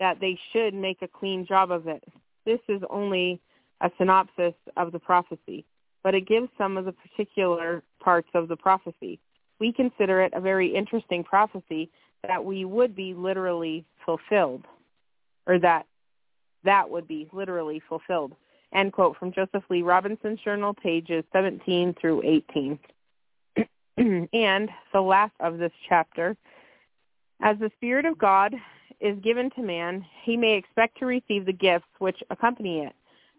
that 0.00 0.18
they 0.20 0.38
should 0.52 0.74
make 0.74 1.02
a 1.02 1.08
clean 1.08 1.46
job 1.46 1.70
of 1.70 1.86
it. 1.86 2.02
This 2.44 2.60
is 2.68 2.82
only 2.90 3.40
a 3.80 3.90
synopsis 3.98 4.54
of 4.76 4.92
the 4.92 4.98
prophecy, 4.98 5.64
but 6.02 6.14
it 6.14 6.26
gives 6.26 6.48
some 6.58 6.76
of 6.76 6.84
the 6.84 6.92
particular 6.92 7.82
parts 8.00 8.28
of 8.34 8.48
the 8.48 8.56
prophecy. 8.56 9.18
We 9.60 9.72
consider 9.72 10.20
it 10.22 10.32
a 10.34 10.40
very 10.40 10.74
interesting 10.74 11.24
prophecy 11.24 11.90
that 12.26 12.44
we 12.44 12.64
would 12.64 12.94
be 12.94 13.14
literally 13.14 13.84
fulfilled, 14.04 14.64
or 15.46 15.58
that 15.60 15.86
that 16.64 16.90
would 16.90 17.06
be 17.06 17.28
literally 17.32 17.80
fulfilled. 17.88 18.34
End 18.72 18.92
quote 18.92 19.16
from 19.16 19.32
Joseph 19.32 19.64
Lee 19.70 19.82
Robinson's 19.82 20.40
journal, 20.40 20.74
pages 20.74 21.24
17 21.32 21.94
through 22.00 22.22
18. 22.22 22.78
and 24.32 24.68
the 24.92 25.00
last 25.00 25.32
of 25.40 25.58
this 25.58 25.72
chapter, 25.88 26.36
as 27.40 27.58
the 27.58 27.70
Spirit 27.76 28.04
of 28.04 28.18
God 28.18 28.54
is 29.00 29.18
given 29.20 29.50
to 29.50 29.62
man, 29.62 30.04
he 30.22 30.36
may 30.36 30.54
expect 30.54 30.98
to 30.98 31.06
receive 31.06 31.46
the 31.46 31.52
gifts 31.52 31.86
which 31.98 32.22
accompany 32.30 32.80
it. 32.80 32.92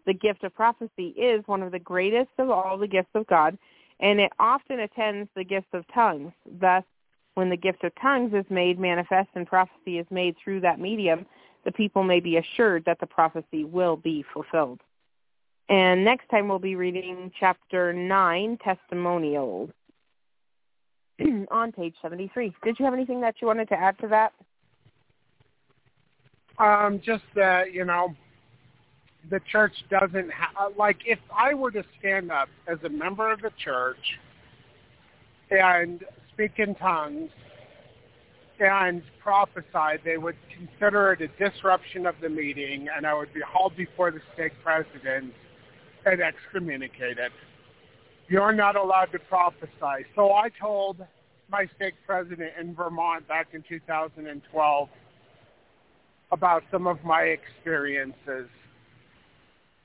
The 0.06 0.14
gift 0.14 0.44
of 0.44 0.54
prophecy 0.54 1.08
is 1.08 1.42
one 1.46 1.62
of 1.62 1.72
the 1.72 1.78
greatest 1.78 2.30
of 2.38 2.50
all 2.50 2.78
the 2.78 2.86
gifts 2.86 3.10
of 3.14 3.26
God, 3.26 3.58
and 4.00 4.20
it 4.20 4.32
often 4.38 4.80
attends 4.80 5.28
the 5.34 5.44
gift 5.44 5.68
of 5.72 5.84
tongues. 5.92 6.32
Thus, 6.60 6.84
when 7.34 7.50
the 7.50 7.56
gift 7.56 7.84
of 7.84 7.92
tongues 8.00 8.32
is 8.34 8.44
made 8.50 8.78
manifest 8.78 9.28
and 9.34 9.46
prophecy 9.46 9.98
is 9.98 10.06
made 10.10 10.36
through 10.42 10.60
that 10.60 10.80
medium, 10.80 11.26
the 11.64 11.72
people 11.72 12.02
may 12.02 12.20
be 12.20 12.38
assured 12.38 12.84
that 12.86 12.98
the 13.00 13.06
prophecy 13.06 13.64
will 13.64 13.96
be 13.96 14.24
fulfilled. 14.32 14.80
And 15.68 16.04
next 16.04 16.28
time 16.30 16.48
we'll 16.48 16.58
be 16.58 16.74
reading 16.74 17.30
chapter 17.38 17.92
9, 17.92 18.58
Testimonials. 18.64 19.70
on 21.50 21.72
page 21.72 21.94
73. 22.02 22.54
Did 22.64 22.78
you 22.78 22.84
have 22.84 22.94
anything 22.94 23.20
that 23.20 23.36
you 23.40 23.46
wanted 23.46 23.68
to 23.68 23.74
add 23.74 23.98
to 24.00 24.08
that? 24.08 24.32
Um, 26.58 27.00
just 27.00 27.24
that, 27.34 27.72
you 27.72 27.84
know, 27.84 28.14
the 29.28 29.40
church 29.50 29.74
doesn't 29.90 30.30
have, 30.30 30.54
uh, 30.58 30.70
like, 30.76 30.98
if 31.04 31.18
I 31.34 31.54
were 31.54 31.70
to 31.72 31.84
stand 31.98 32.32
up 32.32 32.48
as 32.66 32.78
a 32.84 32.88
member 32.88 33.30
of 33.30 33.42
the 33.42 33.50
church 33.62 34.18
and 35.50 36.04
speak 36.32 36.58
in 36.58 36.74
tongues 36.76 37.30
and 38.58 39.02
prophesy, 39.22 40.00
they 40.04 40.16
would 40.16 40.36
consider 40.56 41.12
it 41.12 41.20
a 41.20 41.50
disruption 41.50 42.06
of 42.06 42.14
the 42.22 42.28
meeting, 42.28 42.88
and 42.94 43.06
I 43.06 43.14
would 43.14 43.32
be 43.32 43.40
hauled 43.40 43.76
before 43.76 44.10
the 44.10 44.20
stake 44.34 44.52
president 44.62 45.34
and 46.06 46.20
excommunicated 46.20 47.32
you're 48.30 48.52
not 48.52 48.76
allowed 48.76 49.06
to 49.06 49.18
prophesy. 49.18 50.06
So 50.14 50.32
I 50.32 50.48
told 50.60 51.04
my 51.50 51.68
stake 51.76 51.94
president 52.06 52.52
in 52.58 52.74
Vermont 52.76 53.26
back 53.26 53.48
in 53.52 53.64
2012 53.68 54.88
about 56.30 56.62
some 56.70 56.86
of 56.86 57.02
my 57.04 57.22
experiences. 57.22 58.48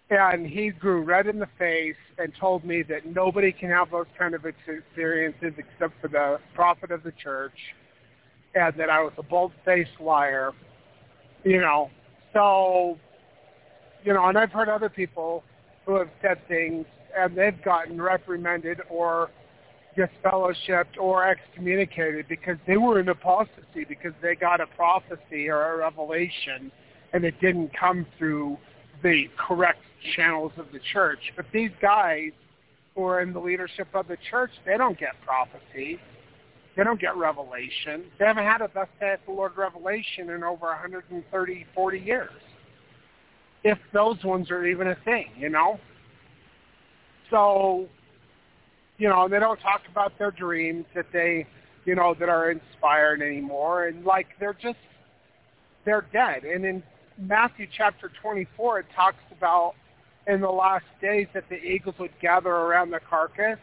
And 0.09 0.45
he 0.45 0.69
grew 0.69 1.01
red 1.01 1.27
in 1.27 1.39
the 1.39 1.49
face 1.57 1.95
and 2.17 2.31
told 2.39 2.63
me 2.63 2.83
that 2.83 3.05
nobody 3.05 3.51
can 3.51 3.69
have 3.69 3.89
those 3.91 4.05
kind 4.17 4.35
of 4.35 4.45
experiences 4.45 5.53
except 5.57 5.99
for 6.01 6.07
the 6.07 6.39
prophet 6.53 6.91
of 6.91 7.03
the 7.03 7.11
church, 7.11 7.57
and 8.53 8.73
that 8.77 8.89
I 8.89 9.01
was 9.01 9.13
a 9.17 9.23
bold-faced 9.23 9.99
liar. 9.99 10.51
You 11.43 11.61
know, 11.61 11.89
so 12.33 12.97
you 14.03 14.13
know, 14.13 14.25
and 14.25 14.37
I've 14.37 14.51
heard 14.51 14.69
other 14.69 14.89
people 14.89 15.43
who 15.85 15.95
have 15.95 16.09
said 16.21 16.39
things 16.47 16.85
and 17.17 17.35
they've 17.35 17.61
gotten 17.63 18.01
reprimanded 18.01 18.81
or 18.89 19.31
disfellowshipped 19.97 20.97
or 20.99 21.27
excommunicated 21.27 22.27
because 22.27 22.57
they 22.67 22.77
were 22.77 22.99
in 22.99 23.07
apostasy 23.09 23.85
because 23.87 24.11
they 24.21 24.35
got 24.35 24.59
a 24.59 24.67
prophecy 24.67 25.49
or 25.49 25.73
a 25.73 25.77
revelation 25.77 26.71
and 27.13 27.23
it 27.23 27.39
didn't 27.39 27.71
come 27.77 28.05
through 28.17 28.57
the 29.03 29.25
correct 29.37 29.79
channels 30.15 30.51
of 30.57 30.67
the 30.71 30.79
church. 30.93 31.19
But 31.35 31.45
these 31.53 31.71
guys 31.81 32.31
who 32.95 33.03
are 33.03 33.21
in 33.21 33.33
the 33.33 33.39
leadership 33.39 33.87
of 33.93 34.07
the 34.07 34.17
church, 34.29 34.51
they 34.65 34.77
don't 34.77 34.97
get 34.97 35.13
prophecy. 35.25 35.99
They 36.75 36.83
don't 36.83 36.99
get 36.99 37.15
revelation. 37.15 38.05
They 38.19 38.25
haven't 38.25 38.43
had 38.43 38.61
a 38.61 38.69
thus 38.73 38.87
saith 38.99 39.19
the 39.25 39.31
Lord 39.31 39.53
revelation 39.55 40.29
in 40.29 40.43
over 40.43 40.67
130, 40.67 41.65
40 41.73 41.99
years. 41.99 42.29
If 43.63 43.77
those 43.93 44.23
ones 44.23 44.51
are 44.51 44.65
even 44.65 44.87
a 44.87 44.95
thing, 45.05 45.27
you 45.37 45.49
know? 45.49 45.79
So, 47.31 47.87
you 48.97 49.09
know, 49.09 49.27
they 49.27 49.39
don't 49.39 49.59
talk 49.59 49.81
about 49.89 50.17
their 50.19 50.31
dreams 50.31 50.85
that 50.93 51.07
they, 51.11 51.47
you 51.85 51.95
know, 51.95 52.13
that 52.19 52.29
are 52.29 52.51
inspired 52.51 53.21
anymore. 53.21 53.87
And 53.87 54.05
like 54.05 54.27
they're 54.39 54.53
just, 54.53 54.77
they're 55.85 56.05
dead. 56.13 56.43
And 56.43 56.65
in 56.65 56.83
Matthew 57.17 57.67
chapter 57.75 58.11
24, 58.21 58.79
it 58.79 58.85
talks 58.95 59.23
about 59.35 59.73
in 60.27 60.41
the 60.41 60.49
last 60.49 60.85
days 61.01 61.27
that 61.33 61.47
the 61.49 61.55
eagles 61.55 61.95
would 61.99 62.13
gather 62.21 62.49
around 62.49 62.91
the 62.91 62.99
carcass. 63.07 63.59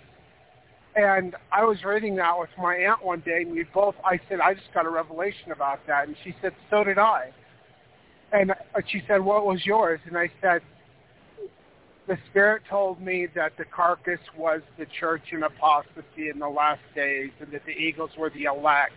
And 0.94 1.34
I 1.50 1.64
was 1.64 1.82
reading 1.84 2.16
that 2.16 2.38
with 2.38 2.50
my 2.58 2.74
aunt 2.74 3.02
one 3.04 3.20
day, 3.20 3.42
and 3.42 3.52
we 3.52 3.64
both, 3.74 3.94
I 4.04 4.20
said, 4.28 4.40
I 4.40 4.54
just 4.54 4.72
got 4.74 4.84
a 4.84 4.90
revelation 4.90 5.50
about 5.50 5.80
that. 5.86 6.06
And 6.06 6.16
she 6.22 6.34
said, 6.42 6.52
so 6.70 6.84
did 6.84 6.98
I. 6.98 7.32
And 8.32 8.50
uh, 8.50 8.54
she 8.88 9.02
said, 9.08 9.22
what 9.22 9.46
was 9.46 9.64
yours? 9.64 10.00
And 10.06 10.16
I 10.16 10.30
said, 10.40 10.60
the 12.08 12.18
Spirit 12.30 12.62
told 12.68 13.00
me 13.00 13.26
that 13.34 13.52
the 13.56 13.64
carcass 13.64 14.20
was 14.36 14.60
the 14.78 14.86
church 14.98 15.22
in 15.30 15.44
apostasy 15.44 16.28
in 16.32 16.38
the 16.38 16.48
last 16.48 16.82
days 16.94 17.30
and 17.40 17.52
that 17.52 17.64
the 17.64 17.72
eagles 17.72 18.10
were 18.18 18.30
the 18.30 18.44
elect 18.44 18.94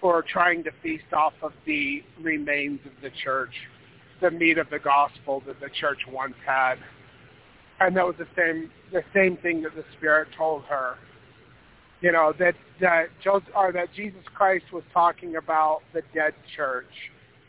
who 0.00 0.08
are 0.08 0.22
trying 0.22 0.64
to 0.64 0.70
feast 0.82 1.12
off 1.12 1.34
of 1.42 1.52
the 1.66 2.02
remains 2.20 2.80
of 2.86 2.92
the 3.02 3.10
church, 3.22 3.52
the 4.24 4.30
meat 4.30 4.56
of 4.56 4.70
the 4.70 4.78
gospel 4.78 5.42
that 5.46 5.60
the 5.60 5.68
church 5.68 5.98
once 6.10 6.34
had. 6.46 6.76
And 7.78 7.94
that 7.96 8.06
was 8.06 8.16
the 8.18 8.26
same 8.36 8.70
the 8.90 9.02
same 9.12 9.36
thing 9.36 9.62
that 9.62 9.74
the 9.74 9.84
Spirit 9.98 10.28
told 10.36 10.62
her. 10.64 10.94
You 12.00 12.12
know, 12.12 12.32
that 12.38 12.54
that 12.80 13.08
Joseph, 13.22 13.50
or 13.54 13.70
that 13.72 13.92
Jesus 13.94 14.22
Christ 14.34 14.64
was 14.72 14.82
talking 14.94 15.36
about 15.36 15.80
the 15.92 16.00
dead 16.14 16.32
church 16.56 16.86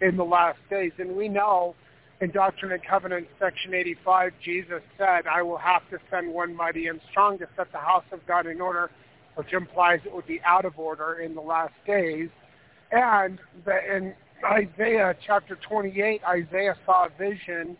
in 0.02 0.18
the 0.18 0.26
last 0.26 0.60
days. 0.70 0.92
And 0.98 1.16
we 1.16 1.30
know 1.30 1.76
in 2.20 2.32
Doctrine 2.32 2.74
and 2.74 2.84
Covenants, 2.84 3.30
section 3.40 3.74
85, 3.74 4.34
Jesus 4.44 4.82
said, 4.98 5.28
I 5.32 5.42
will 5.42 5.58
have 5.58 5.90
to 5.92 5.98
send 6.12 6.34
one 6.34 6.54
mighty 6.56 6.88
and 6.88 7.00
strong 7.10 7.38
to 7.40 7.48
set 7.56 7.72
the 7.72 7.78
house 7.78 8.06
of 8.12 8.20
God 8.28 8.48
in 8.48 8.60
order, 8.60 8.92
which 9.36 9.54
implies 9.54 10.00
it 10.06 10.14
would 10.14 10.28
be 10.28 10.42
out 10.46 10.66
of 10.66 10.78
order 10.78 11.20
in 11.20 11.36
the 11.36 11.42
last 11.42 11.74
days. 11.88 12.30
And 12.92 13.40
the, 13.66 13.96
in 13.96 14.14
Isaiah 14.44 15.16
chapter 15.26 15.58
28, 15.68 16.22
Isaiah 16.24 16.76
saw 16.86 17.06
a 17.06 17.10
vision 17.18 17.78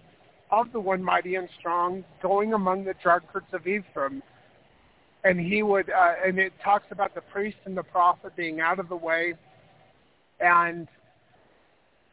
of 0.52 0.72
the 0.72 0.80
one 0.80 1.04
mighty 1.04 1.36
and 1.36 1.50
strong 1.60 2.04
going 2.22 2.54
among 2.54 2.86
the 2.86 2.94
drunkards 3.02 3.48
of 3.54 3.68
Ephraim. 3.68 4.22
And 5.24 5.40
he 5.40 5.64
would, 5.64 5.90
uh, 5.90 6.14
and 6.26 6.38
it 6.38 6.54
talks 6.64 6.86
about 6.92 7.16
the 7.16 7.22
priest 7.22 7.58
and 7.66 7.76
the 7.76 7.84
prophet 7.84 8.36
being 8.36 8.62
out 8.62 8.80
of 8.80 8.90
the 8.90 8.96
way, 8.96 9.34
and 10.40 10.88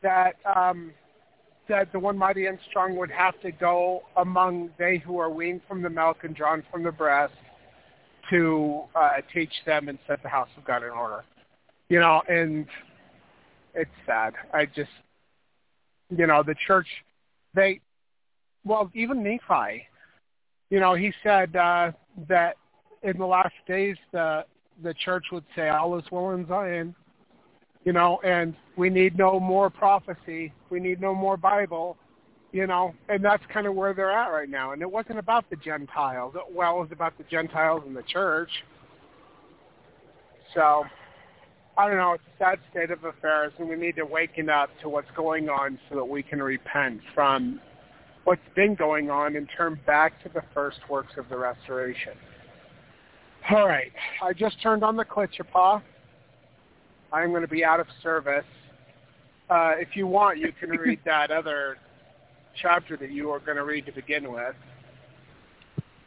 that 0.03 0.36
um, 0.57 0.93
said 1.68 1.88
the 1.93 1.99
one 1.99 2.16
mighty 2.16 2.47
and 2.47 2.59
strong 2.70 2.97
would 2.97 3.11
have 3.11 3.38
to 3.43 3.53
go 3.53 4.03
among 4.16 4.70
they 4.78 4.99
who 4.99 5.18
are 5.18 5.28
weaned 5.28 5.61
from 5.68 5.82
the 5.82 5.90
milk 5.90 6.18
and 6.22 6.34
drawn 6.34 6.62
from 6.70 6.82
the 6.82 6.93
breast 6.93 7.34
to 8.30 8.82
uh, 8.95 9.11
teach 9.32 9.53
them 9.66 9.88
and 9.88 9.99
set 10.07 10.22
the 10.22 10.28
house 10.28 10.49
of 10.57 10.64
God 10.64 10.82
in 10.82 10.90
order. 10.90 11.24
You 11.90 12.01
know, 12.01 12.22
and 12.28 12.66
it's 13.75 13.91
sad. 14.07 14.35
I 14.53 14.66
just, 14.66 14.91
you 16.16 16.27
know, 16.27 16.43
the 16.43 16.55
church, 16.66 16.87
they, 17.55 17.81
well, 18.64 18.91
even 18.95 19.23
Nephi, 19.23 19.87
you 20.70 20.81
know, 20.81 20.95
he 20.95 21.12
said 21.23 21.55
uh, 21.57 21.93
that 22.29 22.57
in 23.03 23.18
the 23.18 23.27
last 23.27 23.55
days 23.66 23.97
the 24.12 24.45
the 24.83 24.95
church 24.95 25.27
would 25.31 25.45
say 25.55 25.68
all 25.68 25.99
is 25.99 26.05
well 26.11 26.31
in 26.31 26.47
Zion, 26.49 26.95
you 27.85 27.93
know, 27.93 28.20
and 28.25 28.55
we 28.77 28.89
need 28.89 29.18
no 29.18 29.39
more 29.39 29.70
prophecy. 29.70 30.53
We 30.70 30.81
need 30.81 31.01
no 31.01 31.14
more 31.14 31.37
Bible, 31.37 31.97
you 32.53 32.66
know, 32.66 32.95
and 33.09 33.25
that's 33.25 33.43
kind 33.53 33.66
of 33.66 33.75
where 33.75 33.93
they're 33.95 34.11
at 34.11 34.29
right 34.29 34.49
now. 34.49 34.73
And 34.73 34.83
it 34.83 34.91
wasn't 34.91 35.18
about 35.18 35.49
the 35.51 35.57
Gentiles. 35.57 36.35
Well, 36.51 36.77
it 36.77 36.81
was 36.81 36.89
about 36.91 37.16
the 37.18 37.25
Gentiles 37.25 37.83
and 37.87 37.97
the 37.97 38.03
church. 38.03 38.51
So, 40.55 40.85
I 41.77 41.89
don't 41.89 41.97
know. 41.97 42.12
It's 42.12 42.25
a 42.37 42.39
sad 42.39 42.59
state 42.70 42.91
of 42.91 43.05
affairs, 43.05 43.53
and 43.59 43.68
we 43.68 43.77
need 43.77 43.97
to 43.97 44.05
waken 44.05 44.51
up 44.51 44.68
to 44.83 44.89
what's 44.89 45.11
going 45.16 45.49
on 45.49 45.79
so 45.89 45.97
that 45.97 46.05
we 46.05 46.23
can 46.23 46.43
repent 46.43 47.01
from 47.14 47.61
what's 48.25 48.43
been 48.55 48.75
going 48.75 49.11
on 49.11 49.37
and 49.37 49.49
turn 49.57 49.81
back 49.87 50.23
to 50.23 50.29
the 50.29 50.43
first 50.53 50.79
works 50.91 51.14
of 51.16 51.29
the 51.29 51.37
restoration. 51.37 52.12
All 53.51 53.66
right. 53.66 53.93
I 54.23 54.33
just 54.33 54.61
turned 54.62 54.85
on 54.85 54.97
the 54.97 55.05
Klitschapa. 55.05 55.83
I'm 57.12 57.31
going 57.31 57.43
to 57.43 57.49
be 57.49 57.64
out 57.64 57.81
of 57.81 57.87
service. 58.03 58.45
Uh, 59.51 59.73
if 59.77 59.97
you 59.97 60.07
want, 60.07 60.39
you 60.39 60.53
can 60.59 60.70
read 60.70 61.01
that 61.05 61.31
other 61.31 61.79
chapter 62.61 62.97
that 62.99 63.11
you 63.11 63.31
are 63.31 63.41
going 63.41 63.57
to 63.57 63.64
read 63.64 63.87
to 63.87 63.93
begin 63.93 64.31
with. 64.31 64.55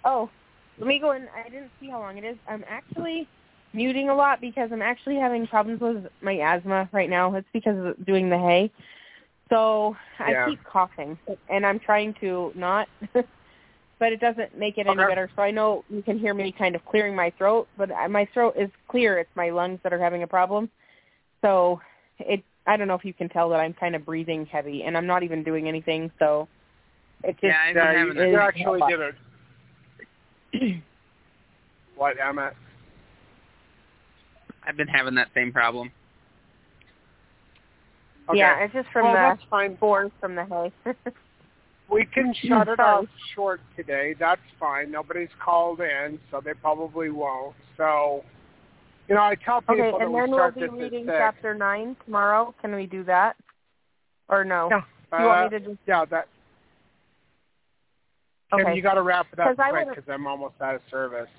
Oh, 0.03 0.30
let 0.78 0.88
me 0.88 0.99
go 0.99 1.13
in. 1.13 1.28
I 1.36 1.49
didn't 1.49 1.72
see 1.80 1.89
how 1.89 1.99
long 1.99 2.18
it 2.18 2.24
is. 2.24 2.38
I'm 2.47 2.63
actually 2.68 3.28
muting 3.76 4.09
a 4.09 4.15
lot 4.15 4.41
because 4.41 4.69
I'm 4.71 4.82
actually 4.82 5.17
having 5.17 5.45
problems 5.47 5.82
with 5.82 6.07
my 6.21 6.38
asthma 6.38 6.89
right 6.91 7.09
now. 7.09 7.34
It's 7.36 7.47
because 7.53 7.78
of 7.78 8.05
doing 8.05 8.30
the 8.30 8.38
hay. 8.38 8.71
So 9.49 9.95
I 10.19 10.32
yeah. 10.32 10.49
keep 10.49 10.63
coughing, 10.63 11.19
and 11.49 11.65
I'm 11.65 11.80
trying 11.80 12.15
to 12.21 12.51
not, 12.55 12.88
but 13.13 14.11
it 14.11 14.19
doesn't 14.19 14.57
make 14.57 14.78
it 14.78 14.88
any 14.88 14.97
Okay. 14.97 15.07
better. 15.07 15.30
So 15.36 15.43
I 15.43 15.51
know 15.51 15.86
you 15.89 16.01
can 16.01 16.17
hear 16.17 16.34
me 16.34 16.51
kind 16.51 16.76
of 16.76 16.84
clearing 16.86 17.16
my 17.16 17.32
throat, 17.37 17.67
but 17.78 17.91
I- 17.91 18.08
my 18.08 18.25
throat 18.33 18.55
is 18.58 18.71
clear. 18.87 19.20
It's 19.20 19.29
my 19.36 19.51
lungs 19.51 19.79
that 19.83 19.93
are 19.93 19.99
having 19.99 20.24
a 20.24 20.28
problem. 20.28 20.71
So 21.43 21.79
it, 22.17 22.43
I 22.66 22.75
don't 22.78 22.87
know 22.87 22.95
if 22.95 23.05
you 23.05 23.13
can 23.13 23.29
tell 23.29 23.49
that 23.49 23.59
I'm 23.59 23.74
kind 23.74 23.95
of 23.95 24.04
breathing 24.04 24.47
heavy, 24.47 24.83
and 24.83 24.97
I'm 24.97 25.05
not 25.05 25.21
even 25.21 25.43
doing 25.43 25.67
anything. 25.67 26.12
So 26.17 26.47
it 27.24 27.33
just 27.33 27.43
Yeah, 27.43 27.58
I've 27.67 27.74
been 27.75 27.83
Yeah, 27.83 27.91
you, 27.91 27.97
having 27.99 28.16
that. 28.16 28.28
you 28.29 28.37
that. 28.37 28.41
actually 28.41 28.82
did 28.89 28.99
it. 30.62 30.83
what, 31.95 32.16
Emmett? 32.20 32.54
I've 34.67 34.78
been 34.78 34.87
having 34.87 35.16
that 35.16 35.29
same 35.33 35.51
problem. 35.51 35.92
Okay. 38.29 38.39
yeah, 38.39 38.58
it's 38.63 38.74
just 38.74 38.89
from 38.92 39.04
well, 39.04 39.13
the 39.13 39.20
that's 39.20 39.43
fine. 39.50 39.75
spores 39.78 40.12
from 40.20 40.36
the 40.36 40.46
hay. 40.46 40.93
We 41.89 42.05
can 42.05 42.33
shut 42.43 42.67
it 42.67 42.79
off 42.79 43.05
short 43.36 43.62
today. 43.75 44.16
That's 44.20 44.42
fine. 44.59 44.89
Nobody's 44.89 45.29
called 45.43 45.82
in, 45.82 46.20
so 46.32 46.42
they 46.43 46.54
probably 46.55 47.12
won't. 47.12 47.55
So, 47.78 48.24
you 49.08 49.13
know, 49.16 49.21
I 49.21 49.36
tell 49.36 49.62
people 49.62 49.75
okay, 49.75 49.92
that 49.92 50.01
and 50.01 50.12
we 50.12 50.20
then 50.20 50.32
we'll 50.32 50.51
be 50.51 50.67
reading 50.83 51.05
chapter 51.05 51.54
nine 51.54 51.96
tomorrow. 52.05 52.55
Can 52.59 52.74
we 52.74 52.87
do 52.87 53.04
that, 53.04 53.36
or 54.29 54.43
no? 54.43 54.70
Yeah. 54.71 54.82
Do 55.12 55.17
you 55.24 55.25
want 55.28 55.39
Uh, 55.39 55.43
me 55.43 55.59
to 55.59 55.66
just 55.66 55.79
Yeah, 55.87 56.05
that. 56.05 56.28
Kim, 58.51 58.62
okay? 58.62 58.75
you 58.75 58.82
got 58.82 58.96
to 58.96 59.04
wrap 59.04 59.28
it 59.32 59.39
up 59.39 59.55
'Cause 59.55 59.59
I 59.59 59.70
quick 59.70 59.89
because 59.89 60.09
I'm 60.09 60.25
almost 60.25 60.59
out 60.62 60.75
of 60.75 60.82
service. 60.89 61.29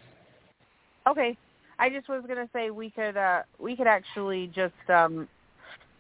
Okay. 1.08 1.36
I 1.78 1.90
just 1.90 2.08
was 2.08 2.24
gonna 2.26 2.48
say 2.52 2.70
we 2.70 2.90
could 2.90 3.16
uh 3.16 3.42
we 3.58 3.76
could 3.76 3.86
actually 3.86 4.48
just 4.48 4.74
um 4.88 5.28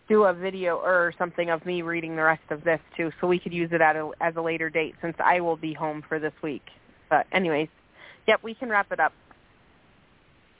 do 0.08 0.24
a 0.24 0.32
video 0.32 0.76
or 0.76 1.12
something 1.18 1.50
of 1.50 1.64
me 1.66 1.82
reading 1.82 2.16
the 2.16 2.22
rest 2.22 2.42
of 2.50 2.62
this 2.64 2.80
too, 2.96 3.10
so 3.20 3.26
we 3.26 3.38
could 3.38 3.52
use 3.52 3.70
it 3.72 3.80
at 3.80 3.96
a, 3.96 4.10
as 4.20 4.36
a 4.36 4.40
later 4.40 4.70
date 4.70 4.94
since 5.02 5.16
I 5.18 5.40
will 5.40 5.56
be 5.56 5.74
home 5.74 6.02
for 6.08 6.18
this 6.18 6.32
week. 6.42 6.62
But 7.10 7.26
anyways, 7.32 7.68
yep, 8.26 8.40
we 8.42 8.54
can 8.54 8.68
wrap 8.68 8.92
it 8.92 9.00
up. 9.00 9.12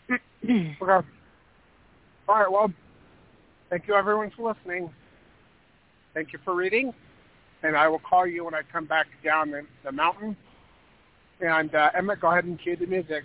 Okay. 0.49 1.07
All 2.29 2.37
right. 2.37 2.51
Well, 2.51 2.73
thank 3.69 3.89
you 3.89 3.95
everyone 3.95 4.31
for 4.37 4.53
listening. 4.55 4.91
Thank 6.15 6.33
you 6.33 6.39
for 6.45 6.55
reading, 6.55 6.95
and 7.65 7.77
I 7.77 7.89
will 7.89 7.99
call 7.99 8.27
you 8.27 8.45
when 8.45 8.55
I 8.55 8.63
come 8.73 8.85
back 8.85 9.07
down 9.25 9.51
the, 9.51 9.63
the 9.85 9.91
mountain. 9.91 10.37
And 11.41 11.75
uh, 11.75 11.91
Emmett, 11.95 12.21
go 12.21 12.31
ahead 12.31 12.45
and 12.45 12.61
cue 12.61 12.77
the 12.77 12.87
music. 12.87 13.25